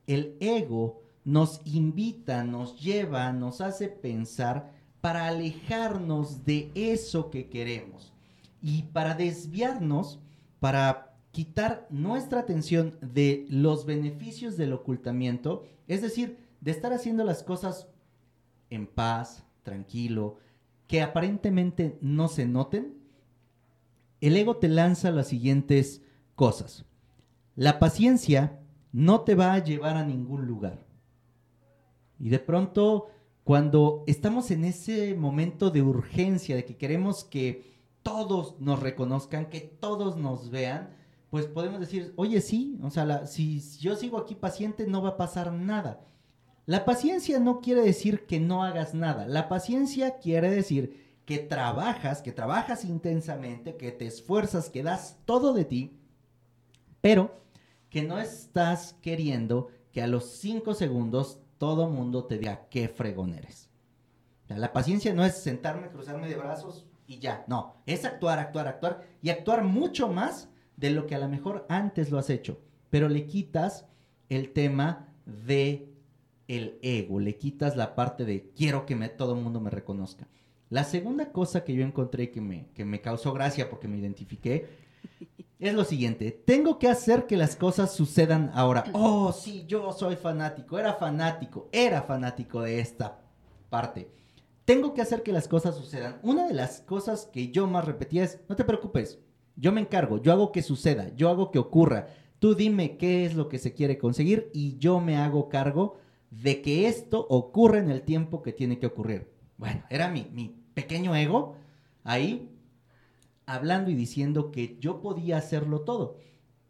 el 0.06 0.36
ego 0.40 1.02
nos 1.24 1.60
invita, 1.64 2.42
nos 2.42 2.80
lleva, 2.80 3.32
nos 3.32 3.60
hace 3.60 3.88
pensar 3.88 4.72
para 5.00 5.28
alejarnos 5.28 6.44
de 6.44 6.70
eso 6.74 7.30
que 7.30 7.48
queremos. 7.48 8.12
Y 8.62 8.82
para 8.82 9.14
desviarnos, 9.14 10.18
para 10.58 11.14
quitar 11.32 11.86
nuestra 11.90 12.40
atención 12.40 12.98
de 13.00 13.46
los 13.48 13.86
beneficios 13.86 14.56
del 14.56 14.72
ocultamiento, 14.72 15.64
es 15.86 16.02
decir, 16.02 16.38
de 16.60 16.70
estar 16.70 16.92
haciendo 16.92 17.24
las 17.24 17.42
cosas 17.42 17.88
en 18.68 18.86
paz, 18.86 19.44
tranquilo, 19.62 20.38
que 20.86 21.02
aparentemente 21.02 21.98
no 22.00 22.28
se 22.28 22.46
noten, 22.46 22.99
el 24.20 24.36
ego 24.36 24.56
te 24.56 24.68
lanza 24.68 25.10
las 25.10 25.28
siguientes 25.28 26.02
cosas. 26.34 26.84
La 27.56 27.78
paciencia 27.78 28.60
no 28.92 29.22
te 29.22 29.34
va 29.34 29.52
a 29.54 29.62
llevar 29.62 29.96
a 29.96 30.04
ningún 30.04 30.46
lugar. 30.46 30.86
Y 32.18 32.28
de 32.28 32.38
pronto, 32.38 33.08
cuando 33.44 34.04
estamos 34.06 34.50
en 34.50 34.64
ese 34.64 35.14
momento 35.14 35.70
de 35.70 35.82
urgencia, 35.82 36.56
de 36.56 36.64
que 36.64 36.76
queremos 36.76 37.24
que 37.24 37.70
todos 38.02 38.60
nos 38.60 38.80
reconozcan, 38.80 39.48
que 39.48 39.60
todos 39.60 40.16
nos 40.16 40.50
vean, 40.50 40.90
pues 41.30 41.46
podemos 41.46 41.80
decir, 41.80 42.12
oye, 42.16 42.40
sí, 42.40 42.78
o 42.82 42.90
sea, 42.90 43.26
si 43.26 43.60
yo 43.78 43.96
sigo 43.96 44.18
aquí 44.18 44.34
paciente 44.34 44.86
no 44.86 45.02
va 45.02 45.10
a 45.10 45.16
pasar 45.16 45.52
nada. 45.52 46.00
La 46.66 46.84
paciencia 46.84 47.40
no 47.40 47.60
quiere 47.60 47.82
decir 47.82 48.26
que 48.26 48.38
no 48.38 48.62
hagas 48.62 48.94
nada. 48.94 49.26
La 49.26 49.48
paciencia 49.48 50.18
quiere 50.18 50.50
decir 50.50 51.09
que 51.30 51.38
trabajas, 51.38 52.22
que 52.22 52.32
trabajas 52.32 52.84
intensamente, 52.84 53.76
que 53.76 53.92
te 53.92 54.04
esfuerzas, 54.04 54.68
que 54.68 54.82
das 54.82 55.16
todo 55.26 55.54
de 55.54 55.64
ti, 55.64 55.96
pero 57.00 57.40
que 57.88 58.02
no 58.02 58.18
estás 58.18 58.96
queriendo 59.00 59.68
que 59.92 60.02
a 60.02 60.08
los 60.08 60.24
cinco 60.24 60.74
segundos 60.74 61.38
todo 61.56 61.88
mundo 61.88 62.24
te 62.24 62.36
diga 62.36 62.66
qué 62.68 62.88
fregón 62.88 63.32
eres. 63.32 63.70
la 64.48 64.72
paciencia 64.72 65.14
no 65.14 65.24
es 65.24 65.36
sentarme, 65.36 65.90
cruzarme 65.90 66.28
de 66.28 66.34
brazos, 66.34 66.84
y 67.06 67.20
ya. 67.20 67.44
No, 67.46 67.76
es 67.86 68.04
actuar, 68.04 68.40
actuar, 68.40 68.66
actuar 68.66 69.06
y 69.22 69.30
actuar 69.30 69.62
mucho 69.62 70.08
más 70.08 70.48
de 70.76 70.90
lo 70.90 71.06
que 71.06 71.14
a 71.14 71.20
lo 71.20 71.28
mejor 71.28 71.64
antes 71.68 72.10
lo 72.10 72.18
has 72.18 72.28
hecho. 72.28 72.60
Pero 72.88 73.08
le 73.08 73.28
quitas 73.28 73.86
el 74.30 74.52
tema 74.52 75.14
de 75.26 75.92
el 76.48 76.80
ego, 76.82 77.20
le 77.20 77.36
quitas 77.36 77.76
la 77.76 77.94
parte 77.94 78.24
de 78.24 78.50
quiero 78.56 78.84
que 78.84 78.96
me, 78.96 79.08
todo 79.08 79.36
el 79.36 79.40
mundo 79.40 79.60
me 79.60 79.70
reconozca. 79.70 80.26
La 80.70 80.84
segunda 80.84 81.32
cosa 81.32 81.64
que 81.64 81.74
yo 81.74 81.84
encontré 81.84 82.30
que 82.30 82.40
me, 82.40 82.68
que 82.74 82.84
me 82.84 83.00
causó 83.00 83.32
gracia 83.32 83.68
porque 83.68 83.88
me 83.88 83.98
identifiqué 83.98 84.68
es 85.58 85.74
lo 85.74 85.84
siguiente, 85.84 86.30
tengo 86.30 86.78
que 86.78 86.88
hacer 86.88 87.26
que 87.26 87.36
las 87.36 87.56
cosas 87.56 87.92
sucedan 87.92 88.52
ahora. 88.54 88.84
Oh, 88.92 89.32
sí, 89.32 89.64
yo 89.66 89.92
soy 89.92 90.14
fanático, 90.14 90.78
era 90.78 90.94
fanático, 90.94 91.68
era 91.72 92.02
fanático 92.02 92.62
de 92.62 92.78
esta 92.78 93.20
parte. 93.68 94.12
Tengo 94.64 94.94
que 94.94 95.02
hacer 95.02 95.24
que 95.24 95.32
las 95.32 95.48
cosas 95.48 95.74
sucedan. 95.74 96.20
Una 96.22 96.46
de 96.46 96.54
las 96.54 96.80
cosas 96.82 97.28
que 97.32 97.50
yo 97.50 97.66
más 97.66 97.84
repetía 97.84 98.22
es, 98.22 98.38
no 98.48 98.54
te 98.54 98.64
preocupes, 98.64 99.18
yo 99.56 99.72
me 99.72 99.80
encargo, 99.80 100.22
yo 100.22 100.30
hago 100.30 100.52
que 100.52 100.62
suceda, 100.62 101.12
yo 101.16 101.28
hago 101.30 101.50
que 101.50 101.58
ocurra. 101.58 102.06
Tú 102.38 102.54
dime 102.54 102.96
qué 102.96 103.26
es 103.26 103.34
lo 103.34 103.48
que 103.48 103.58
se 103.58 103.74
quiere 103.74 103.98
conseguir 103.98 104.50
y 104.54 104.78
yo 104.78 105.00
me 105.00 105.16
hago 105.16 105.48
cargo 105.48 105.98
de 106.30 106.62
que 106.62 106.86
esto 106.86 107.26
ocurra 107.28 107.78
en 107.78 107.90
el 107.90 108.02
tiempo 108.02 108.40
que 108.40 108.52
tiene 108.52 108.78
que 108.78 108.86
ocurrir. 108.86 109.32
Bueno, 109.58 109.82
era 109.90 110.08
mi, 110.08 110.30
mi 110.32 110.59
pequeño 110.74 111.14
ego 111.14 111.56
ahí 112.04 112.50
hablando 113.46 113.90
y 113.90 113.94
diciendo 113.94 114.50
que 114.50 114.78
yo 114.80 115.00
podía 115.00 115.36
hacerlo 115.36 115.80
todo. 115.82 116.16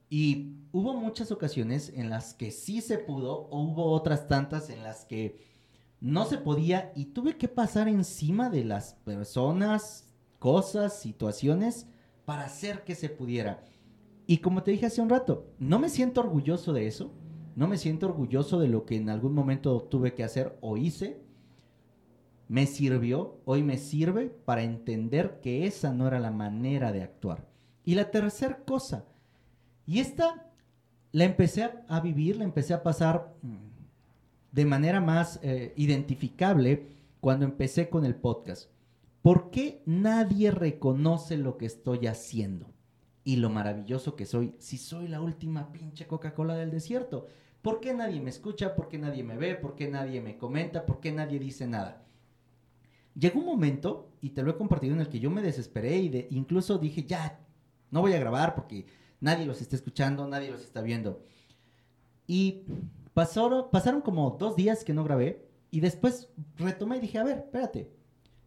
Y 0.09 0.57
hubo 0.72 0.94
muchas 0.94 1.30
ocasiones 1.30 1.92
en 1.94 2.11
las 2.11 2.34
que 2.34 2.51
sí 2.51 2.80
se 2.80 2.98
pudo, 2.98 3.48
o 3.51 3.61
hubo 3.62 3.92
otras 3.92 4.28
tantas 4.28 4.70
en 4.70 4.82
las 4.82 5.05
que 5.05 5.38
no 6.01 6.24
se 6.24 6.38
podía 6.38 6.92
y 6.96 7.07
tuve 7.07 7.36
que 7.36 7.48
pasar 7.48 7.86
encima 7.88 8.48
de 8.48 8.64
las 8.64 8.94
personas, 9.05 10.09
cosas, 10.38 10.98
situaciones 10.98 11.86
para 12.24 12.44
hacer 12.44 12.84
que 12.84 12.94
se 12.94 13.11
pudiera. 13.11 13.62
Y 14.26 14.38
como 14.38 14.62
te 14.62 14.70
dije 14.70 14.86
hace 14.86 15.03
un 15.03 15.11
rato, 15.11 15.53
no 15.59 15.78
me 15.78 15.90
siento 15.90 16.20
orgulloso 16.20 16.72
de 16.72 16.86
eso, 16.86 17.12
no 17.57 17.68
me 17.68 17.76
siento 17.76 18.07
orgulloso 18.07 18.59
de 18.59 18.68
lo 18.68 18.86
que 18.86 18.96
en 18.96 19.11
algún 19.11 19.34
momento 19.34 19.82
tuve 19.82 20.14
que 20.14 20.24
hacer 20.24 20.57
o 20.61 20.76
hice, 20.76 21.20
me 22.51 22.66
sirvió, 22.66 23.40
hoy 23.44 23.62
me 23.62 23.78
sirve 23.78 24.26
para 24.28 24.64
entender 24.64 25.38
que 25.40 25.68
esa 25.68 25.92
no 25.92 26.09
era 26.09 26.18
la 26.18 26.32
manera 26.32 26.90
de 26.90 27.01
actuar. 27.01 27.46
Y 27.84 27.94
la 27.94 28.11
tercera 28.11 28.64
cosa, 28.64 29.05
y 29.86 30.01
esta 30.01 30.51
la 31.12 31.26
empecé 31.26 31.70
a, 31.86 32.01
vivir, 32.01 32.38
la 32.38 32.42
empecé 32.42 32.74
a 32.74 32.82
pasar 32.82 33.36
mm, 33.42 33.55
de 34.51 34.64
manera 34.64 35.01
más 35.01 35.38
eh, 35.44 35.72
identificable 35.76 36.88
cuando 37.20 37.44
empecé 37.44 37.88
con 37.88 38.05
el 38.05 38.16
podcast. 38.16 38.68
¿Por 39.22 39.53
qué 39.53 39.80
nadie 39.86 40.51
reconoce 40.51 41.36
lo 41.36 41.57
que 41.57 41.66
estoy 41.66 42.09
haciendo? 42.09 42.66
Y 43.22 43.36
lo 43.36 43.48
maravilloso 43.48 44.16
que 44.16 44.26
soy, 44.26 44.57
si 44.59 44.76
soy 44.76 45.07
la 45.07 45.20
última 45.20 45.70
pinche 45.70 46.09
Coca-Cola 46.09 46.57
del 46.57 46.72
desierto. 46.72 47.28
¿Por 47.62 47.78
qué 47.78 47.94
nadie 47.94 48.20
me 48.20 48.30
escucha? 48.30 48.74
¿Por 48.74 48.88
qué 48.88 48.98
nadie 48.98 49.22
me 49.22 49.36
ve? 49.36 49.55
¿Por 49.55 49.76
qué 49.76 49.86
nadie 49.86 50.20
me 50.20 50.36
comenta? 50.36 50.84
¿Por 50.84 50.98
qué 50.98 51.12
nadie 51.12 51.38
dice 51.38 51.68
nada? 51.68 52.09
Llegó 53.20 53.40
un 53.40 53.46
momento, 53.46 54.14
y 54.22 54.30
te 54.30 54.42
lo 54.42 54.50
he 54.50 54.56
compartido, 54.56 54.94
en 54.94 55.00
el 55.00 55.10
que 55.10 55.20
yo 55.20 55.30
me 55.30 55.42
desesperé 55.42 55.98
y 55.98 56.08
de, 56.08 56.28
incluso 56.30 56.78
dije, 56.78 57.04
ya, 57.04 57.38
no 57.90 58.00
voy 58.00 58.14
a 58.14 58.18
grabar 58.18 58.54
porque 58.54 58.86
nadie 59.20 59.44
los 59.44 59.60
está 59.60 59.76
escuchando, 59.76 60.26
nadie 60.26 60.50
los 60.50 60.62
está 60.62 60.80
viendo. 60.80 61.22
Y 62.26 62.62
pasaron, 63.12 63.66
pasaron 63.70 64.00
como 64.00 64.30
dos 64.38 64.56
días 64.56 64.84
que 64.84 64.94
no 64.94 65.04
grabé 65.04 65.46
y 65.70 65.80
después 65.80 66.30
retomé 66.56 66.96
y 66.96 67.00
dije, 67.00 67.18
a 67.18 67.24
ver, 67.24 67.38
espérate, 67.38 67.90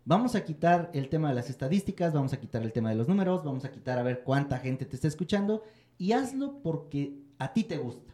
vamos 0.05 0.33
a 0.33 0.43
quitar 0.43 0.89
el 0.95 1.07
tema 1.07 1.29
de 1.29 1.35
las 1.35 1.51
estadísticas, 1.51 2.11
vamos 2.11 2.33
a 2.33 2.39
quitar 2.39 2.63
el 2.63 2.73
tema 2.73 2.89
de 2.89 2.95
los 2.95 3.07
números, 3.07 3.43
vamos 3.43 3.65
a 3.65 3.71
quitar 3.71 3.99
a 3.99 4.03
ver 4.03 4.23
cuánta 4.23 4.57
gente 4.57 4.85
te 4.85 4.95
está 4.95 5.07
escuchando 5.07 5.61
y 5.99 6.13
hazlo 6.13 6.63
porque 6.63 7.19
a 7.37 7.53
ti 7.53 7.63
te 7.63 7.77
gusta. 7.77 8.11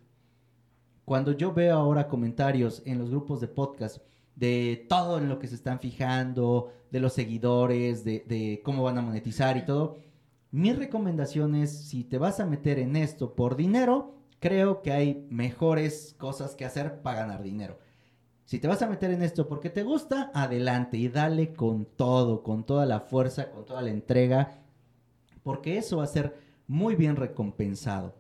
Cuando 1.06 1.32
yo 1.32 1.54
veo 1.54 1.78
ahora 1.78 2.10
comentarios 2.10 2.82
en 2.86 3.00
los 3.00 3.10
grupos 3.10 3.40
de 3.40 3.48
podcast, 3.48 4.00
de 4.40 4.86
todo 4.88 5.18
en 5.18 5.28
lo 5.28 5.38
que 5.38 5.48
se 5.48 5.56
están 5.56 5.80
fijando, 5.80 6.72
de 6.92 7.02
los 7.02 7.14
seguidores, 7.14 8.06
de, 8.06 8.62
cómo 8.64 8.84
van 8.84 8.98
a 8.98 9.02
monetizar 9.02 9.58
y 9.58 9.66
todo. 9.66 9.98
Mi 10.52 10.72
recomendación 10.72 11.56
es, 11.56 11.78
si 11.78 12.06
te 12.06 12.18
vas 12.18 12.40
a 12.40 12.46
meter 12.46 12.80
en 12.80 12.96
esto 12.96 13.36
por 13.36 13.58
dinero, 13.58 14.16
creo 14.40 14.82
que 14.82 14.94
hay 14.94 15.28
mejores 15.30 16.16
cosas 16.18 16.56
que 16.56 16.66
hacer 16.66 17.02
para 17.02 17.20
ganar 17.20 17.44
dinero. 17.44 17.78
Si 18.46 18.60
te 18.60 18.68
vas 18.68 18.82
a 18.82 18.88
meter 18.88 19.12
en 19.12 19.22
esto 19.22 19.48
porque 19.48 19.70
te 19.70 19.84
gusta, 19.84 20.32
adelante 20.34 20.98
y 20.98 21.10
dale 21.10 21.54
con 21.54 21.86
todo, 21.86 22.42
con 22.42 22.64
toda 22.64 22.86
la 22.86 23.02
fuerza, 23.02 23.52
con 23.52 23.66
toda 23.66 23.82
la 23.82 23.92
entrega, 23.92 24.64
porque 25.44 25.78
eso 25.78 25.98
va 25.98 26.06
a 26.06 26.08
ser 26.08 26.36
muy 26.66 26.96
bien 26.96 27.18
recompensado. 27.18 28.16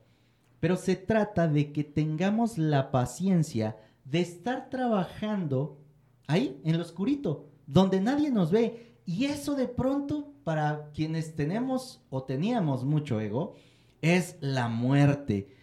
Pero 0.59 0.75
se 0.75 0.97
trata 0.97 1.47
de 1.47 1.71
que 1.71 1.85
tengamos 1.85 2.57
la 2.57 2.91
paciencia 2.91 3.77
de 4.03 4.19
estar 4.19 4.69
trabajando 4.69 5.79
ahí, 6.29 6.61
en 6.63 6.77
lo 6.77 6.83
oscurito, 6.83 7.47
donde 7.65 7.99
nadie 7.99 8.29
nos 8.29 8.51
ve. 8.51 8.95
Y 9.05 9.25
eso 9.25 9.55
de 9.55 9.67
pronto, 9.67 10.31
para 10.43 10.91
quienes 10.93 11.35
tenemos 11.35 12.01
o 12.11 12.23
teníamos 12.23 12.85
mucho 12.85 13.19
ego, 13.19 13.55
es 14.01 14.37
la 14.39 14.69
muerte. 14.69 15.55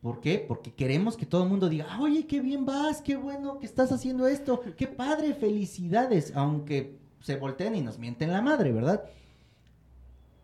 ¿Por 0.00 0.20
qué? 0.20 0.42
Porque 0.48 0.72
queremos 0.72 1.18
que 1.18 1.26
todo 1.26 1.42
el 1.42 1.50
mundo 1.50 1.68
diga, 1.68 2.00
oye, 2.00 2.26
qué 2.26 2.40
bien 2.40 2.64
vas, 2.64 3.02
qué 3.02 3.16
bueno 3.16 3.58
que 3.58 3.66
estás 3.66 3.92
haciendo 3.92 4.26
esto, 4.26 4.62
qué 4.78 4.86
padre, 4.86 5.34
felicidades, 5.34 6.32
aunque 6.34 6.98
se 7.20 7.36
volteen 7.36 7.76
y 7.76 7.82
nos 7.82 7.98
mienten 7.98 8.32
la 8.32 8.40
madre, 8.40 8.72
¿verdad? 8.72 9.04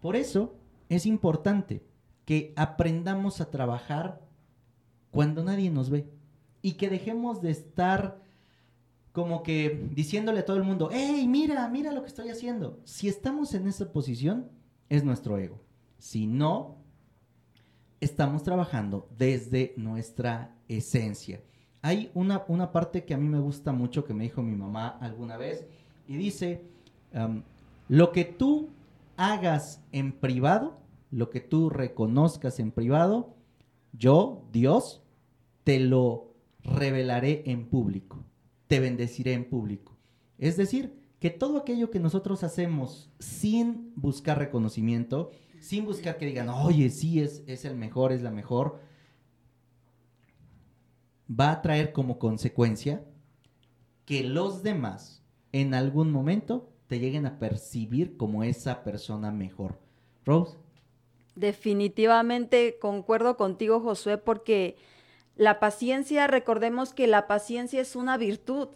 Por 0.02 0.16
eso 0.16 0.54
es 0.90 1.06
importante 1.06 1.82
que 2.26 2.52
aprendamos 2.56 3.40
a 3.40 3.50
trabajar 3.50 4.20
cuando 5.10 5.42
nadie 5.42 5.70
nos 5.70 5.88
ve 5.88 6.10
y 6.60 6.72
que 6.72 6.90
dejemos 6.90 7.40
de 7.40 7.52
estar 7.52 8.25
como 9.16 9.42
que 9.42 9.88
diciéndole 9.94 10.40
a 10.40 10.44
todo 10.44 10.58
el 10.58 10.62
mundo, 10.62 10.90
hey, 10.92 11.26
mira, 11.26 11.66
mira 11.68 11.90
lo 11.90 12.02
que 12.02 12.08
estoy 12.08 12.28
haciendo. 12.28 12.80
Si 12.84 13.08
estamos 13.08 13.54
en 13.54 13.66
esa 13.66 13.90
posición, 13.90 14.50
es 14.90 15.04
nuestro 15.04 15.38
ego. 15.38 15.58
Si 15.96 16.26
no, 16.26 16.76
estamos 17.98 18.42
trabajando 18.42 19.08
desde 19.16 19.72
nuestra 19.78 20.54
esencia. 20.68 21.40
Hay 21.80 22.10
una, 22.12 22.44
una 22.48 22.72
parte 22.72 23.06
que 23.06 23.14
a 23.14 23.16
mí 23.16 23.26
me 23.26 23.38
gusta 23.38 23.72
mucho 23.72 24.04
que 24.04 24.12
me 24.12 24.24
dijo 24.24 24.42
mi 24.42 24.54
mamá 24.54 24.98
alguna 25.00 25.38
vez 25.38 25.66
y 26.06 26.18
dice, 26.18 26.66
lo 27.88 28.12
que 28.12 28.26
tú 28.26 28.68
hagas 29.16 29.82
en 29.92 30.12
privado, 30.12 30.78
lo 31.10 31.30
que 31.30 31.40
tú 31.40 31.70
reconozcas 31.70 32.60
en 32.60 32.70
privado, 32.70 33.34
yo, 33.94 34.44
Dios, 34.52 35.02
te 35.64 35.80
lo 35.80 36.34
revelaré 36.62 37.44
en 37.46 37.64
público 37.64 38.26
te 38.66 38.80
bendeciré 38.80 39.32
en 39.32 39.48
público. 39.48 39.96
Es 40.38 40.56
decir, 40.56 40.98
que 41.20 41.30
todo 41.30 41.58
aquello 41.58 41.90
que 41.90 42.00
nosotros 42.00 42.44
hacemos 42.44 43.10
sin 43.18 43.92
buscar 43.96 44.38
reconocimiento, 44.38 45.30
sin 45.60 45.84
buscar 45.84 46.18
que 46.18 46.26
digan, 46.26 46.48
oye, 46.48 46.90
sí, 46.90 47.20
es, 47.20 47.42
es 47.46 47.64
el 47.64 47.76
mejor, 47.76 48.12
es 48.12 48.22
la 48.22 48.30
mejor, 48.30 48.80
va 51.28 51.50
a 51.50 51.62
traer 51.62 51.92
como 51.92 52.18
consecuencia 52.18 53.04
que 54.04 54.22
los 54.22 54.62
demás 54.62 55.22
en 55.52 55.74
algún 55.74 56.12
momento 56.12 56.70
te 56.86 57.00
lleguen 57.00 57.26
a 57.26 57.38
percibir 57.38 58.16
como 58.16 58.44
esa 58.44 58.84
persona 58.84 59.30
mejor. 59.32 59.78
Rose. 60.24 60.56
Definitivamente 61.34 62.78
concuerdo 62.80 63.36
contigo, 63.36 63.80
Josué, 63.80 64.18
porque 64.18 64.76
la 65.36 65.60
paciencia, 65.60 66.26
recordemos 66.26 66.94
que 66.94 67.06
la 67.06 67.26
paciencia 67.26 67.80
es 67.80 67.94
una 67.94 68.16
virtud, 68.16 68.68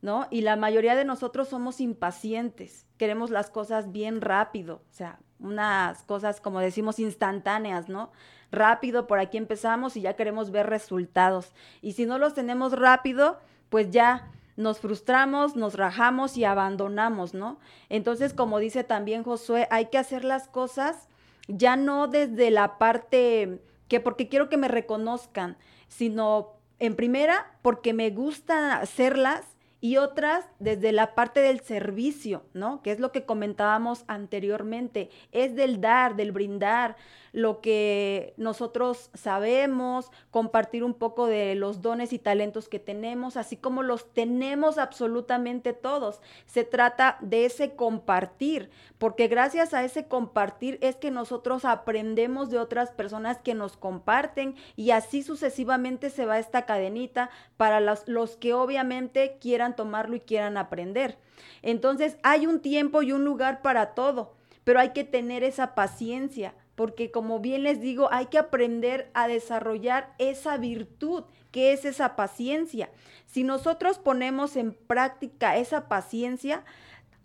¿no? 0.00 0.26
Y 0.30 0.40
la 0.40 0.56
mayoría 0.56 0.96
de 0.96 1.04
nosotros 1.04 1.48
somos 1.48 1.80
impacientes, 1.80 2.86
queremos 2.96 3.30
las 3.30 3.50
cosas 3.50 3.92
bien 3.92 4.20
rápido, 4.20 4.82
o 4.90 4.92
sea, 4.92 5.18
unas 5.38 6.02
cosas 6.04 6.40
como 6.40 6.60
decimos 6.60 6.98
instantáneas, 6.98 7.88
¿no? 7.88 8.10
Rápido, 8.50 9.06
por 9.06 9.18
aquí 9.18 9.36
empezamos 9.36 9.96
y 9.96 10.00
ya 10.00 10.16
queremos 10.16 10.50
ver 10.50 10.66
resultados. 10.66 11.52
Y 11.82 11.92
si 11.92 12.06
no 12.06 12.18
los 12.18 12.34
tenemos 12.34 12.72
rápido, 12.72 13.38
pues 13.68 13.90
ya 13.90 14.30
nos 14.56 14.80
frustramos, 14.80 15.54
nos 15.54 15.74
rajamos 15.74 16.36
y 16.36 16.44
abandonamos, 16.44 17.34
¿no? 17.34 17.60
Entonces, 17.88 18.32
como 18.32 18.58
dice 18.58 18.82
también 18.82 19.22
Josué, 19.22 19.68
hay 19.70 19.86
que 19.86 19.98
hacer 19.98 20.24
las 20.24 20.48
cosas 20.48 21.08
ya 21.46 21.76
no 21.76 22.08
desde 22.08 22.50
la 22.50 22.78
parte 22.78 23.60
que 23.88 24.00
porque 24.00 24.28
quiero 24.28 24.48
que 24.48 24.56
me 24.56 24.68
reconozcan, 24.68 25.56
sino 25.88 26.54
en 26.78 26.94
primera 26.94 27.58
porque 27.62 27.92
me 27.92 28.10
gusta 28.10 28.80
hacerlas 28.80 29.44
y 29.80 29.96
otras 29.96 30.44
desde 30.58 30.92
la 30.92 31.14
parte 31.14 31.40
del 31.40 31.60
servicio, 31.60 32.44
¿no? 32.52 32.82
Que 32.82 32.90
es 32.90 32.98
lo 32.98 33.12
que 33.12 33.24
comentábamos 33.24 34.04
anteriormente, 34.08 35.08
es 35.32 35.54
del 35.54 35.80
dar, 35.80 36.16
del 36.16 36.32
brindar, 36.32 36.96
lo 37.32 37.60
que 37.60 38.34
nosotros 38.36 39.10
sabemos, 39.14 40.10
compartir 40.30 40.84
un 40.84 40.94
poco 40.94 41.26
de 41.26 41.54
los 41.54 41.82
dones 41.82 42.12
y 42.12 42.18
talentos 42.18 42.68
que 42.68 42.78
tenemos, 42.78 43.36
así 43.36 43.56
como 43.56 43.82
los 43.82 44.12
tenemos 44.12 44.78
absolutamente 44.78 45.72
todos. 45.72 46.20
Se 46.46 46.64
trata 46.64 47.18
de 47.20 47.44
ese 47.44 47.74
compartir, 47.74 48.70
porque 48.98 49.28
gracias 49.28 49.74
a 49.74 49.84
ese 49.84 50.06
compartir 50.06 50.78
es 50.80 50.96
que 50.96 51.10
nosotros 51.10 51.64
aprendemos 51.64 52.50
de 52.50 52.58
otras 52.58 52.90
personas 52.90 53.38
que 53.38 53.54
nos 53.54 53.76
comparten 53.76 54.56
y 54.76 54.90
así 54.90 55.22
sucesivamente 55.22 56.10
se 56.10 56.26
va 56.26 56.38
esta 56.38 56.66
cadenita 56.66 57.30
para 57.56 57.80
los, 57.80 58.06
los 58.06 58.36
que 58.36 58.54
obviamente 58.54 59.38
quieran 59.40 59.76
tomarlo 59.76 60.16
y 60.16 60.20
quieran 60.20 60.56
aprender. 60.56 61.18
Entonces 61.62 62.16
hay 62.22 62.46
un 62.46 62.60
tiempo 62.60 63.02
y 63.02 63.12
un 63.12 63.24
lugar 63.24 63.62
para 63.62 63.94
todo, 63.94 64.34
pero 64.64 64.80
hay 64.80 64.90
que 64.90 65.04
tener 65.04 65.44
esa 65.44 65.74
paciencia 65.74 66.54
porque 66.78 67.10
como 67.10 67.40
bien 67.40 67.64
les 67.64 67.80
digo, 67.80 68.08
hay 68.12 68.26
que 68.26 68.38
aprender 68.38 69.10
a 69.12 69.26
desarrollar 69.26 70.14
esa 70.18 70.58
virtud 70.58 71.24
que 71.50 71.72
es 71.72 71.84
esa 71.84 72.14
paciencia. 72.14 72.88
Si 73.26 73.42
nosotros 73.42 73.98
ponemos 73.98 74.54
en 74.54 74.74
práctica 74.74 75.56
esa 75.56 75.88
paciencia, 75.88 76.64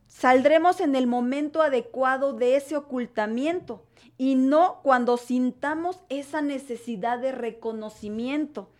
saldremos 0.08 0.82
en 0.82 0.96
el 0.96 1.06
momento 1.06 1.62
adecuado 1.62 2.34
de 2.34 2.56
ese 2.56 2.76
ocultamiento 2.76 3.86
y 4.18 4.34
no 4.34 4.80
cuando 4.82 5.18
sintamos 5.18 6.00
esa 6.10 6.42
necesidad 6.42 7.20
de 7.20 7.32
reconocimiento. 7.32 8.72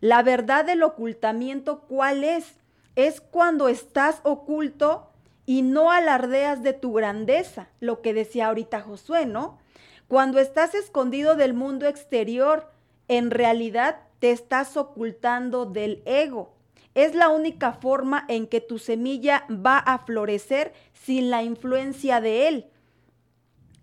La 0.00 0.24
verdad 0.24 0.64
del 0.64 0.82
ocultamiento, 0.82 1.82
¿cuál 1.82 2.24
es? 2.24 2.56
Es 2.96 3.20
cuando 3.20 3.68
estás 3.68 4.18
oculto 4.24 5.12
y 5.46 5.62
no 5.62 5.92
alardeas 5.92 6.64
de 6.64 6.72
tu 6.72 6.92
grandeza, 6.92 7.68
lo 7.78 8.02
que 8.02 8.14
decía 8.14 8.48
ahorita 8.48 8.80
Josué, 8.80 9.24
¿no? 9.24 9.60
Cuando 10.08 10.40
estás 10.40 10.74
escondido 10.74 11.36
del 11.36 11.52
mundo 11.52 11.86
exterior, 11.86 12.72
en 13.08 13.30
realidad 13.30 14.00
te 14.20 14.30
estás 14.30 14.78
ocultando 14.78 15.66
del 15.66 16.02
ego. 16.06 16.54
Es 16.94 17.14
la 17.14 17.28
única 17.28 17.74
forma 17.74 18.24
en 18.28 18.46
que 18.46 18.62
tu 18.62 18.78
semilla 18.78 19.44
va 19.50 19.76
a 19.76 19.98
florecer 19.98 20.72
sin 20.94 21.30
la 21.30 21.42
influencia 21.42 22.22
de 22.22 22.48
él. 22.48 22.70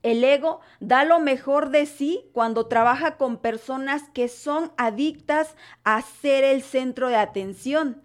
El 0.01 0.23
ego 0.23 0.61
da 0.79 1.05
lo 1.05 1.19
mejor 1.19 1.69
de 1.69 1.85
sí 1.85 2.25
cuando 2.33 2.65
trabaja 2.65 3.17
con 3.17 3.37
personas 3.37 4.09
que 4.09 4.27
son 4.27 4.71
adictas 4.77 5.55
a 5.83 6.01
ser 6.01 6.43
el 6.43 6.63
centro 6.63 7.07
de 7.09 7.17
atención 7.17 8.04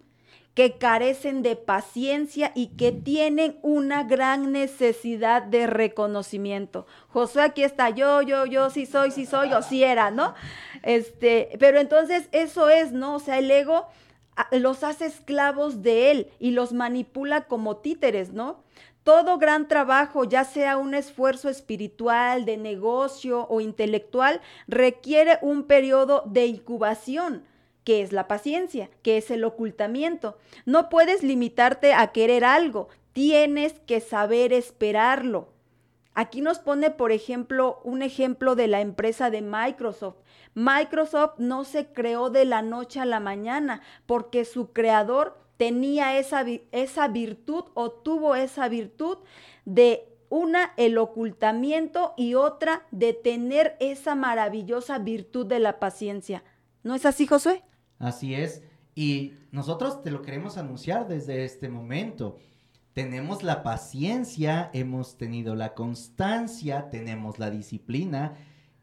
que 0.53 0.77
carecen 0.77 1.43
de 1.43 1.55
paciencia 1.55 2.51
y 2.55 2.67
que 2.67 2.91
tienen 2.91 3.57
una 3.61 4.03
gran 4.03 4.51
necesidad 4.51 5.43
de 5.43 5.67
reconocimiento. 5.67 6.85
Josué 7.07 7.43
aquí 7.43 7.63
está, 7.63 7.89
yo, 7.89 8.21
yo, 8.21 8.45
yo, 8.45 8.69
sí 8.69 8.85
soy, 8.85 9.11
sí 9.11 9.25
soy, 9.25 9.53
o 9.53 9.61
sí 9.61 9.83
era, 9.83 10.11
¿no? 10.11 10.35
Este, 10.83 11.49
pero 11.59 11.79
entonces 11.79 12.27
eso 12.31 12.69
es, 12.69 12.91
¿no? 12.91 13.15
O 13.15 13.19
sea, 13.19 13.39
el 13.39 13.49
ego 13.49 13.87
ah, 14.35 14.47
los 14.51 14.83
hace 14.83 15.05
esclavos 15.05 15.81
de 15.81 16.11
él 16.11 16.31
y 16.39 16.51
los 16.51 16.73
manipula 16.73 17.45
como 17.45 17.77
títeres, 17.77 18.33
¿no? 18.33 18.61
Todo 19.03 19.37
gran 19.37 19.67
trabajo, 19.67 20.25
ya 20.25 20.43
sea 20.43 20.77
un 20.77 20.93
esfuerzo 20.93 21.49
espiritual, 21.49 22.45
de 22.45 22.57
negocio 22.57 23.47
o 23.49 23.61
intelectual, 23.61 24.41
requiere 24.67 25.39
un 25.41 25.63
periodo 25.63 26.23
de 26.27 26.45
incubación 26.45 27.45
que 27.83 28.01
es 28.01 28.11
la 28.11 28.27
paciencia, 28.27 28.89
que 29.01 29.17
es 29.17 29.31
el 29.31 29.43
ocultamiento. 29.43 30.37
No 30.65 30.89
puedes 30.89 31.23
limitarte 31.23 31.93
a 31.93 32.07
querer 32.07 32.43
algo, 32.45 32.89
tienes 33.13 33.73
que 33.85 33.99
saber 33.99 34.53
esperarlo. 34.53 35.49
Aquí 36.13 36.41
nos 36.41 36.59
pone, 36.59 36.91
por 36.91 37.11
ejemplo, 37.11 37.79
un 37.83 38.01
ejemplo 38.01 38.55
de 38.55 38.67
la 38.67 38.81
empresa 38.81 39.29
de 39.29 39.41
Microsoft. 39.41 40.17
Microsoft 40.53 41.35
no 41.37 41.63
se 41.63 41.87
creó 41.87 42.29
de 42.29 42.43
la 42.43 42.61
noche 42.61 42.99
a 42.99 43.05
la 43.05 43.21
mañana 43.21 43.81
porque 44.05 44.43
su 44.43 44.73
creador 44.73 45.37
tenía 45.55 46.17
esa, 46.17 46.45
esa 46.71 47.07
virtud 47.07 47.65
o 47.75 47.91
tuvo 47.91 48.35
esa 48.35 48.67
virtud 48.67 49.19
de 49.63 50.07
una 50.29 50.73
el 50.77 50.97
ocultamiento 50.97 52.13
y 52.17 52.33
otra 52.35 52.85
de 52.91 53.13
tener 53.13 53.77
esa 53.79 54.15
maravillosa 54.15 54.97
virtud 54.97 55.45
de 55.45 55.59
la 55.59 55.79
paciencia. 55.79 56.43
¿No 56.83 56.95
es 56.95 57.05
así, 57.05 57.27
Josué? 57.27 57.63
Así 58.01 58.33
es. 58.33 58.63
Y 58.95 59.33
nosotros 59.51 60.01
te 60.01 60.11
lo 60.11 60.21
queremos 60.21 60.57
anunciar 60.57 61.07
desde 61.07 61.45
este 61.45 61.69
momento. 61.69 62.37
Tenemos 62.93 63.43
la 63.43 63.63
paciencia, 63.63 64.69
hemos 64.73 65.17
tenido 65.17 65.55
la 65.55 65.73
constancia, 65.73 66.89
tenemos 66.89 67.39
la 67.39 67.49
disciplina 67.49 68.35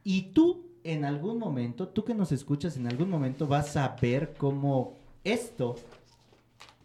y 0.02 0.32
tú 0.32 0.68
en 0.84 1.04
algún 1.04 1.38
momento, 1.38 1.88
tú 1.88 2.04
que 2.04 2.14
nos 2.14 2.32
escuchas 2.32 2.78
en 2.78 2.86
algún 2.86 3.10
momento 3.10 3.46
vas 3.46 3.76
a 3.76 3.94
ver 4.00 4.34
cómo 4.38 4.94
esto, 5.24 5.76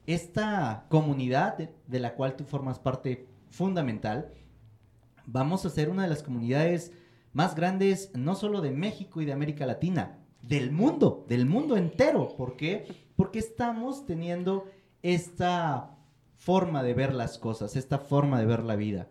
esta 0.05 0.85
comunidad 0.89 1.57
de, 1.87 1.99
la 1.99 2.15
cual 2.15 2.35
tú 2.35 2.43
formas 2.43 2.79
parte 2.79 3.29
fundamental, 3.49 4.33
vamos 5.25 5.65
a 5.65 5.69
ser 5.69 5.89
una 5.89 6.03
de 6.03 6.09
las 6.09 6.23
comunidades 6.23 6.91
más 7.31 7.55
grandes 7.55 8.11
no 8.13 8.35
solo 8.35 8.59
de 8.59 8.71
México 8.71 9.21
y 9.21 9.25
de 9.25 9.31
América 9.31 9.65
Latina, 9.65 10.17
del 10.43 10.71
mundo, 10.71 11.25
del 11.27 11.47
mundo 11.47 11.75
entero. 11.75 12.35
¿Por 12.37 12.55
qué? 12.55 12.85
Porque 13.15 13.39
estamos 13.39 14.05
teniendo 14.05 14.65
esta 15.01 15.97
forma 16.35 16.83
de 16.83 16.93
ver 16.93 17.13
las 17.13 17.37
cosas, 17.39 17.75
esta 17.75 17.97
forma 17.97 18.39
de 18.39 18.45
ver 18.45 18.63
la 18.63 18.75
vida. 18.75 19.09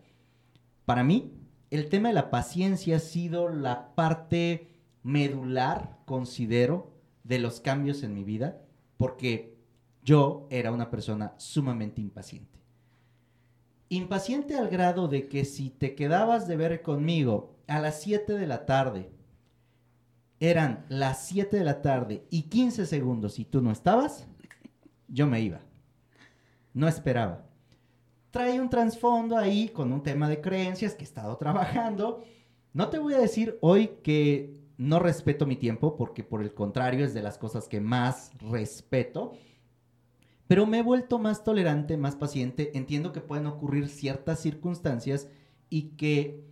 Para 0.85 1.03
mí, 1.03 1.33
el 1.71 1.89
tema 1.89 2.09
de 2.09 2.15
la 2.15 2.31
paciencia 2.31 2.97
ha 2.97 3.01
sido 3.01 3.49
la 3.49 3.95
parte 3.95 4.69
medular, 5.03 5.99
considero, 6.05 6.93
de 7.25 7.39
los 7.39 7.61
cambios 7.61 8.03
en 8.03 8.15
mi 8.15 8.25
vida, 8.25 8.61
porque 8.99 9.57
yo 10.05 10.47
era 10.51 10.73
una 10.73 10.91
persona 10.91 11.35
sumamente 11.39 12.01
impaciente. 12.01 12.61
Impaciente 13.89 14.57
al 14.57 14.69
grado 14.69 15.09
de 15.09 15.29
que 15.29 15.45
si 15.45 15.71
te 15.71 15.95
quedabas 15.95 16.47
de 16.47 16.57
ver 16.57 16.83
conmigo 16.83 17.57
a 17.69 17.79
las 17.79 18.03
7 18.03 18.35
de 18.35 18.47
la 18.47 18.67
tarde 18.67 19.11
eran 20.43 20.85
las 20.89 21.25
7 21.29 21.57
de 21.57 21.65
la 21.65 21.83
tarde 21.83 22.25
y 22.29 22.43
15 22.43 22.87
segundos 22.87 23.39
y 23.39 23.45
tú 23.45 23.63
no 23.63 23.71
estabas, 23.71 24.27
yo 25.07 25.29
me 25.29 25.41
iba. 25.41 25.61
No 26.75 26.89
esperaba. 26.89 27.47
Trae 28.33 28.61
un 28.61 28.69
trasfondo 28.69 29.37
ahí 29.37 29.69
con 29.69 29.93
un 29.93 30.03
tema 30.03 30.29
de 30.29 30.41
creencias 30.41 30.97
que 30.97 31.03
he 31.03 31.05
estado 31.05 31.37
trabajando. 31.37 32.25
No 32.73 32.89
te 32.89 32.99
voy 32.99 33.15
a 33.15 33.21
decir 33.21 33.57
hoy 33.61 33.99
que 34.03 34.59
no 34.79 34.99
respeto 34.99 35.47
mi 35.47 35.55
tiempo, 35.55 35.95
porque 35.95 36.25
por 36.25 36.43
el 36.43 36.55
contrario 36.55 37.05
es 37.05 37.15
de 37.15 37.23
las 37.23 37.39
cosas 37.39 37.69
que 37.69 37.81
más 37.81 38.33
respeto. 38.41 39.35
Pero 40.49 40.67
me 40.67 40.81
he 40.81 40.83
vuelto 40.83 41.21
más 41.21 41.45
tolerante, 41.45 41.97
más 41.97 42.17
paciente. 42.17 42.77
Entiendo 42.77 43.13
que 43.13 43.21
pueden 43.21 43.47
ocurrir 43.47 43.89
ciertas 43.89 44.41
circunstancias 44.41 45.29
y 45.71 45.91
que 45.91 46.43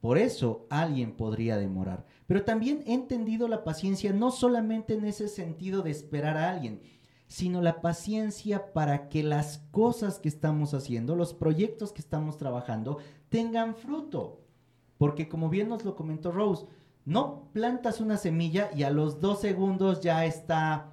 por 0.00 0.18
eso 0.18 0.66
alguien 0.70 1.12
podría 1.12 1.56
demorar. 1.56 2.04
Pero 2.28 2.44
también 2.44 2.84
he 2.86 2.92
entendido 2.92 3.48
la 3.48 3.64
paciencia 3.64 4.12
no 4.12 4.30
solamente 4.30 4.92
en 4.92 5.06
ese 5.06 5.28
sentido 5.28 5.80
de 5.80 5.90
esperar 5.90 6.36
a 6.36 6.50
alguien, 6.50 6.82
sino 7.26 7.62
la 7.62 7.80
paciencia 7.80 8.74
para 8.74 9.08
que 9.08 9.22
las 9.22 9.58
cosas 9.70 10.18
que 10.18 10.28
estamos 10.28 10.74
haciendo, 10.74 11.16
los 11.16 11.32
proyectos 11.32 11.90
que 11.90 12.02
estamos 12.02 12.36
trabajando, 12.36 12.98
tengan 13.30 13.74
fruto. 13.74 14.42
Porque 14.98 15.26
como 15.26 15.48
bien 15.48 15.70
nos 15.70 15.86
lo 15.86 15.96
comentó 15.96 16.30
Rose, 16.30 16.66
no 17.06 17.48
plantas 17.54 17.98
una 17.98 18.18
semilla 18.18 18.70
y 18.76 18.82
a 18.82 18.90
los 18.90 19.20
dos 19.20 19.40
segundos 19.40 20.02
ya 20.02 20.26
está 20.26 20.92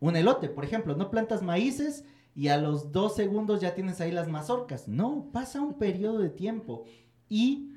un 0.00 0.16
elote, 0.16 0.48
por 0.48 0.64
ejemplo, 0.64 0.96
no 0.96 1.08
plantas 1.08 1.40
maíces 1.42 2.04
y 2.34 2.48
a 2.48 2.56
los 2.56 2.90
dos 2.90 3.14
segundos 3.14 3.60
ya 3.60 3.76
tienes 3.76 4.00
ahí 4.00 4.10
las 4.10 4.26
mazorcas. 4.26 4.88
No, 4.88 5.28
pasa 5.32 5.60
un 5.60 5.74
periodo 5.74 6.18
de 6.18 6.30
tiempo. 6.30 6.82
Y 7.28 7.73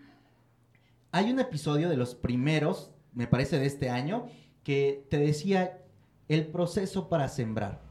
hay 1.17 1.31
un 1.31 1.39
episodio 1.39 1.89
de 1.89 1.97
los 1.97 2.13
primeros, 2.13 2.91
me 3.11 3.25
parece 3.25 3.57
de 3.57 3.65
este 3.65 3.89
año, 3.89 4.27
que 4.63 5.07
te 5.09 5.17
decía 5.17 5.83
el 6.27 6.45
proceso 6.47 7.09
para 7.09 7.27
sembrar. 7.27 7.81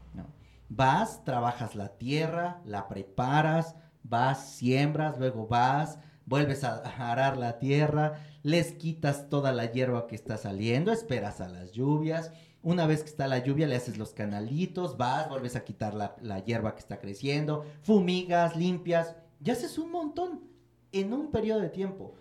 Vas, 0.69 1.23
trabajas 1.25 1.75
la 1.75 1.97
tierra, 1.97 2.61
la 2.65 2.87
preparas, 2.87 3.75
vas, 4.03 4.55
siembras, 4.55 5.17
luego 5.17 5.47
vas, 5.47 5.99
vuelves 6.25 6.63
a 6.63 6.77
arar 7.11 7.37
la 7.37 7.59
tierra, 7.59 8.21
les 8.43 8.71
quitas 8.73 9.29
toda 9.29 9.51
la 9.51 9.71
hierba 9.71 10.07
que 10.07 10.15
está 10.15 10.37
saliendo, 10.37 10.91
esperas 10.91 11.41
a 11.41 11.49
las 11.49 11.73
lluvias. 11.73 12.31
Una 12.63 12.85
vez 12.85 13.03
que 13.03 13.09
está 13.09 13.27
la 13.27 13.39
lluvia, 13.39 13.67
le 13.67 13.75
haces 13.75 13.97
los 13.97 14.13
canalitos, 14.13 14.97
vas, 14.97 15.29
vuelves 15.29 15.55
a 15.57 15.65
quitar 15.65 15.93
la, 15.93 16.15
la 16.21 16.43
hierba 16.43 16.75
que 16.75 16.79
está 16.79 16.99
creciendo, 16.99 17.65
fumigas, 17.81 18.55
limpias, 18.55 19.15
y 19.43 19.51
haces 19.51 19.77
un 19.77 19.91
montón 19.91 20.41
en 20.93 21.11
un 21.13 21.31
periodo 21.31 21.59
de 21.59 21.69
tiempo 21.69 22.15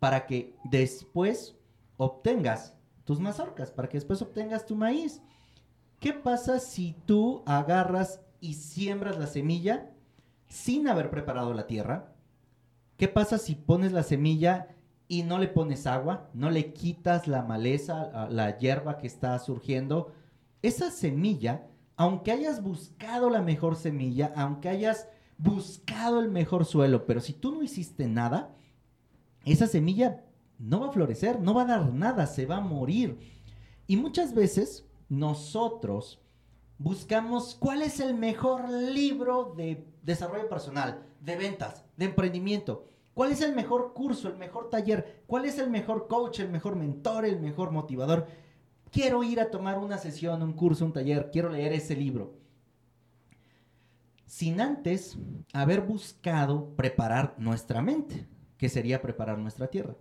para 0.00 0.26
que 0.26 0.56
después 0.64 1.56
obtengas 1.96 2.74
tus 3.04 3.20
mazorcas, 3.20 3.70
para 3.70 3.88
que 3.88 3.98
después 3.98 4.20
obtengas 4.22 4.66
tu 4.66 4.74
maíz. 4.74 5.22
¿Qué 6.00 6.12
pasa 6.12 6.58
si 6.58 6.96
tú 7.04 7.42
agarras 7.46 8.20
y 8.40 8.54
siembras 8.54 9.18
la 9.18 9.26
semilla 9.26 9.90
sin 10.48 10.88
haber 10.88 11.10
preparado 11.10 11.52
la 11.54 11.66
tierra? 11.66 12.14
¿Qué 12.96 13.06
pasa 13.06 13.38
si 13.38 13.54
pones 13.54 13.92
la 13.92 14.02
semilla 14.02 14.68
y 15.08 15.22
no 15.22 15.38
le 15.38 15.48
pones 15.48 15.86
agua, 15.86 16.30
no 16.32 16.50
le 16.50 16.72
quitas 16.72 17.28
la 17.28 17.42
maleza, 17.42 18.28
la 18.30 18.58
hierba 18.58 18.96
que 18.96 19.06
está 19.06 19.38
surgiendo? 19.38 20.12
Esa 20.62 20.90
semilla, 20.90 21.66
aunque 21.96 22.32
hayas 22.32 22.62
buscado 22.62 23.28
la 23.28 23.42
mejor 23.42 23.76
semilla, 23.76 24.32
aunque 24.36 24.70
hayas 24.70 25.08
buscado 25.36 26.20
el 26.20 26.30
mejor 26.30 26.64
suelo, 26.64 27.06
pero 27.06 27.20
si 27.20 27.34
tú 27.34 27.52
no 27.52 27.62
hiciste 27.62 28.06
nada, 28.06 28.54
esa 29.44 29.66
semilla 29.66 30.24
no 30.58 30.80
va 30.80 30.88
a 30.88 30.92
florecer, 30.92 31.40
no 31.40 31.54
va 31.54 31.62
a 31.62 31.66
dar 31.66 31.92
nada, 31.92 32.26
se 32.26 32.46
va 32.46 32.56
a 32.56 32.60
morir. 32.60 33.18
Y 33.86 33.96
muchas 33.96 34.34
veces 34.34 34.84
nosotros 35.08 36.20
buscamos 36.78 37.56
cuál 37.58 37.82
es 37.82 38.00
el 38.00 38.14
mejor 38.14 38.68
libro 38.68 39.54
de 39.56 39.86
desarrollo 40.02 40.48
personal, 40.48 41.02
de 41.20 41.36
ventas, 41.36 41.84
de 41.96 42.06
emprendimiento. 42.06 42.86
¿Cuál 43.14 43.32
es 43.32 43.40
el 43.40 43.54
mejor 43.54 43.92
curso, 43.92 44.28
el 44.28 44.36
mejor 44.36 44.70
taller? 44.70 45.22
¿Cuál 45.26 45.44
es 45.44 45.58
el 45.58 45.68
mejor 45.68 46.08
coach, 46.08 46.40
el 46.40 46.50
mejor 46.50 46.76
mentor, 46.76 47.24
el 47.24 47.40
mejor 47.40 47.70
motivador? 47.70 48.28
Quiero 48.90 49.22
ir 49.22 49.40
a 49.40 49.50
tomar 49.50 49.78
una 49.78 49.98
sesión, 49.98 50.42
un 50.42 50.52
curso, 50.52 50.84
un 50.84 50.92
taller, 50.92 51.30
quiero 51.32 51.48
leer 51.48 51.72
ese 51.72 51.96
libro. 51.96 52.34
Sin 54.26 54.60
antes 54.60 55.18
haber 55.52 55.80
buscado 55.80 56.76
preparar 56.76 57.34
nuestra 57.38 57.82
mente, 57.82 58.26
que 58.60 58.68
sería 58.68 59.00
preparar 59.00 59.38
nuestra 59.38 59.68
tierra. 59.68 59.96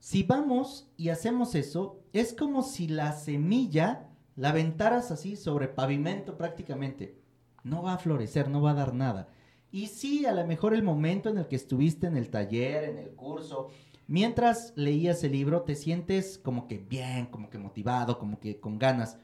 Si 0.00 0.22
vamos 0.22 0.92
y 0.98 1.08
hacemos 1.08 1.54
eso, 1.54 2.04
es 2.12 2.34
como 2.34 2.62
si 2.62 2.88
la 2.88 3.12
semilla 3.12 4.10
la 4.36 4.50
aventaras 4.50 5.10
así 5.10 5.36
sobre 5.36 5.66
pavimento 5.66 6.36
prácticamente. 6.36 7.16
No 7.64 7.82
va 7.82 7.94
a 7.94 7.98
florecer, 7.98 8.50
no 8.50 8.60
va 8.60 8.72
a 8.72 8.74
dar 8.74 8.92
nada. 8.92 9.30
Y 9.70 9.86
sí, 9.86 10.26
a 10.26 10.34
lo 10.34 10.46
mejor 10.46 10.74
el 10.74 10.82
momento 10.82 11.30
en 11.30 11.38
el 11.38 11.48
que 11.48 11.56
estuviste 11.56 12.06
en 12.06 12.18
el 12.18 12.28
taller, 12.28 12.84
en 12.84 12.98
el 12.98 13.14
curso, 13.14 13.68
mientras 14.06 14.74
leías 14.76 15.24
el 15.24 15.32
libro, 15.32 15.62
te 15.62 15.74
sientes 15.74 16.36
como 16.36 16.68
que 16.68 16.76
bien, 16.76 17.24
como 17.28 17.48
que 17.48 17.56
motivado, 17.56 18.18
como 18.18 18.40
que 18.40 18.60
con 18.60 18.78
ganas. 18.78 19.16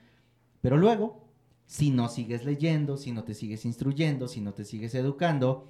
Pero 0.63 0.79
luego, 0.79 1.29
si 1.67 1.91
no 1.91 2.09
sigues 2.09 2.47
leyendo, 2.47 2.97
si 2.97 3.13
no 3.13 3.25
te 3.25 3.35
sigues 3.35 3.67
instruyendo, 3.67 4.29
si 4.29 4.41
no 4.41 4.55
te 4.55 4.65
sigues 4.65 4.95
educando, 4.95 5.69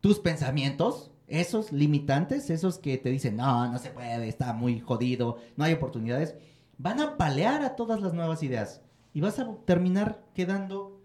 tus 0.00 0.20
pensamientos, 0.20 1.10
esos 1.26 1.72
limitantes, 1.72 2.50
esos 2.50 2.78
que 2.78 2.98
te 2.98 3.10
dicen, 3.10 3.36
no, 3.36 3.70
no 3.70 3.78
se 3.78 3.90
puede, 3.90 4.28
está 4.28 4.52
muy 4.52 4.80
jodido, 4.80 5.38
no 5.56 5.64
hay 5.64 5.72
oportunidades, 5.72 6.34
van 6.78 7.00
a 7.00 7.16
palear 7.16 7.62
a 7.62 7.76
todas 7.76 8.00
las 8.00 8.12
nuevas 8.12 8.42
ideas 8.42 8.82
y 9.12 9.20
vas 9.20 9.38
a 9.38 9.56
terminar 9.64 10.24
quedando 10.34 11.00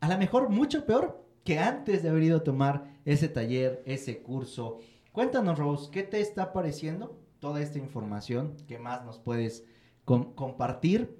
a 0.00 0.08
lo 0.08 0.18
mejor 0.18 0.48
mucho 0.48 0.84
peor 0.84 1.24
que 1.44 1.58
antes 1.58 2.02
de 2.02 2.08
haber 2.08 2.24
ido 2.24 2.38
a 2.38 2.44
tomar 2.44 2.98
ese 3.04 3.28
taller, 3.28 3.82
ese 3.86 4.22
curso. 4.22 4.78
Cuéntanos, 5.12 5.58
Rose, 5.58 5.90
¿qué 5.90 6.02
te 6.02 6.20
está 6.20 6.52
pareciendo 6.52 7.20
toda 7.38 7.60
esta 7.60 7.78
información? 7.78 8.56
¿Qué 8.66 8.78
más 8.78 9.04
nos 9.04 9.18
puedes 9.18 9.64
compartir? 10.04 11.18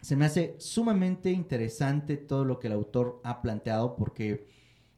Se 0.00 0.16
me 0.16 0.24
hace 0.24 0.56
sumamente 0.58 1.30
interesante 1.30 2.16
todo 2.16 2.44
lo 2.44 2.58
que 2.58 2.68
el 2.68 2.72
autor 2.72 3.20
ha 3.22 3.42
planteado 3.42 3.96
porque 3.96 4.46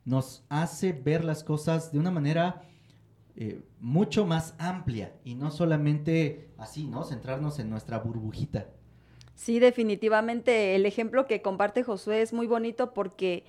nos 0.04 0.44
hace 0.48 0.92
ver 0.92 1.24
las 1.24 1.44
cosas 1.44 1.92
de 1.92 1.98
una 1.98 2.10
manera 2.10 2.62
eh, 3.34 3.62
mucho 3.80 4.26
más 4.26 4.54
amplia 4.58 5.14
y 5.24 5.34
no 5.34 5.50
solamente 5.50 6.50
así, 6.58 6.86
¿no? 6.86 7.04
Centrarnos 7.04 7.58
en 7.58 7.70
nuestra 7.70 7.98
burbujita. 7.98 8.66
Sí, 9.34 9.58
definitivamente 9.58 10.74
el 10.74 10.84
ejemplo 10.86 11.26
que 11.26 11.40
comparte 11.40 11.82
Josué 11.82 12.20
es 12.22 12.32
muy 12.32 12.46
bonito 12.46 12.92
porque 12.92 13.44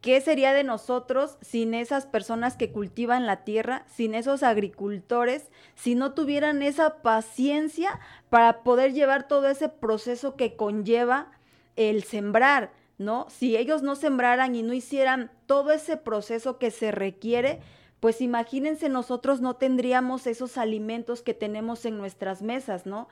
¿qué 0.00 0.20
sería 0.20 0.52
de 0.52 0.62
nosotros 0.62 1.36
sin 1.40 1.74
esas 1.74 2.06
personas 2.06 2.56
que 2.56 2.70
cultivan 2.70 3.26
la 3.26 3.42
tierra, 3.42 3.84
sin 3.88 4.14
esos 4.14 4.42
agricultores, 4.42 5.50
si 5.74 5.94
no 5.96 6.12
tuvieran 6.12 6.62
esa 6.62 7.02
paciencia 7.02 7.98
para 8.30 8.62
poder 8.62 8.92
llevar 8.92 9.26
todo 9.26 9.48
ese 9.48 9.68
proceso 9.68 10.36
que 10.36 10.54
conlleva 10.54 11.32
el 11.74 12.04
sembrar? 12.04 12.70
¿No? 12.96 13.26
Si 13.28 13.56
ellos 13.56 13.82
no 13.82 13.96
sembraran 13.96 14.54
y 14.54 14.62
no 14.62 14.72
hicieran 14.72 15.32
todo 15.46 15.72
ese 15.72 15.96
proceso 15.96 16.58
que 16.58 16.70
se 16.70 16.92
requiere, 16.92 17.60
pues 17.98 18.20
imagínense 18.20 18.88
nosotros 18.88 19.40
no 19.40 19.56
tendríamos 19.56 20.26
esos 20.26 20.58
alimentos 20.58 21.22
que 21.22 21.34
tenemos 21.34 21.84
en 21.86 21.96
nuestras 21.96 22.42
mesas, 22.42 22.86
¿no? 22.86 23.08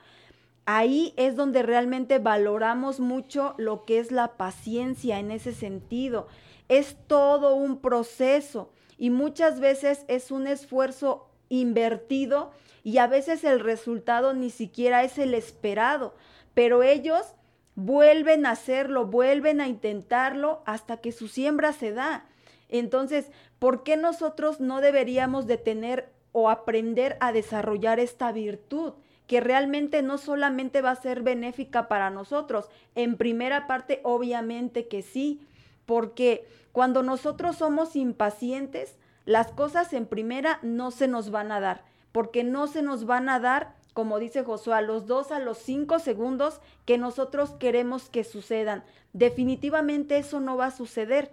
Ahí 0.65 1.13
es 1.17 1.35
donde 1.35 1.63
realmente 1.63 2.19
valoramos 2.19 2.99
mucho 2.99 3.55
lo 3.57 3.83
que 3.85 3.99
es 3.99 4.11
la 4.11 4.37
paciencia 4.37 5.19
en 5.19 5.31
ese 5.31 5.53
sentido. 5.53 6.27
Es 6.69 6.95
todo 7.07 7.55
un 7.55 7.81
proceso 7.81 8.71
y 8.97 9.09
muchas 9.09 9.59
veces 9.59 10.05
es 10.07 10.31
un 10.31 10.47
esfuerzo 10.47 11.27
invertido 11.49 12.51
y 12.83 12.99
a 12.99 13.07
veces 13.07 13.43
el 13.43 13.59
resultado 13.59 14.33
ni 14.33 14.49
siquiera 14.49 15.03
es 15.03 15.17
el 15.17 15.33
esperado, 15.33 16.13
pero 16.53 16.83
ellos 16.83 17.33
vuelven 17.75 18.45
a 18.45 18.51
hacerlo, 18.51 19.05
vuelven 19.05 19.61
a 19.61 19.67
intentarlo 19.67 20.61
hasta 20.65 20.97
que 20.97 21.11
su 21.11 21.27
siembra 21.27 21.73
se 21.73 21.91
da. 21.91 22.25
Entonces, 22.69 23.31
¿por 23.59 23.83
qué 23.83 23.97
nosotros 23.97 24.59
no 24.59 24.81
deberíamos 24.81 25.47
de 25.47 25.57
tener 25.57 26.11
o 26.31 26.49
aprender 26.49 27.17
a 27.19 27.31
desarrollar 27.31 27.99
esta 27.99 28.31
virtud? 28.31 28.93
que 29.27 29.39
realmente 29.39 30.01
no 30.01 30.17
solamente 30.17 30.81
va 30.81 30.91
a 30.91 31.01
ser 31.01 31.21
benéfica 31.21 31.87
para 31.87 32.09
nosotros. 32.09 32.69
En 32.95 33.17
primera 33.17 33.67
parte, 33.67 34.01
obviamente 34.03 34.87
que 34.87 35.01
sí, 35.01 35.41
porque 35.85 36.45
cuando 36.71 37.03
nosotros 37.03 37.57
somos 37.57 37.95
impacientes, 37.95 38.97
las 39.25 39.51
cosas 39.51 39.93
en 39.93 40.05
primera 40.05 40.59
no 40.61 40.91
se 40.91 41.07
nos 41.07 41.31
van 41.31 41.51
a 41.51 41.59
dar, 41.59 41.85
porque 42.11 42.43
no 42.43 42.67
se 42.67 42.81
nos 42.81 43.05
van 43.05 43.29
a 43.29 43.39
dar, 43.39 43.75
como 43.93 44.19
dice 44.19 44.43
Josué, 44.43 44.81
los 44.81 45.05
dos, 45.05 45.31
a 45.31 45.39
los 45.39 45.57
cinco 45.59 45.99
segundos 45.99 46.59
que 46.85 46.97
nosotros 46.97 47.51
queremos 47.51 48.09
que 48.09 48.23
sucedan. 48.23 48.83
Definitivamente 49.13 50.17
eso 50.17 50.39
no 50.39 50.57
va 50.57 50.67
a 50.67 50.71
suceder. 50.71 51.31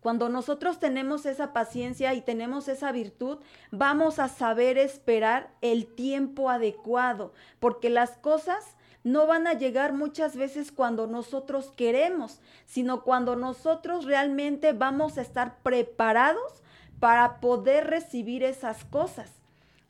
Cuando 0.00 0.28
nosotros 0.28 0.80
tenemos 0.80 1.26
esa 1.26 1.52
paciencia 1.52 2.12
y 2.12 2.22
tenemos 2.22 2.68
esa 2.68 2.90
virtud, 2.90 3.38
vamos 3.70 4.18
a 4.18 4.28
saber 4.28 4.76
esperar 4.76 5.50
el 5.60 5.86
tiempo 5.86 6.50
adecuado, 6.50 7.32
porque 7.60 7.88
las 7.88 8.18
cosas 8.18 8.76
no 9.04 9.26
van 9.26 9.46
a 9.46 9.54
llegar 9.54 9.92
muchas 9.92 10.36
veces 10.36 10.72
cuando 10.72 11.06
nosotros 11.06 11.72
queremos, 11.76 12.40
sino 12.66 13.04
cuando 13.04 13.36
nosotros 13.36 14.04
realmente 14.04 14.72
vamos 14.72 15.18
a 15.18 15.22
estar 15.22 15.58
preparados 15.62 16.62
para 16.98 17.40
poder 17.40 17.86
recibir 17.88 18.42
esas 18.42 18.84
cosas. 18.84 19.41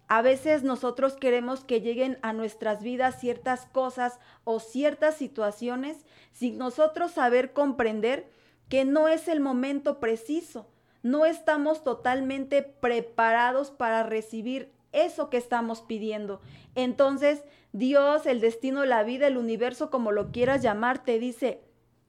A 0.08 0.22
veces 0.22 0.62
nosotros 0.62 1.14
queremos 1.14 1.64
que 1.64 1.80
lleguen 1.80 2.18
a 2.22 2.32
nuestras 2.32 2.82
vidas 2.82 3.18
ciertas 3.20 3.66
cosas 3.66 4.18
o 4.44 4.60
ciertas 4.60 5.16
situaciones 5.16 6.04
sin 6.32 6.58
nosotros 6.58 7.12
saber 7.12 7.52
comprender 7.52 8.30
que 8.68 8.84
no 8.84 9.08
es 9.08 9.28
el 9.28 9.40
momento 9.40 10.00
preciso. 10.00 10.66
No 11.02 11.26
estamos 11.26 11.82
totalmente 11.82 12.62
preparados 12.62 13.70
para 13.70 14.02
recibir 14.02 14.70
eso 14.92 15.30
que 15.30 15.36
estamos 15.36 15.82
pidiendo. 15.82 16.40
Entonces, 16.74 17.42
Dios, 17.72 18.26
el 18.26 18.40
destino, 18.40 18.84
la 18.84 19.02
vida, 19.02 19.26
el 19.26 19.38
universo, 19.38 19.90
como 19.90 20.12
lo 20.12 20.30
quieras 20.30 20.62
llamar, 20.62 21.02
te 21.04 21.18
dice, 21.18 21.62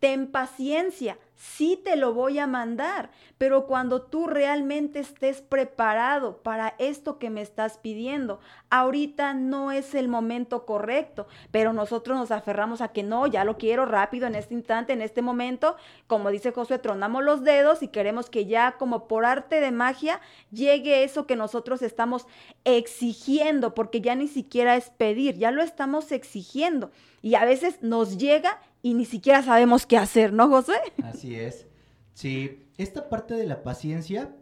ten 0.04 0.28
paciencia, 0.28 1.18
sí 1.34 1.80
te 1.82 1.96
lo 1.96 2.14
voy 2.14 2.38
a 2.38 2.46
mandar, 2.46 3.10
pero 3.38 3.68
cuando 3.68 4.02
tú 4.02 4.28
realmente 4.28 5.00
estés 5.00 5.42
preparado 5.42 6.44
para 6.44 6.76
esto 6.78 7.20
que 7.20 7.30
me 7.30 7.42
estás 7.42 7.78
pidiendo, 7.78 8.42
ahorita 8.70 9.34
no 9.34 9.72
es 9.72 9.96
el 9.96 10.10
momento 10.10 10.66
correcto, 10.66 11.26
pero 11.52 11.72
nosotros 11.72 12.18
nos 12.18 12.32
aferramos 12.32 12.82
a 12.82 12.90
que 12.90 13.02
no, 13.02 13.28
ya 13.28 13.46
lo 13.46 13.58
quiero 13.58 13.86
rápido 13.86 14.28
en 14.28 14.36
este 14.36 14.56
instante, 14.56 14.92
en 14.92 15.02
este 15.02 15.22
momento, 15.22 15.78
como 16.06 16.32
dice 16.32 16.52
Josué, 16.52 16.80
tronamos 16.80 17.24
los 17.24 17.46
dedos 17.46 17.82
y 17.82 17.88
queremos 17.88 18.30
que 18.30 18.46
ya 18.46 18.74
como 18.74 19.08
por 19.08 19.24
arte 19.24 19.62
de 19.62 19.72
magia 19.72 20.20
llegue 20.52 21.06
eso 21.06 21.26
que 21.26 21.38
nosotros 21.38 21.82
estamos 21.82 22.28
exigiendo, 22.66 23.74
porque 23.74 24.02
ya 24.02 24.16
ni 24.16 24.28
siquiera 24.28 24.76
es 24.76 24.90
pedir, 24.90 25.38
ya 25.38 25.52
lo 25.52 25.64
estamos 25.64 26.12
exigiendo. 26.12 26.92
Y 27.22 27.36
a 27.36 27.46
veces 27.46 27.82
nos 27.82 28.18
llega 28.18 28.60
y 28.84 28.94
ni 28.94 29.06
siquiera 29.06 29.42
sabemos 29.42 29.86
qué 29.88 29.98
hacer, 29.98 30.34
¿no, 30.34 30.50
José? 30.50 30.74
Así 31.02 31.36
es. 31.36 31.68
Sí, 32.14 32.68
esta 32.78 33.10
parte 33.10 33.34
de 33.34 33.48
la 33.48 33.64
paciencia 33.64 34.36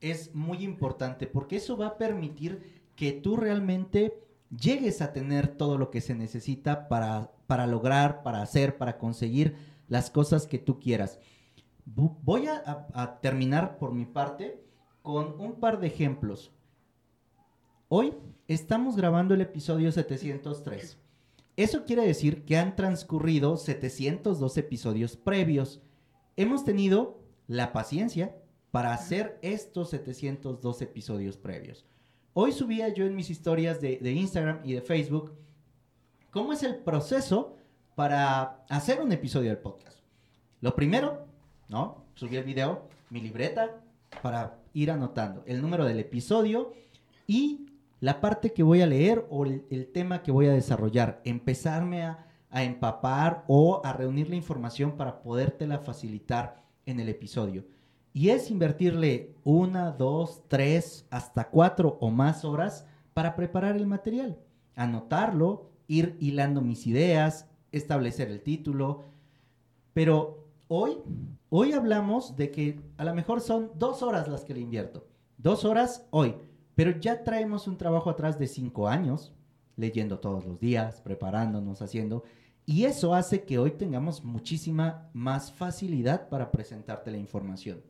es 0.00 0.34
muy 0.34 0.64
importante 0.64 1.26
porque 1.26 1.56
eso 1.56 1.76
va 1.76 1.88
a 1.88 1.98
permitir 1.98 2.82
que 2.96 3.12
tú 3.12 3.36
realmente 3.36 4.18
llegues 4.50 5.02
a 5.02 5.12
tener 5.12 5.48
todo 5.48 5.76
lo 5.76 5.90
que 5.90 6.00
se 6.00 6.14
necesita 6.14 6.88
para, 6.88 7.30
para 7.46 7.66
lograr, 7.66 8.22
para 8.22 8.40
hacer, 8.40 8.78
para 8.78 8.96
conseguir 8.96 9.56
las 9.86 10.10
cosas 10.10 10.46
que 10.46 10.58
tú 10.58 10.80
quieras. 10.80 11.20
Voy 11.84 12.46
a, 12.46 12.88
a 12.94 13.20
terminar 13.20 13.78
por 13.78 13.92
mi 13.92 14.06
parte 14.06 14.64
con 15.02 15.38
un 15.38 15.60
par 15.60 15.78
de 15.78 15.88
ejemplos. 15.88 16.52
Hoy 17.88 18.14
estamos 18.46 18.96
grabando 18.96 19.34
el 19.34 19.42
episodio 19.42 19.92
703 19.92 20.98
Eso 21.58 21.84
quiere 21.84 22.06
decir 22.06 22.44
que 22.44 22.56
han 22.56 22.76
transcurrido 22.76 23.56
702 23.56 24.58
episodios 24.58 25.16
previos. 25.16 25.82
Hemos 26.36 26.64
tenido 26.64 27.18
la 27.48 27.72
paciencia 27.72 28.36
para 28.70 28.94
hacer 28.94 29.40
estos 29.42 29.90
702 29.90 30.82
episodios 30.82 31.36
previos. 31.36 31.84
Hoy 32.32 32.52
subía 32.52 32.94
yo 32.94 33.06
en 33.06 33.16
mis 33.16 33.28
historias 33.28 33.80
de, 33.80 33.98
Instagram 34.00 34.60
y 34.62 34.74
de 34.74 34.82
Facebook 34.82 35.32
cómo 36.30 36.52
es 36.52 36.62
el 36.62 36.76
proceso 36.76 37.56
para 37.96 38.64
hacer 38.68 39.00
un 39.00 39.10
episodio 39.10 39.48
del 39.48 39.58
podcast. 39.58 39.98
Lo 40.60 40.76
primero, 40.76 41.26
¿no? 41.68 42.04
Subí 42.14 42.36
el 42.36 42.44
video, 42.44 42.88
mi 43.10 43.20
libreta 43.20 43.82
para 44.22 44.60
ir 44.74 44.92
anotando 44.92 45.42
el 45.44 45.60
número 45.60 45.84
del 45.86 45.98
episodio 45.98 46.72
y 47.26 47.66
la 48.00 48.20
parte 48.20 48.52
que 48.52 48.62
voy 48.62 48.82
a 48.82 48.86
leer 48.86 49.26
o 49.30 49.44
el, 49.44 49.90
tema 49.92 50.22
que 50.22 50.30
voy 50.30 50.46
a 50.46 50.52
desarrollar. 50.52 51.20
Empezarme 51.24 52.04
a, 52.04 52.26
a 52.50 52.62
empapar 52.62 53.44
o 53.48 53.80
a 53.84 53.92
reunir 53.92 54.28
la 54.30 54.36
información 54.36 54.92
para 54.92 55.20
podértela 55.20 55.78
facilitar 55.78 56.64
en 56.86 57.00
el 57.00 57.08
episodio. 57.08 57.64
Y 58.12 58.30
es 58.30 58.50
invertirle 58.50 59.34
una, 59.44 59.90
dos, 59.90 60.42
tres, 60.48 61.06
hasta 61.10 61.48
cuatro 61.50 61.98
o 62.00 62.10
más 62.10 62.44
horas 62.44 62.86
para 63.14 63.36
preparar 63.36 63.76
el 63.76 63.86
material. 63.86 64.38
Anotarlo, 64.74 65.70
ir 65.86 66.16
hilando 66.20 66.60
mis 66.60 66.86
ideas, 66.86 67.48
establecer 67.72 68.28
el 68.28 68.42
título. 68.42 69.02
Pero 69.92 70.46
hoy, 70.68 70.98
hoy 71.50 71.72
hablamos 71.72 72.36
de 72.36 72.50
que 72.50 72.80
a 72.96 73.04
lo 73.04 73.14
mejor 73.14 73.40
son 73.40 73.72
dos 73.76 74.02
horas 74.02 74.28
las 74.28 74.44
que 74.44 74.54
le 74.54 74.60
invierto. 74.60 75.06
Dos 75.36 75.64
horas 75.64 76.06
hoy. 76.10 76.36
Pero 76.78 76.92
ya 76.92 77.24
traemos 77.24 77.66
un 77.66 77.76
trabajo 77.76 78.08
atrás 78.08 78.38
de 78.38 78.46
cinco 78.46 78.86
años, 78.86 79.32
leyendo 79.74 80.20
todos 80.20 80.46
los 80.46 80.60
días, 80.60 81.00
preparándonos, 81.00 81.82
haciendo. 81.82 82.22
Y 82.66 82.84
eso 82.84 83.16
hace 83.16 83.42
que 83.42 83.58
hoy 83.58 83.72
tengamos 83.72 84.22
muchísima 84.22 85.10
más 85.12 85.50
facilidad 85.50 86.28
para 86.28 86.52
presentarte 86.52 87.10
la 87.10 87.18
información. 87.18 87.82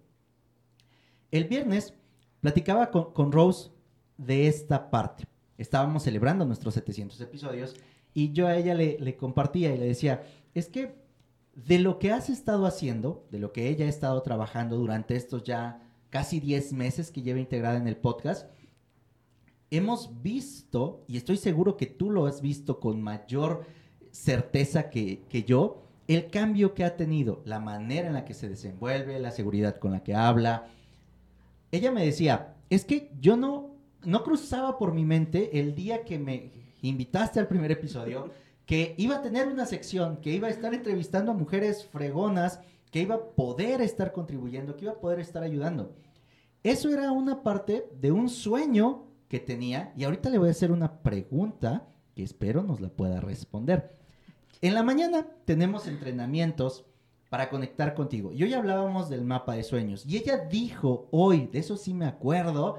El 1.31 1.45
viernes 1.45 1.93
platicaba 2.41 2.91
con, 2.91 3.31
Rose 3.31 3.73
de 4.17 4.49
esta 4.49 4.89
parte. 4.89 5.25
Estábamos 5.59 6.05
celebrando 6.05 6.47
nuestros 6.47 6.73
700 6.73 7.21
episodios 7.21 7.77
y 8.15 8.33
yo 8.33 8.47
a 8.47 8.57
ella 8.57 8.73
le, 8.73 8.99
le, 8.99 9.17
compartía 9.19 9.75
y 9.75 9.77
le 9.77 9.85
decía, 9.85 10.23
es 10.55 10.71
que 10.71 10.95
de 11.55 11.79
lo 11.79 11.99
que 11.99 12.11
has 12.11 12.31
estado 12.31 12.65
haciendo, 12.65 13.27
de 13.31 13.39
lo 13.39 13.53
que 13.53 13.69
ella 13.69 13.85
ha 13.85 13.91
estado 13.91 14.23
trabajando 14.23 14.79
durante 14.79 15.15
estos 15.15 15.43
ya 15.43 15.83
casi 16.09 16.41
10 16.41 16.73
meses 16.73 17.11
que 17.11 17.21
lleva 17.21 17.39
integrada 17.39 17.77
en 17.77 17.87
el 17.87 17.99
podcast, 17.99 18.49
hemos 19.71 20.23
visto, 20.23 21.05
y 21.07 21.17
estoy 21.17 21.37
seguro 21.37 21.77
que 21.77 21.87
tú 21.87 22.11
lo 22.11 22.27
has 22.27 22.41
visto 22.41 22.81
con 22.81 23.03
mayor 23.03 23.65
certeza 24.11 24.91
que, 24.91 25.45
yo, 25.47 25.83
el 26.07 26.31
cambio 26.31 26.75
que 26.75 26.85
ha 26.85 26.97
tenido, 26.97 27.43
la 27.45 27.61
manera 27.61 28.09
en 28.09 28.15
la 28.15 28.25
que 28.25 28.35
se 28.35 28.49
desenvuelve, 28.49 29.21
la 29.21 29.31
seguridad 29.31 29.79
con 29.79 29.93
la 29.93 30.03
que 30.03 30.15
habla, 30.15 30.69
ella 31.71 31.93
me 31.93 32.05
decía, 32.05 32.57
es 32.71 32.85
que 32.85 33.11
yo 33.21 33.37
no, 33.37 33.75
no 34.05 34.25
cruzaba 34.25 34.79
por 34.79 34.95
mi 34.95 35.05
mente 35.05 35.61
el 35.61 35.75
día 35.75 36.05
que 36.05 36.19
me 36.19 36.51
invitaste 36.81 37.41
al 37.41 37.49
primer 37.49 37.71
episodio, 37.71 38.31
que 38.65 38.95
iba 38.99 39.17
a 39.17 39.23
tener 39.23 39.49
una 39.49 39.67
sección, 39.67 40.19
que 40.19 40.33
iba 40.33 40.49
a 40.49 40.51
estar 40.51 40.73
entrevistando 40.73 41.33
a 41.33 41.35
mujeres 41.35 41.87
fregonas, 41.87 42.61
que 42.91 43.01
iba 43.01 43.17
a 43.17 43.25
poder 43.25 43.83
estar 43.83 44.13
contribuyendo, 44.13 44.77
que 44.77 44.87
iba 44.87 44.93
a 44.93 45.01
poder 45.01 45.21
estar 45.21 45.43
ayudando. 45.43 45.95
Eso 46.63 46.91
era 46.91 47.13
una 47.13 47.43
parte 47.43 47.89
de 48.01 48.13
un 48.13 48.29
sueño 48.29 49.08
que 49.29 49.39
tenía 49.39 49.93
y 49.97 50.05
ahorita 50.05 50.31
le 50.31 50.39
voy 50.39 50.49
a 50.49 50.53
hacer 50.53 50.73
una 50.73 51.03
pregunta 51.03 51.89
que 52.15 52.23
espero 52.23 52.63
nos 52.63 52.81
la 52.81 52.89
pueda 52.89 53.21
responder. 53.21 53.97
En 54.61 54.75
la 54.75 54.83
mañana 54.83 55.27
tenemos 55.45 55.87
entrenamientos 55.87 56.85
para 57.29 57.51
conectar 57.51 57.95
contigo. 57.95 58.33
Y 58.33 58.43
hoy 58.43 58.55
hablábamos 58.55 59.09
del 59.09 59.25
mapa 59.25 59.55
de 59.55 59.63
sueños. 59.63 60.05
Y 60.07 60.17
ella 60.17 60.39
dijo 60.51 61.09
hoy, 61.11 61.47
de 61.47 61.59
eso 61.59 61.77
sí 61.77 61.95
me 61.95 62.07
acuerdo, 62.07 62.79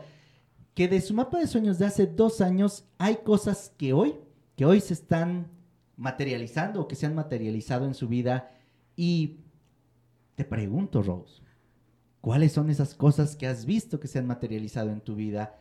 que 0.73 0.87
de 0.87 1.01
su 1.01 1.13
mapa 1.13 1.39
de 1.39 1.47
sueños 1.47 1.77
de 1.77 1.85
hace 1.85 2.07
dos 2.07 2.41
años 2.41 2.85
hay 2.97 3.17
cosas 3.17 3.73
que 3.77 3.93
hoy, 3.93 4.15
que 4.55 4.65
hoy 4.65 4.81
se 4.81 4.93
están 4.93 5.51
materializando 5.97 6.81
o 6.81 6.87
que 6.87 6.95
se 6.95 7.05
han 7.05 7.15
materializado 7.15 7.85
en 7.85 7.93
su 7.93 8.07
vida. 8.07 8.51
Y 8.95 9.41
te 10.35 10.45
pregunto, 10.45 11.03
Rose, 11.03 11.41
¿cuáles 12.21 12.53
son 12.53 12.69
esas 12.69 12.95
cosas 12.95 13.35
que 13.35 13.47
has 13.47 13.65
visto 13.65 13.99
que 13.99 14.07
se 14.07 14.19
han 14.19 14.27
materializado 14.27 14.89
en 14.89 15.01
tu 15.01 15.15
vida? 15.15 15.59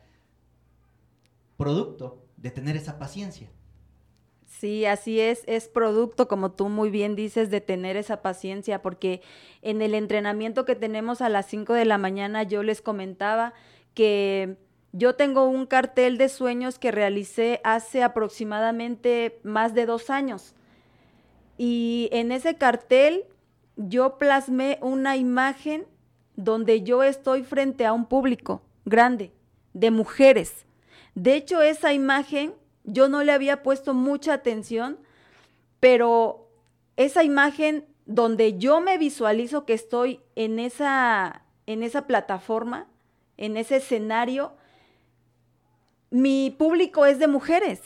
Producto 1.59 2.23
de 2.37 2.51
tener 2.51 2.77
esa 2.77 2.97
paciencia. 2.97 3.49
Sí, 4.45 4.85
así 4.85 5.19
es, 5.19 5.43
es 5.45 5.67
producto, 5.67 6.29
como 6.29 6.53
tú 6.53 6.69
muy 6.69 6.89
bien 6.89 7.17
dices, 7.17 7.49
de 7.49 7.59
tener 7.59 7.97
esa 7.97 8.21
paciencia, 8.21 8.81
porque 8.81 9.21
en 9.61 9.81
el 9.81 9.93
entrenamiento 9.93 10.63
que 10.63 10.75
tenemos 10.75 11.19
a 11.19 11.27
las 11.27 11.47
5 11.47 11.73
de 11.73 11.83
la 11.83 11.97
mañana 11.97 12.43
yo 12.43 12.63
les 12.63 12.81
comentaba 12.81 13.51
que 13.93 14.55
yo 14.93 15.15
tengo 15.15 15.49
un 15.49 15.65
cartel 15.65 16.17
de 16.17 16.29
sueños 16.29 16.79
que 16.79 16.91
realicé 16.91 17.59
hace 17.65 18.03
aproximadamente 18.03 19.41
más 19.43 19.73
de 19.73 19.85
dos 19.85 20.09
años. 20.09 20.55
Y 21.57 22.07
en 22.13 22.31
ese 22.31 22.55
cartel 22.55 23.25
yo 23.75 24.17
plasmé 24.17 24.79
una 24.81 25.17
imagen 25.17 25.85
donde 26.37 26.83
yo 26.83 27.03
estoy 27.03 27.43
frente 27.43 27.85
a 27.85 27.91
un 27.91 28.05
público 28.05 28.61
grande 28.85 29.33
de 29.73 29.91
mujeres. 29.91 30.65
De 31.19 31.35
hecho, 31.35 31.61
esa 31.61 31.91
imagen 31.91 32.53
yo 32.85 33.09
no 33.09 33.23
le 33.23 33.33
había 33.33 33.61
puesto 33.61 33.93
mucha 33.93 34.31
atención, 34.31 34.97
pero 35.81 36.47
esa 36.95 37.25
imagen 37.25 37.85
donde 38.05 38.57
yo 38.57 38.79
me 38.79 38.97
visualizo 38.97 39.65
que 39.65 39.73
estoy 39.73 40.21
en 40.37 40.59
esa, 40.59 41.43
en 41.65 41.83
esa 41.83 42.07
plataforma, 42.07 42.87
en 43.35 43.57
ese 43.57 43.75
escenario, 43.75 44.53
mi 46.09 46.55
público 46.57 47.05
es 47.05 47.19
de 47.19 47.27
mujeres. 47.27 47.81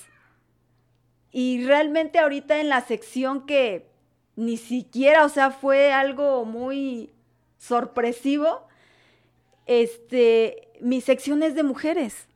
Y 1.31 1.65
realmente 1.65 2.19
ahorita 2.19 2.61
en 2.61 2.69
la 2.69 2.81
sección 2.81 3.47
que 3.47 3.89
ni 4.35 4.57
siquiera, 4.57 5.25
o 5.25 5.29
sea, 5.29 5.49
fue 5.49 5.91
algo 5.91 6.45
muy 6.45 7.11
sorpresivo, 7.57 8.67
este, 9.65 10.69
mi 10.81 11.01
sección 11.01 11.41
es 11.41 11.55
de 11.55 11.63
mujeres. 11.63 12.27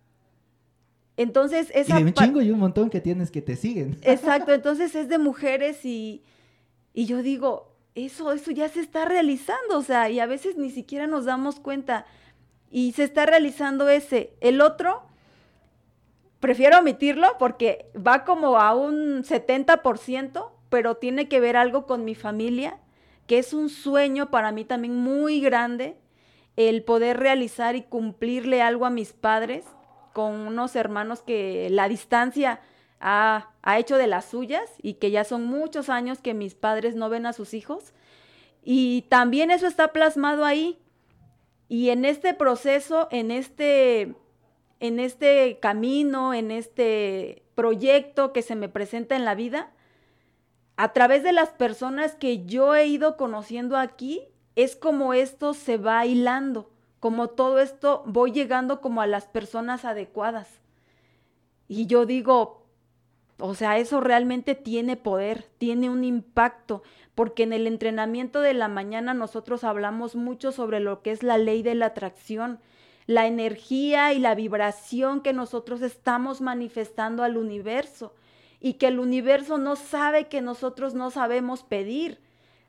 Entonces, 1.17 1.71
esa... 1.73 1.99
Y 1.99 2.03
de 2.03 2.09
un 2.09 2.13
chingo 2.13 2.41
y 2.41 2.51
un 2.51 2.59
montón 2.59 2.91
que 2.91 3.01
tienes 3.01 3.31
que 3.31 3.41
te 3.41 3.55
siguen. 3.55 3.97
Exacto, 4.03 4.53
entonces 4.53 4.93
es 4.93 5.09
de 5.09 5.17
mujeres 5.17 5.83
y, 5.83 6.23
y 6.93 7.05
yo 7.07 7.23
digo, 7.23 7.75
eso, 7.95 8.31
eso 8.31 8.51
ya 8.51 8.69
se 8.69 8.79
está 8.79 9.05
realizando, 9.05 9.79
o 9.79 9.81
sea, 9.81 10.09
y 10.11 10.19
a 10.19 10.27
veces 10.27 10.57
ni 10.57 10.69
siquiera 10.69 11.07
nos 11.07 11.25
damos 11.25 11.59
cuenta. 11.59 12.05
Y 12.69 12.91
se 12.91 13.03
está 13.03 13.25
realizando 13.25 13.89
ese. 13.89 14.33
El 14.41 14.61
otro, 14.61 15.01
prefiero 16.39 16.77
omitirlo 16.77 17.27
porque 17.39 17.89
va 17.95 18.23
como 18.23 18.59
a 18.59 18.75
un 18.75 19.23
70%, 19.23 20.51
pero 20.69 20.97
tiene 20.97 21.27
que 21.27 21.39
ver 21.39 21.57
algo 21.57 21.87
con 21.87 22.05
mi 22.05 22.13
familia, 22.13 22.77
que 23.25 23.39
es 23.39 23.53
un 23.53 23.69
sueño 23.69 24.29
para 24.29 24.51
mí 24.51 24.65
también 24.65 24.95
muy 24.95 25.41
grande, 25.41 25.97
el 26.57 26.83
poder 26.83 27.17
realizar 27.17 27.75
y 27.75 27.81
cumplirle 27.81 28.61
algo 28.61 28.85
a 28.85 28.91
mis 28.91 29.13
padres 29.13 29.65
con 30.17 30.33
unos 30.47 30.75
hermanos 30.75 31.21
que 31.21 31.67
la 31.69 31.87
distancia 31.87 32.59
ha, 32.99 33.53
hecho 33.77 33.97
de 33.97 34.07
las 34.07 34.25
suyas 34.25 34.63
y 34.81 34.95
que 34.95 35.11
ya 35.11 35.23
son 35.23 35.45
muchos 35.45 35.89
años 35.89 36.21
que 36.21 36.33
mis 36.33 36.55
padres 36.55 36.95
no 36.95 37.07
ven 37.07 37.27
a 37.27 37.33
sus 37.33 37.53
hijos. 37.53 37.93
Y 38.63 39.03
también 39.09 39.51
eso 39.51 39.67
está 39.67 39.93
plasmado 39.93 40.43
ahí. 40.43 40.79
Y 41.69 41.89
en 41.89 42.03
este 42.03 42.33
proceso, 42.33 43.07
en 43.11 43.29
este, 43.29 44.15
en 44.79 44.99
este 44.99 45.59
camino, 45.59 46.33
en 46.33 46.49
este 46.49 47.43
proyecto 47.53 48.33
que 48.33 48.41
se 48.41 48.55
me 48.55 48.69
presenta 48.69 49.15
en 49.15 49.23
la 49.23 49.35
vida, 49.35 49.71
a 50.77 50.93
través 50.93 51.21
de 51.21 51.31
las 51.31 51.49
personas 51.49 52.15
que 52.15 52.43
yo 52.43 52.73
he 52.73 52.87
ido 52.87 53.17
conociendo 53.17 53.77
aquí, 53.77 54.23
es 54.55 54.75
como 54.75 55.13
esto 55.13 55.53
se 55.53 55.77
va 55.77 56.07
hilando 56.07 56.71
como 57.07 57.29
todo 57.29 57.59
esto 57.59 58.03
voy 58.05 58.33
llegando 58.33 58.81
como 58.81 58.99
a 58.99 59.07
las 59.07 59.27
personas 59.27 59.85
adecuadas. 59.85 60.59
Y 61.69 61.85
yo 61.85 62.05
digo, 62.05 62.65
o 63.39 63.55
sea, 63.55 63.77
eso 63.77 64.01
realmente 64.01 64.55
tiene 64.55 64.97
poder, 64.97 65.45
tiene 65.57 65.89
un 65.89 66.03
impacto, 66.03 66.83
porque 67.15 67.43
en 67.43 67.53
el 67.53 67.65
entrenamiento 67.65 68.41
de 68.41 68.53
la 68.53 68.67
mañana 68.67 69.13
nosotros 69.13 69.63
hablamos 69.63 70.17
mucho 70.17 70.51
sobre 70.51 70.81
lo 70.81 71.01
que 71.01 71.11
es 71.11 71.23
la 71.23 71.37
ley 71.37 71.63
de 71.63 71.75
la 71.75 71.85
atracción, 71.85 72.59
la 73.05 73.25
energía 73.25 74.11
y 74.11 74.19
la 74.19 74.35
vibración 74.35 75.21
que 75.21 75.31
nosotros 75.31 75.81
estamos 75.81 76.41
manifestando 76.41 77.23
al 77.23 77.37
universo 77.37 78.13
y 78.59 78.73
que 78.73 78.87
el 78.87 78.99
universo 78.99 79.57
no 79.57 79.77
sabe 79.77 80.27
que 80.27 80.41
nosotros 80.41 80.93
no 80.93 81.09
sabemos 81.09 81.63
pedir 81.63 82.19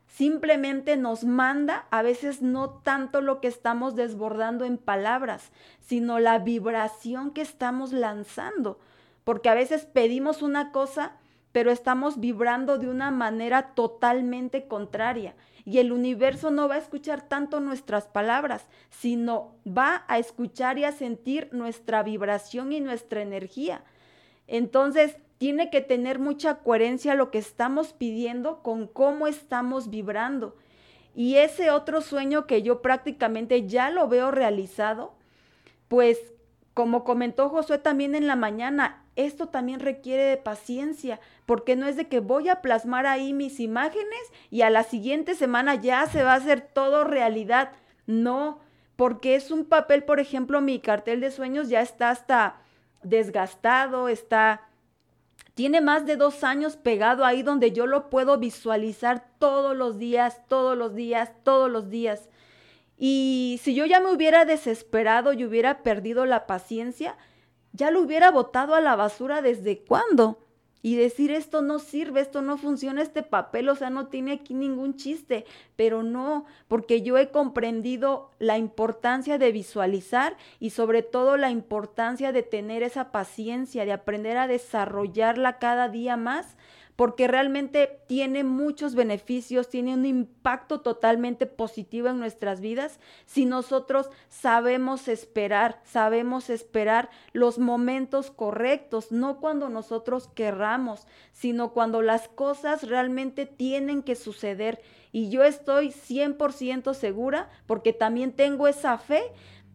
simplemente 0.09 0.97
nos 0.97 1.23
manda 1.23 1.85
a 1.91 2.01
veces 2.01 2.41
no 2.41 2.69
tanto 2.69 3.21
lo 3.21 3.39
que 3.39 3.47
estamos 3.47 3.95
desbordando 3.95 4.65
en 4.65 4.77
palabras, 4.77 5.51
sino 5.79 6.19
la 6.19 6.39
vibración 6.39 7.31
que 7.31 7.41
estamos 7.41 7.93
lanzando. 7.93 8.79
Porque 9.23 9.49
a 9.49 9.53
veces 9.53 9.85
pedimos 9.85 10.41
una 10.41 10.71
cosa, 10.71 11.13
pero 11.51 11.71
estamos 11.71 12.19
vibrando 12.19 12.77
de 12.77 12.89
una 12.89 13.11
manera 13.11 13.73
totalmente 13.75 14.67
contraria. 14.67 15.35
Y 15.65 15.77
el 15.77 15.91
universo 15.91 16.49
no 16.49 16.67
va 16.67 16.75
a 16.75 16.79
escuchar 16.79 17.21
tanto 17.21 17.59
nuestras 17.59 18.07
palabras, 18.07 18.65
sino 18.89 19.55
va 19.67 20.03
a 20.07 20.17
escuchar 20.17 20.79
y 20.79 20.83
a 20.83 20.91
sentir 20.91 21.49
nuestra 21.51 22.01
vibración 22.01 22.73
y 22.73 22.79
nuestra 22.79 23.21
energía. 23.21 23.83
Entonces, 24.47 25.17
tiene 25.39 25.69
que 25.69 25.81
tener 25.81 26.19
mucha 26.19 26.59
coherencia 26.59 27.15
lo 27.15 27.31
que 27.31 27.39
estamos 27.39 27.93
pidiendo 27.93 28.61
con 28.61 28.87
cómo 28.87 29.25
estamos 29.25 29.89
vibrando. 29.89 30.55
Y 31.15 31.37
ese 31.37 31.71
otro 31.71 32.01
sueño 32.01 32.45
que 32.45 32.61
yo 32.61 32.81
prácticamente 32.81 33.65
ya 33.65 33.89
lo 33.89 34.07
veo 34.09 34.31
realizado, 34.31 35.13
pues 35.87 36.19
como 36.73 37.03
comentó 37.03 37.49
Josué 37.49 37.77
también 37.77 38.15
en 38.15 38.27
la 38.27 38.35
mañana, 38.35 39.03
esto 39.15 39.47
también 39.47 39.79
requiere 39.79 40.23
de 40.23 40.37
paciencia, 40.37 41.21
porque 41.45 41.77
no 41.77 41.87
es 41.87 41.95
de 41.95 42.07
que 42.07 42.19
voy 42.19 42.49
a 42.49 42.61
plasmar 42.61 43.05
ahí 43.05 43.33
mis 43.33 43.61
imágenes 43.61 44.19
y 44.51 44.61
a 44.61 44.69
la 44.69 44.83
siguiente 44.83 45.35
semana 45.35 45.75
ya 45.75 46.05
se 46.07 46.21
va 46.21 46.33
a 46.33 46.37
hacer 46.37 46.61
todo 46.61 47.05
realidad. 47.05 47.71
No, 48.07 48.59
porque 48.97 49.35
es 49.35 49.51
un 49.51 49.63
papel, 49.63 50.03
por 50.03 50.19
ejemplo, 50.19 50.59
mi 50.59 50.79
cartel 50.79 51.21
de 51.21 51.31
sueños 51.31 51.69
ya 51.69 51.79
está 51.79 52.09
hasta 52.09 52.61
desgastado, 53.03 54.09
está 54.09 54.68
tiene 55.53 55.81
más 55.81 56.05
de 56.05 56.15
dos 56.15 56.43
años 56.43 56.77
pegado 56.77 57.25
ahí 57.25 57.43
donde 57.43 57.71
yo 57.71 57.85
lo 57.85 58.09
puedo 58.09 58.37
visualizar 58.37 59.25
todos 59.39 59.75
los 59.75 59.97
días, 59.97 60.41
todos 60.47 60.77
los 60.77 60.95
días, 60.95 61.31
todos 61.43 61.69
los 61.69 61.89
días. 61.89 62.29
Y 62.97 63.59
si 63.63 63.75
yo 63.75 63.85
ya 63.85 63.99
me 63.99 64.11
hubiera 64.11 64.45
desesperado 64.45 65.33
y 65.33 65.45
hubiera 65.45 65.83
perdido 65.83 66.25
la 66.25 66.47
paciencia, 66.47 67.17
ya 67.71 67.91
lo 67.91 68.01
hubiera 68.01 68.31
botado 68.31 68.75
a 68.75 68.81
la 68.81 68.95
basura 68.95 69.41
desde 69.41 69.79
cuándo 69.83 70.39
y 70.81 70.95
decir 70.95 71.31
esto 71.31 71.61
no 71.61 71.79
sirve, 71.79 72.21
esto 72.21 72.41
no 72.41 72.57
funciona, 72.57 73.01
este 73.01 73.23
papel, 73.23 73.69
o 73.69 73.75
sea, 73.75 73.89
no 73.89 74.07
tiene 74.07 74.33
aquí 74.33 74.53
ningún 74.53 74.95
chiste, 74.95 75.45
pero 75.75 76.03
no, 76.03 76.45
porque 76.67 77.01
yo 77.01 77.17
he 77.17 77.29
comprendido 77.29 78.31
la 78.39 78.57
importancia 78.57 79.37
de 79.37 79.51
visualizar 79.51 80.37
y 80.59 80.69
sobre 80.69 81.03
todo 81.03 81.37
la 81.37 81.51
importancia 81.51 82.31
de 82.31 82.43
tener 82.43 82.83
esa 82.83 83.11
paciencia, 83.11 83.85
de 83.85 83.93
aprender 83.93 84.37
a 84.37 84.47
desarrollarla 84.47 85.59
cada 85.59 85.89
día 85.89 86.15
más 86.17 86.55
porque 86.99 87.29
realmente 87.29 88.01
tiene 88.07 88.43
muchos 88.43 88.93
beneficios, 88.93 89.69
tiene 89.69 89.93
un 89.93 90.05
impacto 90.05 90.81
totalmente 90.81 91.45
positivo 91.45 92.09
en 92.09 92.19
nuestras 92.19 92.59
vidas 92.59 92.99
si 93.25 93.45
nosotros 93.45 94.09
sabemos 94.27 95.07
esperar, 95.07 95.79
sabemos 95.85 96.49
esperar 96.49 97.09
los 97.31 97.57
momentos 97.57 98.31
correctos, 98.31 99.13
no 99.13 99.39
cuando 99.39 99.69
nosotros 99.69 100.27
querramos, 100.27 101.07
sino 101.31 101.71
cuando 101.71 102.01
las 102.01 102.27
cosas 102.27 102.83
realmente 102.85 103.45
tienen 103.45 104.03
que 104.03 104.15
suceder. 104.15 104.81
Y 105.13 105.29
yo 105.29 105.45
estoy 105.45 105.91
100% 105.91 106.93
segura, 106.93 107.49
porque 107.65 107.93
también 107.93 108.33
tengo 108.33 108.67
esa 108.67 108.97
fe 108.97 109.21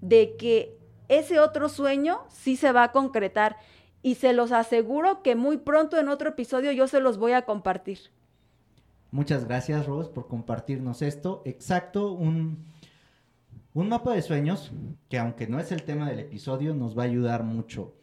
de 0.03 0.37
que 0.37 0.77
ese 1.09 1.41
otro 1.41 1.71
sueño 1.71 2.21
sí 2.29 2.57
se 2.57 2.71
va 2.71 2.83
a 2.83 2.93
concretar 2.93 3.57
y 4.05 4.17
se 4.17 4.35
los 4.35 4.53
aseguro 4.53 5.23
que 5.23 5.35
muy 5.35 5.57
pronto 5.57 5.99
en 5.99 6.11
otro 6.11 6.29
episodio 6.29 6.71
yo 6.73 6.87
se 6.87 7.01
los 7.01 7.17
voy 7.17 7.33
a 7.33 7.47
compartir. 7.47 7.99
Muchas 9.11 9.47
gracias, 9.47 9.87
Rose, 9.87 10.11
por 10.11 10.29
compartirnos 10.29 11.01
esto. 11.01 11.41
Exacto, 11.47 12.13
un, 12.13 12.67
un 13.73 13.89
mapa 13.89 14.13
de 14.13 14.21
sueños 14.21 14.73
que 15.09 15.19
aunque 15.19 15.47
no 15.47 15.59
es 15.59 15.73
el 15.73 15.85
tema 15.85 16.11
del 16.11 16.21
episodio, 16.21 16.75
nos 16.75 16.97
va 16.97 17.05
a 17.05 17.07
ayudar 17.07 17.45
mucho. 17.45 17.95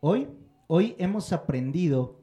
Hoy, 0.00 0.26
hoy 0.66 0.96
hemos 0.98 1.32
aprendido 1.32 2.18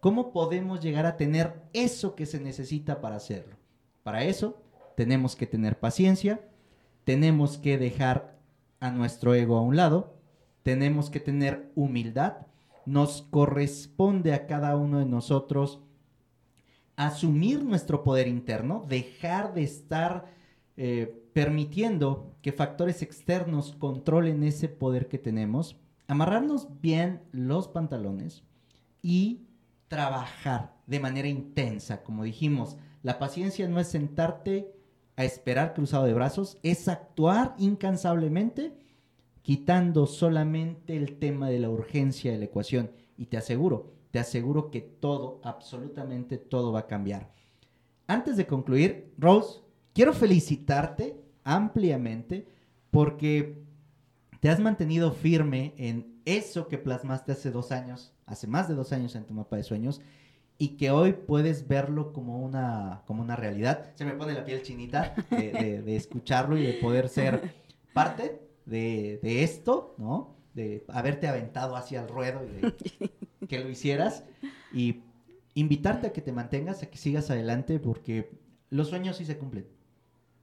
cómo 0.00 0.32
podemos 0.32 0.80
llegar 0.80 1.06
a 1.06 1.16
tener 1.16 1.62
eso 1.72 2.16
que 2.16 2.26
se 2.26 2.40
necesita 2.40 3.00
para 3.00 3.16
hacerlo. 3.16 3.54
Para 4.02 4.24
eso 4.24 4.60
tenemos 4.96 5.36
que 5.36 5.46
tener 5.46 5.78
paciencia, 5.78 6.40
tenemos 7.04 7.56
que 7.56 7.78
dejar 7.78 8.36
a 8.80 8.90
nuestro 8.90 9.32
ego 9.34 9.58
a 9.58 9.62
un 9.62 9.76
lado, 9.76 10.16
tenemos 10.64 11.08
que 11.08 11.20
tener 11.20 11.70
humildad 11.76 12.47
nos 12.88 13.20
corresponde 13.30 14.32
a 14.32 14.46
cada 14.46 14.74
uno 14.76 14.98
de 14.98 15.04
nosotros 15.04 15.80
asumir 16.96 17.62
nuestro 17.62 18.02
poder 18.02 18.26
interno, 18.26 18.86
dejar 18.88 19.52
de 19.52 19.62
estar 19.62 20.24
eh, 20.78 21.22
permitiendo 21.34 22.34
que 22.40 22.50
factores 22.50 23.02
externos 23.02 23.76
controlen 23.78 24.42
ese 24.42 24.68
poder 24.68 25.06
que 25.06 25.18
tenemos, 25.18 25.76
amarrarnos 26.06 26.80
bien 26.80 27.20
los 27.30 27.68
pantalones 27.68 28.42
y 29.02 29.42
trabajar 29.88 30.74
de 30.86 30.98
manera 30.98 31.28
intensa. 31.28 32.02
Como 32.02 32.24
dijimos, 32.24 32.78
la 33.02 33.18
paciencia 33.18 33.68
no 33.68 33.80
es 33.80 33.88
sentarte 33.88 34.72
a 35.14 35.24
esperar 35.24 35.74
cruzado 35.74 36.06
de 36.06 36.14
brazos, 36.14 36.56
es 36.62 36.88
actuar 36.88 37.54
incansablemente 37.58 38.72
quitando 39.48 40.04
solamente 40.04 40.94
el 40.94 41.18
tema 41.18 41.48
de 41.48 41.58
la 41.58 41.70
urgencia 41.70 42.30
de 42.30 42.36
la 42.36 42.44
ecuación. 42.44 42.90
Y 43.16 43.24
te 43.24 43.38
aseguro, 43.38 43.94
te 44.10 44.18
aseguro 44.18 44.70
que 44.70 44.82
todo, 44.82 45.40
absolutamente 45.42 46.36
todo 46.36 46.70
va 46.70 46.80
a 46.80 46.86
cambiar. 46.86 47.32
Antes 48.06 48.36
de 48.36 48.46
concluir, 48.46 49.10
Rose, 49.16 49.60
quiero 49.94 50.12
felicitarte 50.12 51.18
ampliamente 51.44 52.46
porque 52.90 53.62
te 54.40 54.50
has 54.50 54.60
mantenido 54.60 55.12
firme 55.12 55.72
en 55.78 56.20
eso 56.26 56.68
que 56.68 56.76
plasmaste 56.76 57.32
hace 57.32 57.50
dos 57.50 57.72
años, 57.72 58.12
hace 58.26 58.46
más 58.46 58.68
de 58.68 58.74
dos 58.74 58.92
años 58.92 59.16
en 59.16 59.24
tu 59.24 59.32
mapa 59.32 59.56
de 59.56 59.62
sueños, 59.62 60.02
y 60.58 60.76
que 60.76 60.90
hoy 60.90 61.14
puedes 61.14 61.66
verlo 61.66 62.12
como 62.12 62.38
una, 62.38 63.00
como 63.06 63.22
una 63.22 63.34
realidad. 63.34 63.92
Se 63.94 64.04
me 64.04 64.12
pone 64.12 64.34
la 64.34 64.44
piel 64.44 64.60
chinita 64.60 65.14
de, 65.30 65.80
de 65.80 65.96
escucharlo 65.96 66.58
y 66.58 66.66
de 66.66 66.74
poder 66.74 67.08
ser 67.08 67.54
parte 67.94 68.46
de, 68.68 69.42
esto, 69.42 69.94
¿no? 69.98 70.36
De 70.54 70.84
haberte 70.88 71.28
aventado 71.28 71.76
hacia 71.76 72.02
el 72.02 72.08
ruedo 72.08 72.42
y 72.44 72.48
de 72.48 72.74
que 73.48 73.58
lo 73.58 73.68
hicieras. 73.68 74.24
Y 74.72 75.02
invitarte 75.54 76.08
a 76.08 76.12
que 76.12 76.20
te 76.20 76.32
mantengas, 76.32 76.82
a 76.82 76.90
que 76.90 76.98
sigas 76.98 77.30
adelante, 77.30 77.78
porque 77.78 78.30
los 78.70 78.88
sueños 78.88 79.16
sí 79.16 79.24
se 79.24 79.38
cumplen. 79.38 79.66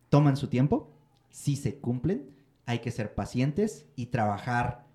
Toman 0.10 0.38
su 0.38 0.48
tiempo, 0.48 0.92
sí 1.30 1.56
se 1.56 1.78
cumplen. 1.78 2.32
Hay 2.66 2.80
que 2.80 2.92
ser 2.92 3.14
pacientes 3.14 3.86
y 3.96 4.08
trabajar 4.08 4.88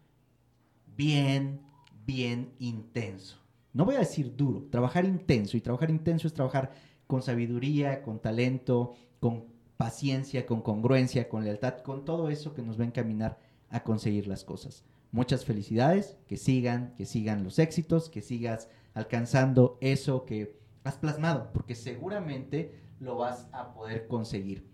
bien, 0.96 1.60
bien 2.04 2.52
intenso. 2.58 3.38
No 3.72 3.84
voy 3.84 3.94
a 3.94 4.00
decir 4.00 4.34
duro, 4.34 4.66
trabajar 4.70 5.04
intenso. 5.04 5.56
Y 5.56 5.60
trabajar 5.60 5.90
intenso 5.90 6.26
es 6.26 6.34
trabajar 6.34 6.72
con 7.06 7.22
sabiduría, 7.22 8.02
con 8.02 8.20
talento, 8.20 8.94
con 9.20 9.44
paciencia, 9.80 10.44
con 10.44 10.60
congruencia, 10.60 11.30
con 11.30 11.42
lealtad, 11.42 11.78
con 11.78 12.04
todo 12.04 12.28
eso 12.28 12.52
que 12.52 12.60
nos 12.60 12.78
va 12.78 12.84
a 12.84 12.88
encaminar 12.88 13.38
a 13.70 13.82
conseguir 13.82 14.26
las 14.26 14.44
cosas. 14.44 14.84
Muchas 15.10 15.46
felicidades, 15.46 16.18
que 16.26 16.36
sigan, 16.36 16.94
que 16.98 17.06
sigan 17.06 17.44
los 17.44 17.58
éxitos, 17.58 18.10
que 18.10 18.20
sigas 18.20 18.68
alcanzando 18.92 19.78
eso 19.80 20.26
que 20.26 20.60
has 20.84 20.98
plasmado, 20.98 21.50
porque 21.54 21.74
seguramente 21.74 22.78
lo 22.98 23.16
vas 23.16 23.48
a 23.52 23.72
poder 23.72 24.06
conseguir. 24.06 24.68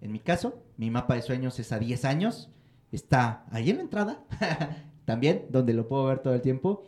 En 0.00 0.12
mi 0.12 0.20
caso, 0.20 0.62
mi 0.76 0.88
mapa 0.88 1.16
de 1.16 1.22
sueños 1.22 1.58
es 1.58 1.72
a 1.72 1.80
10 1.80 2.04
años, 2.04 2.48
está 2.92 3.44
ahí 3.50 3.70
en 3.70 3.78
la 3.78 3.82
entrada, 3.82 4.24
también, 5.04 5.46
donde 5.50 5.74
lo 5.74 5.88
puedo 5.88 6.04
ver 6.04 6.20
todo 6.20 6.34
el 6.34 6.42
tiempo, 6.42 6.84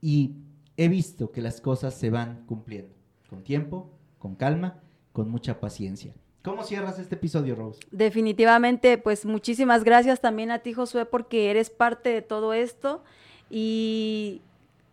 y 0.00 0.34
he 0.76 0.88
visto 0.88 1.30
que 1.30 1.42
las 1.42 1.60
cosas 1.60 1.94
se 1.94 2.10
van 2.10 2.44
cumpliendo, 2.46 2.96
con 3.30 3.44
tiempo, 3.44 3.96
con 4.18 4.34
calma, 4.34 4.82
con 5.12 5.30
mucha 5.30 5.60
paciencia. 5.60 6.12
¿Cómo 6.48 6.64
cierras 6.64 6.98
este 6.98 7.14
episodio, 7.14 7.54
Rose? 7.54 7.80
Definitivamente, 7.90 8.96
pues 8.98 9.26
muchísimas 9.26 9.84
gracias 9.84 10.20
también 10.20 10.50
a 10.50 10.60
ti, 10.60 10.72
Josué, 10.72 11.04
porque 11.04 11.50
eres 11.50 11.68
parte 11.68 12.08
de 12.08 12.22
todo 12.22 12.54
esto 12.54 13.04
y 13.50 14.40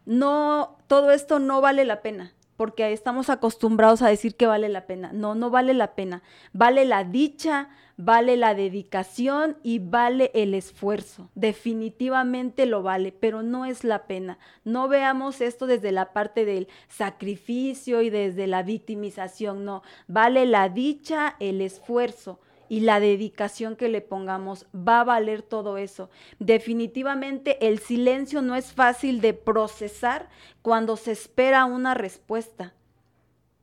no, 0.05 0.75
todo 0.87 1.11
esto 1.11 1.39
no 1.39 1.61
vale 1.61 1.85
la 1.85 2.01
pena 2.01 2.34
porque 2.57 2.91
estamos 2.93 3.29
acostumbrados 3.29 4.01
a 4.01 4.09
decir 4.09 4.35
que 4.35 4.47
vale 4.47 4.69
la 4.69 4.87
pena. 4.87 5.11
No, 5.13 5.35
no 5.35 5.49
vale 5.49 5.73
la 5.73 5.95
pena. 5.95 6.23
Vale 6.53 6.85
la 6.85 7.03
dicha, 7.03 7.69
vale 7.97 8.37
la 8.37 8.53
dedicación 8.53 9.57
y 9.63 9.79
vale 9.79 10.31
el 10.33 10.53
esfuerzo. 10.53 11.29
Definitivamente 11.35 12.65
lo 12.65 12.83
vale, 12.83 13.11
pero 13.11 13.43
no 13.43 13.65
es 13.65 13.83
la 13.83 14.07
pena. 14.07 14.37
No 14.63 14.87
veamos 14.87 15.41
esto 15.41 15.67
desde 15.67 15.91
la 15.91 16.13
parte 16.13 16.45
del 16.45 16.67
sacrificio 16.87 18.01
y 18.01 18.09
desde 18.09 18.47
la 18.47 18.63
victimización, 18.63 19.65
no. 19.65 19.83
Vale 20.07 20.45
la 20.45 20.69
dicha, 20.69 21.35
el 21.39 21.61
esfuerzo 21.61 22.39
y 22.69 22.81
la 22.81 22.99
dedicación 22.99 23.75
que 23.75 23.89
le 23.89 24.01
pongamos 24.01 24.67
va 24.75 25.01
a 25.01 25.03
valer 25.03 25.41
todo 25.41 25.77
eso. 25.77 26.09
Definitivamente 26.39 27.67
el 27.67 27.79
silencio 27.79 28.41
no 28.41 28.55
es 28.55 28.73
fácil 28.73 29.21
de 29.21 29.33
procesar 29.33 30.29
cuando 30.61 30.97
se 30.97 31.11
espera 31.11 31.65
una 31.65 31.93
respuesta, 31.93 32.73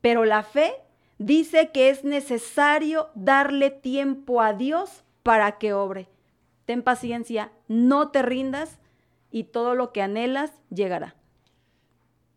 pero 0.00 0.24
la 0.24 0.42
fe 0.42 0.74
dice 1.18 1.70
que 1.72 1.90
es 1.90 2.05
necesario 2.05 3.11
darle 3.14 3.70
tiempo 3.70 4.40
a 4.40 4.53
Dios 4.53 5.05
para 5.22 5.59
que 5.59 5.72
obre. 5.72 6.09
Ten 6.64 6.82
paciencia, 6.82 7.53
no 7.68 8.11
te 8.11 8.22
rindas 8.22 8.78
y 9.30 9.44
todo 9.44 9.74
lo 9.74 9.92
que 9.92 10.03
anhelas 10.03 10.53
llegará. 10.70 11.16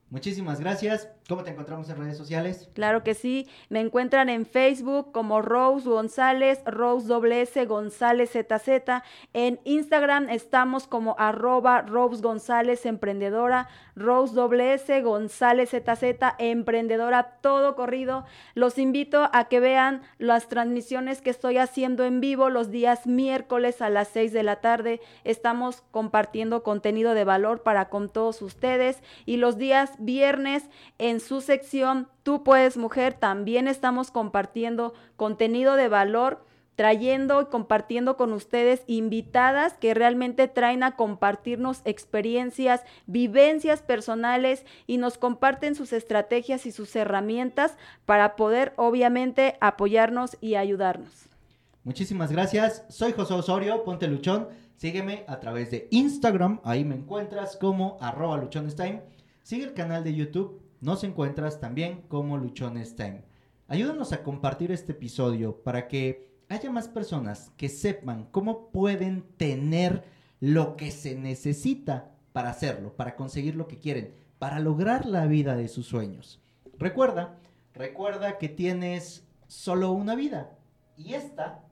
Muchísimas 0.09 0.59
gracias. 0.59 1.09
¿Cómo 1.27 1.43
te 1.43 1.49
encontramos 1.49 1.89
en 1.89 1.97
redes 1.97 2.19
sociales? 2.19 2.69
Claro 2.73 3.03
que 3.03 3.15
sí. 3.15 3.49
Me 3.69 3.79
encuentran 3.79 4.29
en 4.29 4.45
Facebook 4.45 5.11
como 5.11 5.41
Rose 5.41 5.89
González, 5.89 6.61
Rose 6.65 7.07
WS 7.07 7.67
González 7.67 8.29
ZZ. 8.31 9.01
En 9.33 9.59
Instagram 9.63 10.29
estamos 10.29 10.85
como 10.85 11.15
arroba 11.17 11.81
Rose 11.81 12.21
González 12.21 12.85
Emprendedora, 12.85 13.67
Rose 13.95 14.35
WS 14.35 15.01
González 15.01 15.71
ZZ 15.71 16.03
Emprendedora, 16.37 17.39
todo 17.41 17.75
corrido. 17.75 18.25
Los 18.53 18.77
invito 18.77 19.27
a 19.33 19.45
que 19.45 19.59
vean 19.59 20.03
las 20.19 20.47
transmisiones 20.47 21.21
que 21.21 21.31
estoy 21.31 21.57
haciendo 21.57 22.03
en 22.03 22.21
vivo 22.21 22.51
los 22.51 22.69
días 22.69 23.07
miércoles 23.07 23.81
a 23.81 23.89
las 23.89 24.09
6 24.09 24.31
de 24.31 24.43
la 24.43 24.57
tarde. 24.57 25.01
Estamos 25.23 25.81
compartiendo 25.89 26.61
contenido 26.61 27.15
de 27.15 27.23
valor 27.23 27.63
para 27.63 27.89
con 27.89 28.09
todos 28.09 28.43
ustedes 28.43 29.01
y 29.25 29.37
los 29.37 29.57
días 29.57 29.93
viernes 29.97 30.69
en 31.15 31.21
su 31.21 31.41
sección 31.41 32.07
Tú 32.25 32.43
puedes 32.43 32.75
mujer 32.75 33.13
también 33.13 33.67
estamos 33.67 34.09
compartiendo 34.09 34.95
contenido 35.15 35.75
de 35.75 35.89
valor 35.89 36.43
trayendo 36.75 37.41
y 37.41 37.45
compartiendo 37.45 38.17
con 38.17 38.33
ustedes 38.33 38.83
invitadas 38.87 39.73
que 39.73 39.93
realmente 39.93 40.47
traen 40.47 40.81
a 40.83 40.95
compartirnos 40.95 41.81
experiencias, 41.85 42.81
vivencias 43.05 43.81
personales 43.81 44.65
y 44.87 44.97
nos 44.97 45.17
comparten 45.17 45.75
sus 45.75 45.93
estrategias 45.93 46.65
y 46.65 46.71
sus 46.71 46.95
herramientas 46.95 47.77
para 48.05 48.35
poder 48.35 48.73
obviamente 48.75 49.55
apoyarnos 49.61 50.35
y 50.41 50.55
ayudarnos. 50.55 51.29
Muchísimas 51.83 52.31
gracias. 52.31 52.83
Soy 52.89 53.13
José 53.13 53.35
Osorio, 53.35 53.83
ponte 53.83 54.07
luchón. 54.07 54.49
Sígueme 54.77 55.23
a 55.27 55.39
través 55.39 55.71
de 55.71 55.87
Instagram, 55.91 56.59
ahí 56.63 56.83
me 56.83 56.95
encuentras 56.95 57.55
como 57.55 57.97
arroba 58.01 58.37
luchonestime. 58.37 59.03
Sigue 59.43 59.63
el 59.63 59.73
canal 59.73 60.03
de 60.03 60.15
YouTube, 60.15 60.64
nos 60.81 61.03
encuentras 61.03 61.59
también 61.59 62.01
como 62.07 62.37
Luchones 62.37 62.95
Time. 62.95 63.23
Ayúdanos 63.67 64.13
a 64.13 64.23
compartir 64.23 64.71
este 64.71 64.91
episodio 64.91 65.63
para 65.63 65.87
que 65.87 66.29
haya 66.49 66.69
más 66.71 66.87
personas 66.87 67.51
que 67.57 67.69
sepan 67.69 68.27
cómo 68.31 68.69
pueden 68.71 69.23
tener 69.37 70.03
lo 70.39 70.75
que 70.75 70.91
se 70.91 71.15
necesita 71.15 72.11
para 72.33 72.49
hacerlo, 72.49 72.95
para 72.95 73.15
conseguir 73.15 73.55
lo 73.55 73.67
que 73.67 73.79
quieren, 73.79 74.13
para 74.39 74.59
lograr 74.59 75.05
la 75.05 75.25
vida 75.25 75.55
de 75.55 75.67
sus 75.67 75.87
sueños. 75.87 76.41
Recuerda, 76.77 77.39
recuerda 77.73 78.37
que 78.37 78.49
tienes 78.49 79.25
solo 79.47 79.91
una 79.91 80.15
vida 80.15 80.57
y 80.97 81.13
esta 81.13 81.63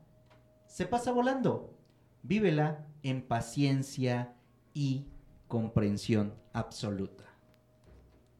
se 0.66 0.86
pasa 0.86 1.12
volando. 1.12 1.78
Vívela 2.24 2.88
en 3.04 3.22
paciencia 3.22 4.34
y 4.74 5.06
comprensión 5.47 6.34
absoluta. 6.54 7.32